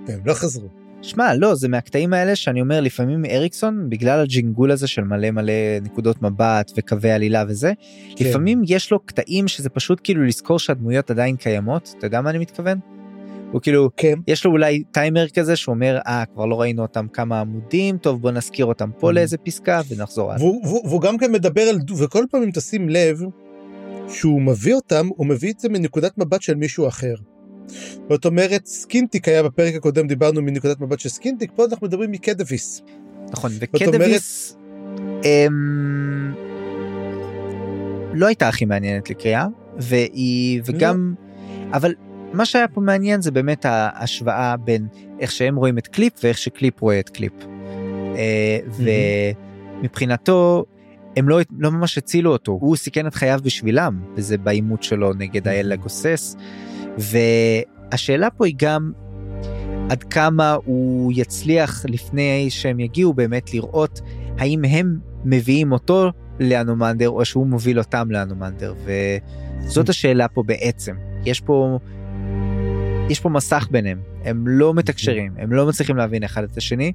[0.07, 0.69] והם לא חזרו.
[1.03, 5.53] שמע לא זה מהקטעים האלה שאני אומר לפעמים אריקסון בגלל הג'ינגול הזה של מלא מלא
[5.83, 7.73] נקודות מבט וקווי עלילה וזה
[8.17, 8.25] כן.
[8.25, 12.39] לפעמים יש לו קטעים שזה פשוט כאילו לזכור שהדמויות עדיין קיימות אתה יודע מה אני
[12.39, 12.79] מתכוון.
[13.53, 14.15] הוא כאילו כן.
[14.27, 18.31] יש לו אולי טיימר כזה שאומר אה כבר לא ראינו אותם כמה עמודים טוב בוא
[18.31, 19.13] נזכיר אותם פה Mm.
[19.13, 20.47] לאיזה פסקה ונחזור הלאה.
[20.85, 23.23] והוא גם כן מדבר על, וכל פעם אם תשים לב,
[24.09, 27.15] שהוא מביא אותם, הוא מביא את זה מנקודת מבט של מישהו אחר.
[28.11, 32.83] זאת אומרת, סקינטיק היה בפרק הקודם, דיברנו מנקודת מבט של סקינטיק, פה אנחנו מדברים מקדוויס.
[33.33, 34.57] נכון אומרת- וקדוויס
[35.25, 36.33] אמ,
[38.15, 39.47] לא הייתה הכי מעניינת לקריאה
[39.79, 41.15] והיא וגם
[41.73, 41.95] אבל
[42.33, 44.87] מה שהיה פה מעניין זה באמת ההשוואה בין
[45.21, 47.33] איך שהם רואים את קליפ ואיך שקליפ רואה את קליפ.
[48.17, 48.59] אה,
[49.83, 50.65] ומבחינתו
[51.17, 52.53] הם לא, לא ממש הצילו אותו.
[52.53, 56.37] הוא סיכן את חייו בשבילם וזה בעימות שלו נגד האל הגוסס.
[56.99, 58.93] והשאלה פה היא גם
[59.91, 64.01] עד כמה הוא יצליח לפני שהם יגיעו באמת לראות
[64.39, 66.11] האם הם מביאים אותו
[66.41, 68.75] לאנומנדר או שהוא מוביל אותם לאנומנדר.
[68.85, 70.95] וזאת השאלה פה בעצם.
[71.25, 71.79] יש פה
[73.11, 74.01] יש פה מסך ביניהם.
[74.25, 76.93] הם לא מתקשרים הם לא מצליחים להבין אחד את השני.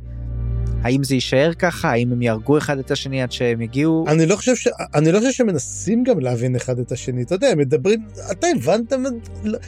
[0.83, 4.35] האם זה יישאר ככה האם הם יהרגו אחד את השני עד שהם יגיעו אני לא
[4.35, 4.67] חושב ש...
[4.95, 7.99] אני לא חושב שמנסים גם להבין אחד את השני, אתה יודע, הם מדברים,
[8.31, 8.93] אתה הבנת?
[9.43, 9.59] לא-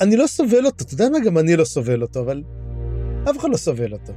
[0.00, 1.18] אני לא סובל אותו, אתה יודע מה?
[1.26, 2.42] גם אני לא סובל אותו, אבל
[3.30, 4.12] אף אחד לא סובל אותו.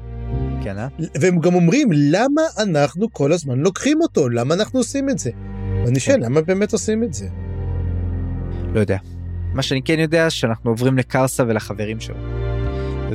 [0.63, 0.87] כן אה?
[1.21, 4.29] והם גם אומרים, למה אנחנו כל הזמן לוקחים אותו?
[4.29, 5.31] למה אנחנו עושים את זה?
[5.85, 7.27] ואני שואל, למה באמת עושים את זה?
[8.73, 8.97] לא יודע.
[9.53, 12.15] מה שאני כן יודע שאנחנו עוברים לקרסה ולחברים שלו.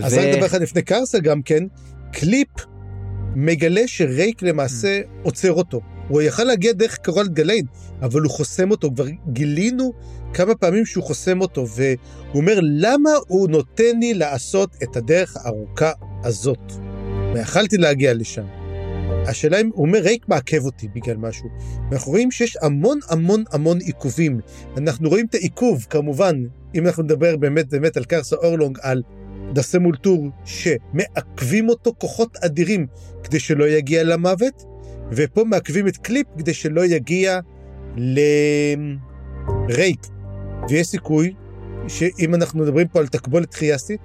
[0.02, 1.64] אז ו- רק דבר אחד לפני קרסה גם כן,
[2.12, 2.48] קליפ
[3.34, 5.80] מגלה שרייק למעשה עוצר אותו.
[6.08, 7.64] הוא יכל להגיע דרך קורל גליין,
[8.02, 8.90] אבל הוא חוסם אותו.
[8.94, 9.92] כבר גילינו
[10.34, 11.90] כמה פעמים שהוא חוסם אותו, והוא
[12.34, 15.92] אומר, למה הוא נותן לי לעשות את הדרך הארוכה
[16.24, 16.72] הזאת?
[17.34, 18.44] ויכלתי להגיע לשם.
[19.26, 21.48] השאלה אם, הוא אומר, רייק מעכב אותי בגלל משהו.
[21.90, 24.40] ואנחנו רואים שיש המון המון המון עיכובים.
[24.76, 26.42] אנחנו רואים את העיכוב, כמובן,
[26.74, 29.02] אם אנחנו נדבר באמת באמת על קרסה אורלונג, על
[29.52, 32.86] דסה מולטור, שמעכבים אותו כוחות אדירים
[33.24, 34.64] כדי שלא יגיע למוות,
[35.12, 37.40] ופה מעכבים את קליפ כדי שלא יגיע
[39.66, 40.06] לרייק.
[40.68, 41.34] ויש סיכוי
[41.88, 44.00] שאם אנחנו מדברים פה על תקבולת טריאסית,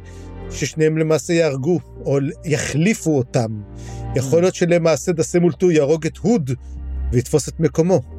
[0.52, 3.62] ששניהם למעשה יהרגו, או יחליפו אותם.
[4.16, 6.52] יכול להיות שלמעשה דסמולטו יהרוג את הוד
[7.12, 8.15] ויתפוס את מקומו.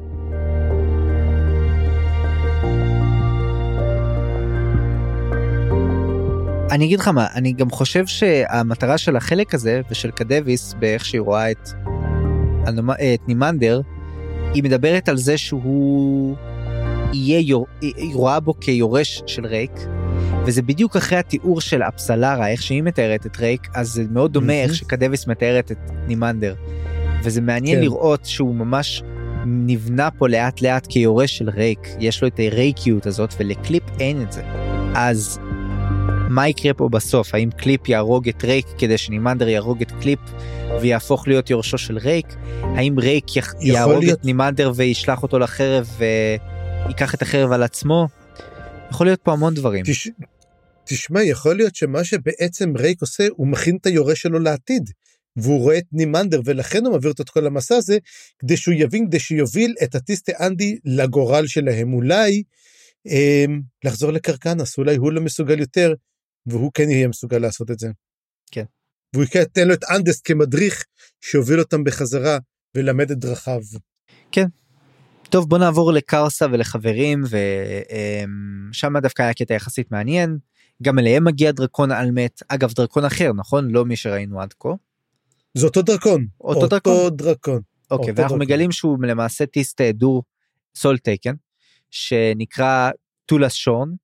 [6.71, 11.21] אני אגיד לך מה, אני גם חושב שהמטרה של החלק הזה ושל קדוויס באיך שהיא
[11.21, 11.69] רואה את,
[13.13, 13.81] את נימנדר,
[14.53, 16.35] היא מדברת על זה שהוא
[17.13, 19.71] יהיה, יור, היא רואה בו כיורש של רייק,
[20.45, 24.53] וזה בדיוק אחרי התיאור של אפסלרה, איך שהיא מתארת את רייק, אז זה מאוד דומה
[24.53, 26.55] איך שקדוויס מתארת את נימנדר.
[27.23, 27.81] וזה מעניין כן.
[27.81, 29.03] לראות שהוא ממש
[29.45, 34.31] נבנה פה לאט לאט כיורש של רייק, יש לו את הרייקיות הזאת ולקליפ אין את
[34.31, 34.43] זה.
[34.95, 35.39] אז
[36.29, 37.33] מה יקרה פה בסוף?
[37.33, 40.19] האם קליפ יהרוג את רייק כדי שנימנדר יהרוג את קליפ
[40.81, 42.27] ויהפוך להיות יורשו של רייק?
[42.61, 43.53] האם רייק יח...
[43.61, 44.19] יהרוג להיות...
[44.19, 48.07] את נימנדר וישלח אותו לחרב וייקח את החרב על עצמו?
[48.91, 49.85] יכול להיות פה המון דברים.
[49.85, 50.09] תש...
[50.85, 54.89] תשמע, יכול להיות שמה שבעצם רייק עושה, הוא מכין את היורש שלו לעתיד.
[55.37, 57.97] והוא רואה את נימנדר ולכן הוא מעביר אותו את כל המסע הזה
[58.39, 62.43] כדי שהוא יבין כדי שיוביל את הטיסטה אנדי לגורל שלהם אולי
[63.07, 63.45] אה,
[63.83, 65.93] לחזור לקרקנס אולי הוא לא מסוגל יותר
[66.47, 67.87] והוא כן יהיה מסוגל לעשות את זה.
[68.51, 68.63] כן.
[69.13, 70.85] והוא ייתן לו את אנדסט כמדריך
[71.21, 72.37] שיוביל אותם בחזרה
[72.75, 73.61] ולמד את דרכיו.
[74.31, 74.47] כן.
[75.29, 77.23] טוב בוא נעבור לקרסה ולחברים
[78.71, 80.37] ושם דווקא היה קטע יחסית מעניין
[80.83, 84.69] גם אליהם מגיע דרקון אל מת אגב דרקון אחר נכון לא מי שראינו עד כה.
[85.53, 86.27] זה אותו דרקון.
[86.41, 87.17] אותו, אותו דרקון.
[87.17, 87.61] דרקון.
[87.91, 88.39] אוקיי ואנחנו דרקון.
[88.39, 90.23] מגלים שהוא למעשה טיסט אדור
[90.75, 91.33] Soletaken
[91.91, 92.89] שנקרא
[93.25, 93.95] טולס שון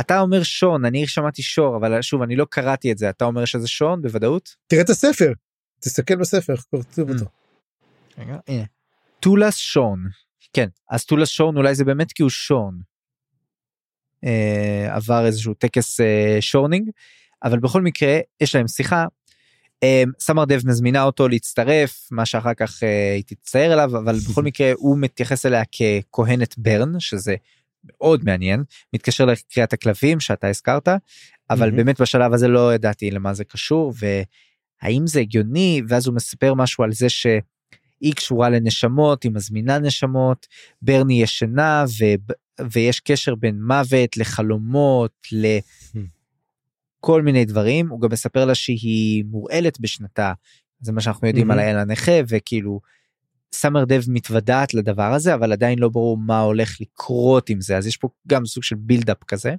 [0.00, 3.44] אתה אומר שון אני שמעתי שור אבל שוב אני לא קראתי את זה אתה אומר
[3.44, 5.32] שזה שון בוודאות תראה את הספר
[5.80, 7.24] תסתכל בספר איך כותבים אותו.
[8.18, 8.64] רגע הנה.
[9.20, 10.04] טולס שון
[10.52, 12.80] כן אז טולס שון אולי זה באמת כי הוא שון.
[14.24, 16.90] אה, עבר איזשהו טקס אה, shorning
[17.44, 19.06] אבל בכל מקרה יש להם שיחה.
[19.82, 24.42] אה, סמר דב מזמינה אותו להצטרף מה שאחר כך אה, היא תצטער עליו אבל בכל
[24.48, 27.34] מקרה הוא מתייחס אליה ככהנת ברן שזה
[27.84, 28.64] מאוד מעניין
[28.94, 30.88] מתקשר לקריאת הכלבים שאתה הזכרת
[31.50, 31.74] אבל mm-hmm.
[31.74, 36.84] באמת בשלב הזה לא ידעתי למה זה קשור והאם זה הגיוני ואז הוא מספר משהו
[36.84, 40.46] על זה שהיא קשורה לנשמות היא מזמינה נשמות
[40.82, 42.04] ברני ישנה ו...
[42.72, 47.24] ויש קשר בין מוות לחלומות לכל mm.
[47.24, 50.32] מיני דברים הוא גם מספר לה שהיא מורעלת בשנתה
[50.80, 51.54] זה מה שאנחנו יודעים mm-hmm.
[51.54, 52.80] על האל הנכה וכאילו
[53.54, 57.86] סאמר דב מתוודעת לדבר הזה אבל עדיין לא ברור מה הולך לקרות עם זה אז
[57.86, 59.54] יש פה גם סוג של בילדאפ כזה.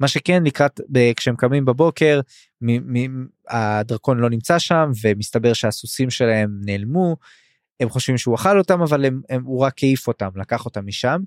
[0.00, 0.80] מה שכן לקראת
[1.16, 2.20] כשהם קמים בבוקר
[2.60, 7.16] מ, מ, הדרקון לא נמצא שם ומסתבר שהסוסים שלהם נעלמו.
[7.80, 11.20] הם חושבים שהוא אכל אותם אבל הם, הם, הוא רק העיף אותם לקח אותם משם.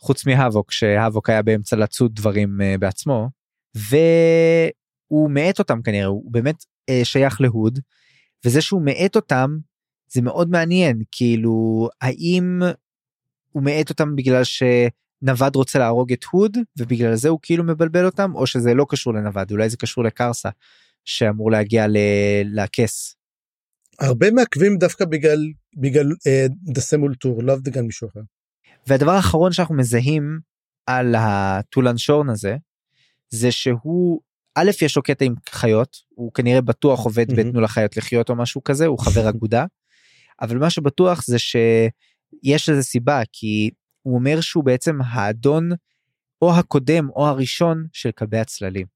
[0.00, 3.28] חוץ מהאבוק שהאבוק היה באמצע לצוד דברים uh, בעצמו
[3.74, 7.78] והוא מאט אותם כנראה הוא באמת uh, שייך להוד
[8.44, 9.58] וזה שהוא מאט אותם
[10.10, 12.60] זה מאוד מעניין כאילו האם
[13.52, 18.34] הוא מאט אותם בגלל שנווד רוצה להרוג את הוד ובגלל זה הוא כאילו מבלבל אותם
[18.34, 20.48] או שזה לא קשור לנווד אולי זה קשור לקרסה
[21.04, 21.86] שאמור להגיע
[22.44, 23.16] לכס.
[24.00, 25.38] הרבה מעכבים דווקא בגלל
[25.76, 28.20] בגלל אה, דסמול טור לאו בגלל מישהו אחר.
[28.86, 30.40] והדבר האחרון שאנחנו מזהים
[30.86, 32.56] על הטולן שורן הזה
[33.30, 34.20] זה שהוא
[34.54, 38.64] א' יש לו קטע עם חיות הוא כנראה בטוח עובד בתנו לחיות לחיות או משהו
[38.64, 39.64] כזה הוא חבר אגודה
[40.40, 43.70] אבל מה שבטוח זה שיש לזה סיבה כי
[44.02, 45.70] הוא אומר שהוא בעצם האדון
[46.42, 48.86] או הקודם או הראשון של כלבי הצללים.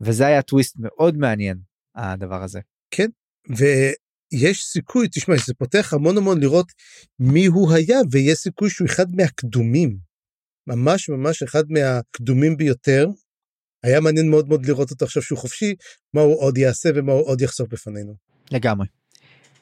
[0.00, 1.58] וזה היה טוויסט מאוד מעניין
[1.94, 2.60] הדבר הזה.
[2.90, 3.08] כן
[3.50, 6.72] ויש סיכוי תשמע זה פותח המון המון לראות
[7.18, 9.96] מי הוא היה ויש סיכוי שהוא אחד מהקדומים.
[10.66, 13.08] ממש ממש אחד מהקדומים ביותר.
[13.82, 15.74] היה מעניין מאוד מאוד לראות אותו עכשיו שהוא חופשי
[16.14, 18.14] מה הוא עוד יעשה ומה הוא עוד יחשוף בפנינו.
[18.50, 18.86] לגמרי.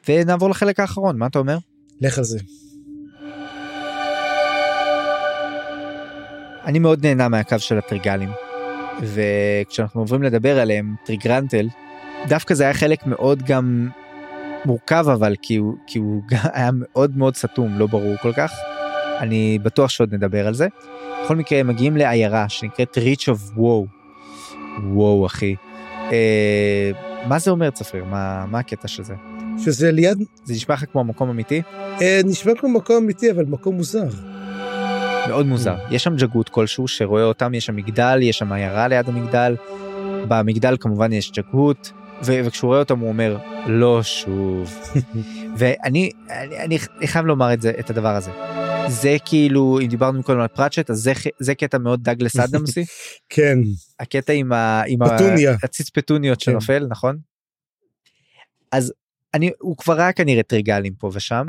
[0.08, 1.58] ונעבור לחלק האחרון מה אתה אומר?
[2.00, 2.38] לך על זה.
[6.64, 8.30] אני מאוד נהנה מהקו של הטריגלים
[9.02, 11.68] וכשאנחנו עוברים לדבר עליהם טריגרנטל
[12.28, 13.88] דווקא זה היה חלק מאוד גם
[14.64, 16.22] מורכב אבל כי הוא כי הוא
[16.54, 18.52] היה מאוד מאוד סתום לא ברור כל כך
[19.22, 20.68] אני בטוח שעוד נדבר על זה.
[21.24, 23.86] בכל מקרה הם מגיעים לעיירה שנקראת ריץ' אוף וואו.
[24.84, 25.54] וואו אחי.
[26.12, 26.90] אה,
[27.28, 29.14] מה זה אומר צפריר מה מה הקטע של זה?
[29.58, 30.18] שזה ליד...
[30.44, 31.62] זה נשמע לך כמו מקום אמיתי?
[32.00, 34.08] אה, נשמע כמו מקום אמיתי אבל מקום מוזר.
[35.28, 39.08] מאוד מוזר יש שם ג'גות כלשהו שרואה אותם יש שם מגדל יש שם עיירה ליד
[39.08, 39.56] המגדל.
[40.28, 41.92] במגדל כמובן יש ג'גות
[42.24, 44.78] וכשהוא רואה אותם הוא אומר לא שוב
[45.58, 48.30] ואני אני, אני חייב לומר את זה את הדבר הזה.
[48.88, 52.84] זה כאילו אם דיברנו קודם על פראצ'ט אז זה זה קטע מאוד דאגלס אדמסי
[53.34, 53.58] כן,
[54.00, 54.82] הקטע עם ה...
[54.86, 55.56] עם פטוניה.
[55.62, 56.52] הציץ פטוניות כן.
[56.52, 57.18] שנופל נכון?
[58.72, 58.92] אז
[59.34, 61.46] אני הוא כבר ראה כנראה טריגלים פה ושם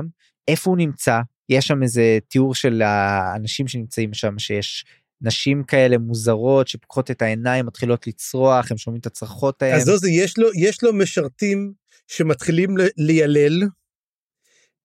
[0.47, 4.85] איפה הוא נמצא יש שם איזה תיאור של האנשים שנמצאים שם שיש
[5.21, 9.75] נשים כאלה מוזרות שפוקחות את העיניים מתחילות לצרוח הם שומעים את הצרחות האלה.
[9.75, 11.73] אז עוזי, יש לו, יש לו משרתים
[12.07, 13.63] שמתחילים ל- לילל,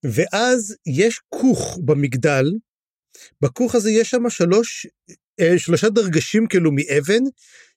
[0.05, 2.45] ואז יש כוך במגדל,
[3.43, 4.87] בכוך הזה יש שם שלוש,
[5.41, 7.23] אה, שלושה דרגשים כאילו מאבן,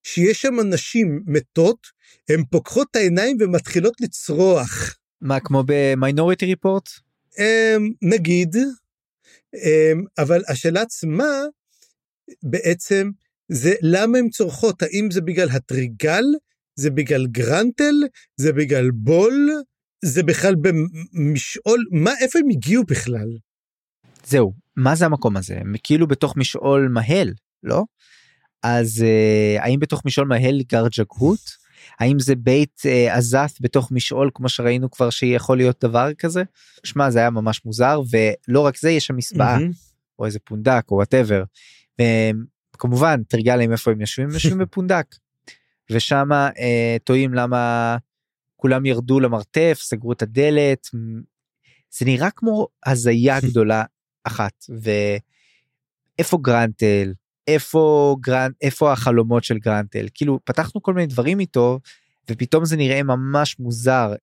[0.04, 1.88] שיש שם נשים מתות,
[2.30, 5.01] הן פוקחות את העיניים ומתחילות לצרוח.
[5.22, 6.90] מה כמו במיינוריטי ריפורט?
[7.40, 8.56] אמ, נגיד,
[9.56, 11.32] אמ, אבל השאלה עצמה
[12.44, 13.10] בעצם
[13.50, 16.24] זה למה הן צורחות, האם זה בגלל הטריגל,
[16.76, 17.96] זה בגלל גרנטל,
[18.38, 19.50] זה בגלל בול,
[20.06, 23.38] זה בכלל במשעול, מה, איפה הם הגיעו בכלל?
[24.26, 27.34] זהו מה זה המקום הזה הם כאילו בתוך משעול מהל
[27.64, 27.84] לא?
[28.64, 31.61] אז אה, האם בתוך משעול מהל גר ג'גהות?
[32.00, 36.44] האם זה בית אה, עזת בתוך משעול כמו שראינו כבר שיכול להיות דבר כזה?
[36.84, 39.72] שמע זה היה ממש מוזר ולא רק זה יש שם מספאה מהמם.
[40.20, 41.44] או איזה פונדק או whatever.
[42.02, 45.06] וכמובן תרגלם איפה הם יושבים הם יושבים בפונדק.
[45.90, 47.98] ושם אה, תוהים למה
[48.56, 50.88] כולם ירדו למרתף סגרו את הדלת
[51.92, 53.84] זה נראה כמו הזיה גדולה
[54.24, 54.66] אחת
[56.18, 57.14] ואיפה גרנטל
[57.48, 61.80] איפה גרנט איפה החלומות של גרנטל כאילו פתחנו כל מיני דברים איתו
[62.32, 64.14] ופתאום זה נראה ממש מוזר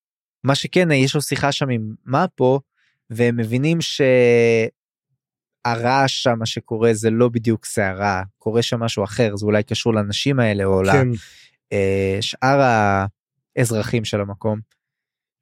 [0.45, 2.61] מה שכן יש לו שיחה שם עם מפו
[3.11, 3.79] והם מבינים
[5.67, 10.41] שהרעש שם שקורה זה לא בדיוק סערה קורה שם משהו אחר זה אולי קשור לאנשים
[10.41, 11.09] האלה או כן.
[12.19, 12.61] לשאר
[13.57, 14.61] האזרחים של המקום.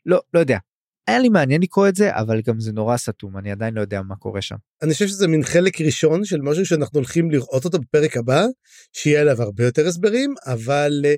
[0.06, 0.58] לא לא יודע.
[1.06, 4.02] היה לי מעניין לקרוא את זה אבל גם זה נורא סתום אני עדיין לא יודע
[4.02, 4.56] מה קורה שם.
[4.82, 8.46] אני חושב שזה מין חלק ראשון של משהו שאנחנו הולכים לראות אותו בפרק הבא,
[8.92, 11.14] שיהיה עליו הרבה יותר הסברים, אבל אה,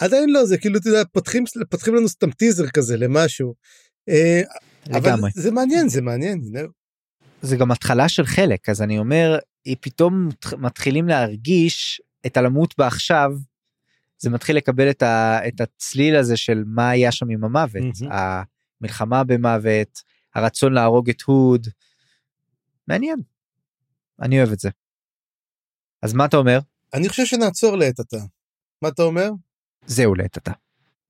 [0.00, 3.54] עדיין לא, זה כאילו, אתה יודע, פותחים, פותחים לנו סתם טיזר כזה למשהו.
[4.90, 5.30] אבל לגמרי.
[5.34, 6.40] זה מעניין, זה מעניין.
[7.42, 12.74] זה גם התחלה של חלק אז אני אומר היא פתאום מת- מתחילים להרגיש את הלמות
[12.78, 13.30] בעכשיו.
[14.18, 18.12] זה מתחיל לקבל את, ה, את הצליל הזה של מה היה שם עם המוות מהמם.
[18.80, 20.02] המלחמה במוות
[20.34, 21.66] הרצון להרוג את הוד.
[22.88, 23.18] מעניין.
[24.22, 24.70] אני אוהב את זה.
[26.02, 26.58] אז מה אתה אומר?
[26.94, 28.24] אני חושב שנעצור לעת עתה.
[28.82, 29.30] מה אתה אומר?
[29.86, 30.52] זהו לעת עתה.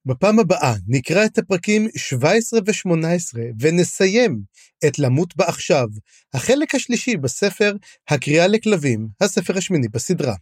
[0.07, 4.43] בפעם הבאה נקרא את הפרקים 17 ו-18 ונסיים
[4.89, 5.89] את למות בעכשיו,
[6.35, 7.73] החלק השלישי בספר
[8.09, 10.35] הקריאה לכלבים, הספר השמיני בסדרה.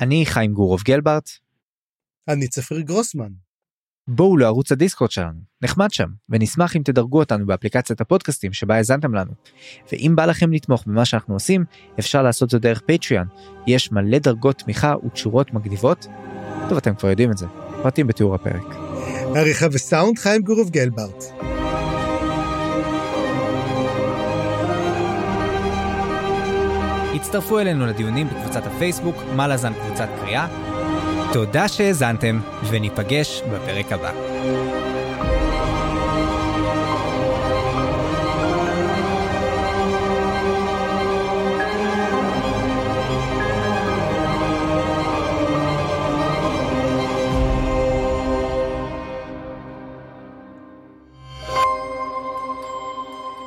[0.00, 1.30] אני חיים גורוב גלברט.
[2.28, 3.32] אני צפריר גרוסמן.
[4.10, 9.30] בואו לערוץ הדיסקורד שלנו, נחמד שם, ונשמח אם תדרגו אותנו באפליקציית הפודקאסטים שבה האזנתם לנו.
[9.92, 11.64] ואם בא לכם לתמוך במה שאנחנו עושים,
[11.98, 13.26] אפשר לעשות זאת דרך פטריון.
[13.66, 16.06] יש מלא דרגות תמיכה ותשורות מגניבות.
[16.68, 17.46] טוב, אתם כבר יודעים את זה.
[17.82, 18.74] פרטים בתיאור הפרק.
[19.36, 21.24] עריכה וסאונד חיים גורוב גלברט.
[27.14, 30.67] הצטרפו אלינו לדיונים בקבוצת הפייסבוק, מה לזן קבוצת קריאה.
[31.32, 32.40] תודה שהאזנתם,
[32.70, 34.12] וניפגש בפרק הבא.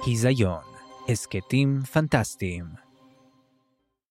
[0.06, 0.60] היזיון,
[1.10, 2.81] הסכתים פנטסטיים.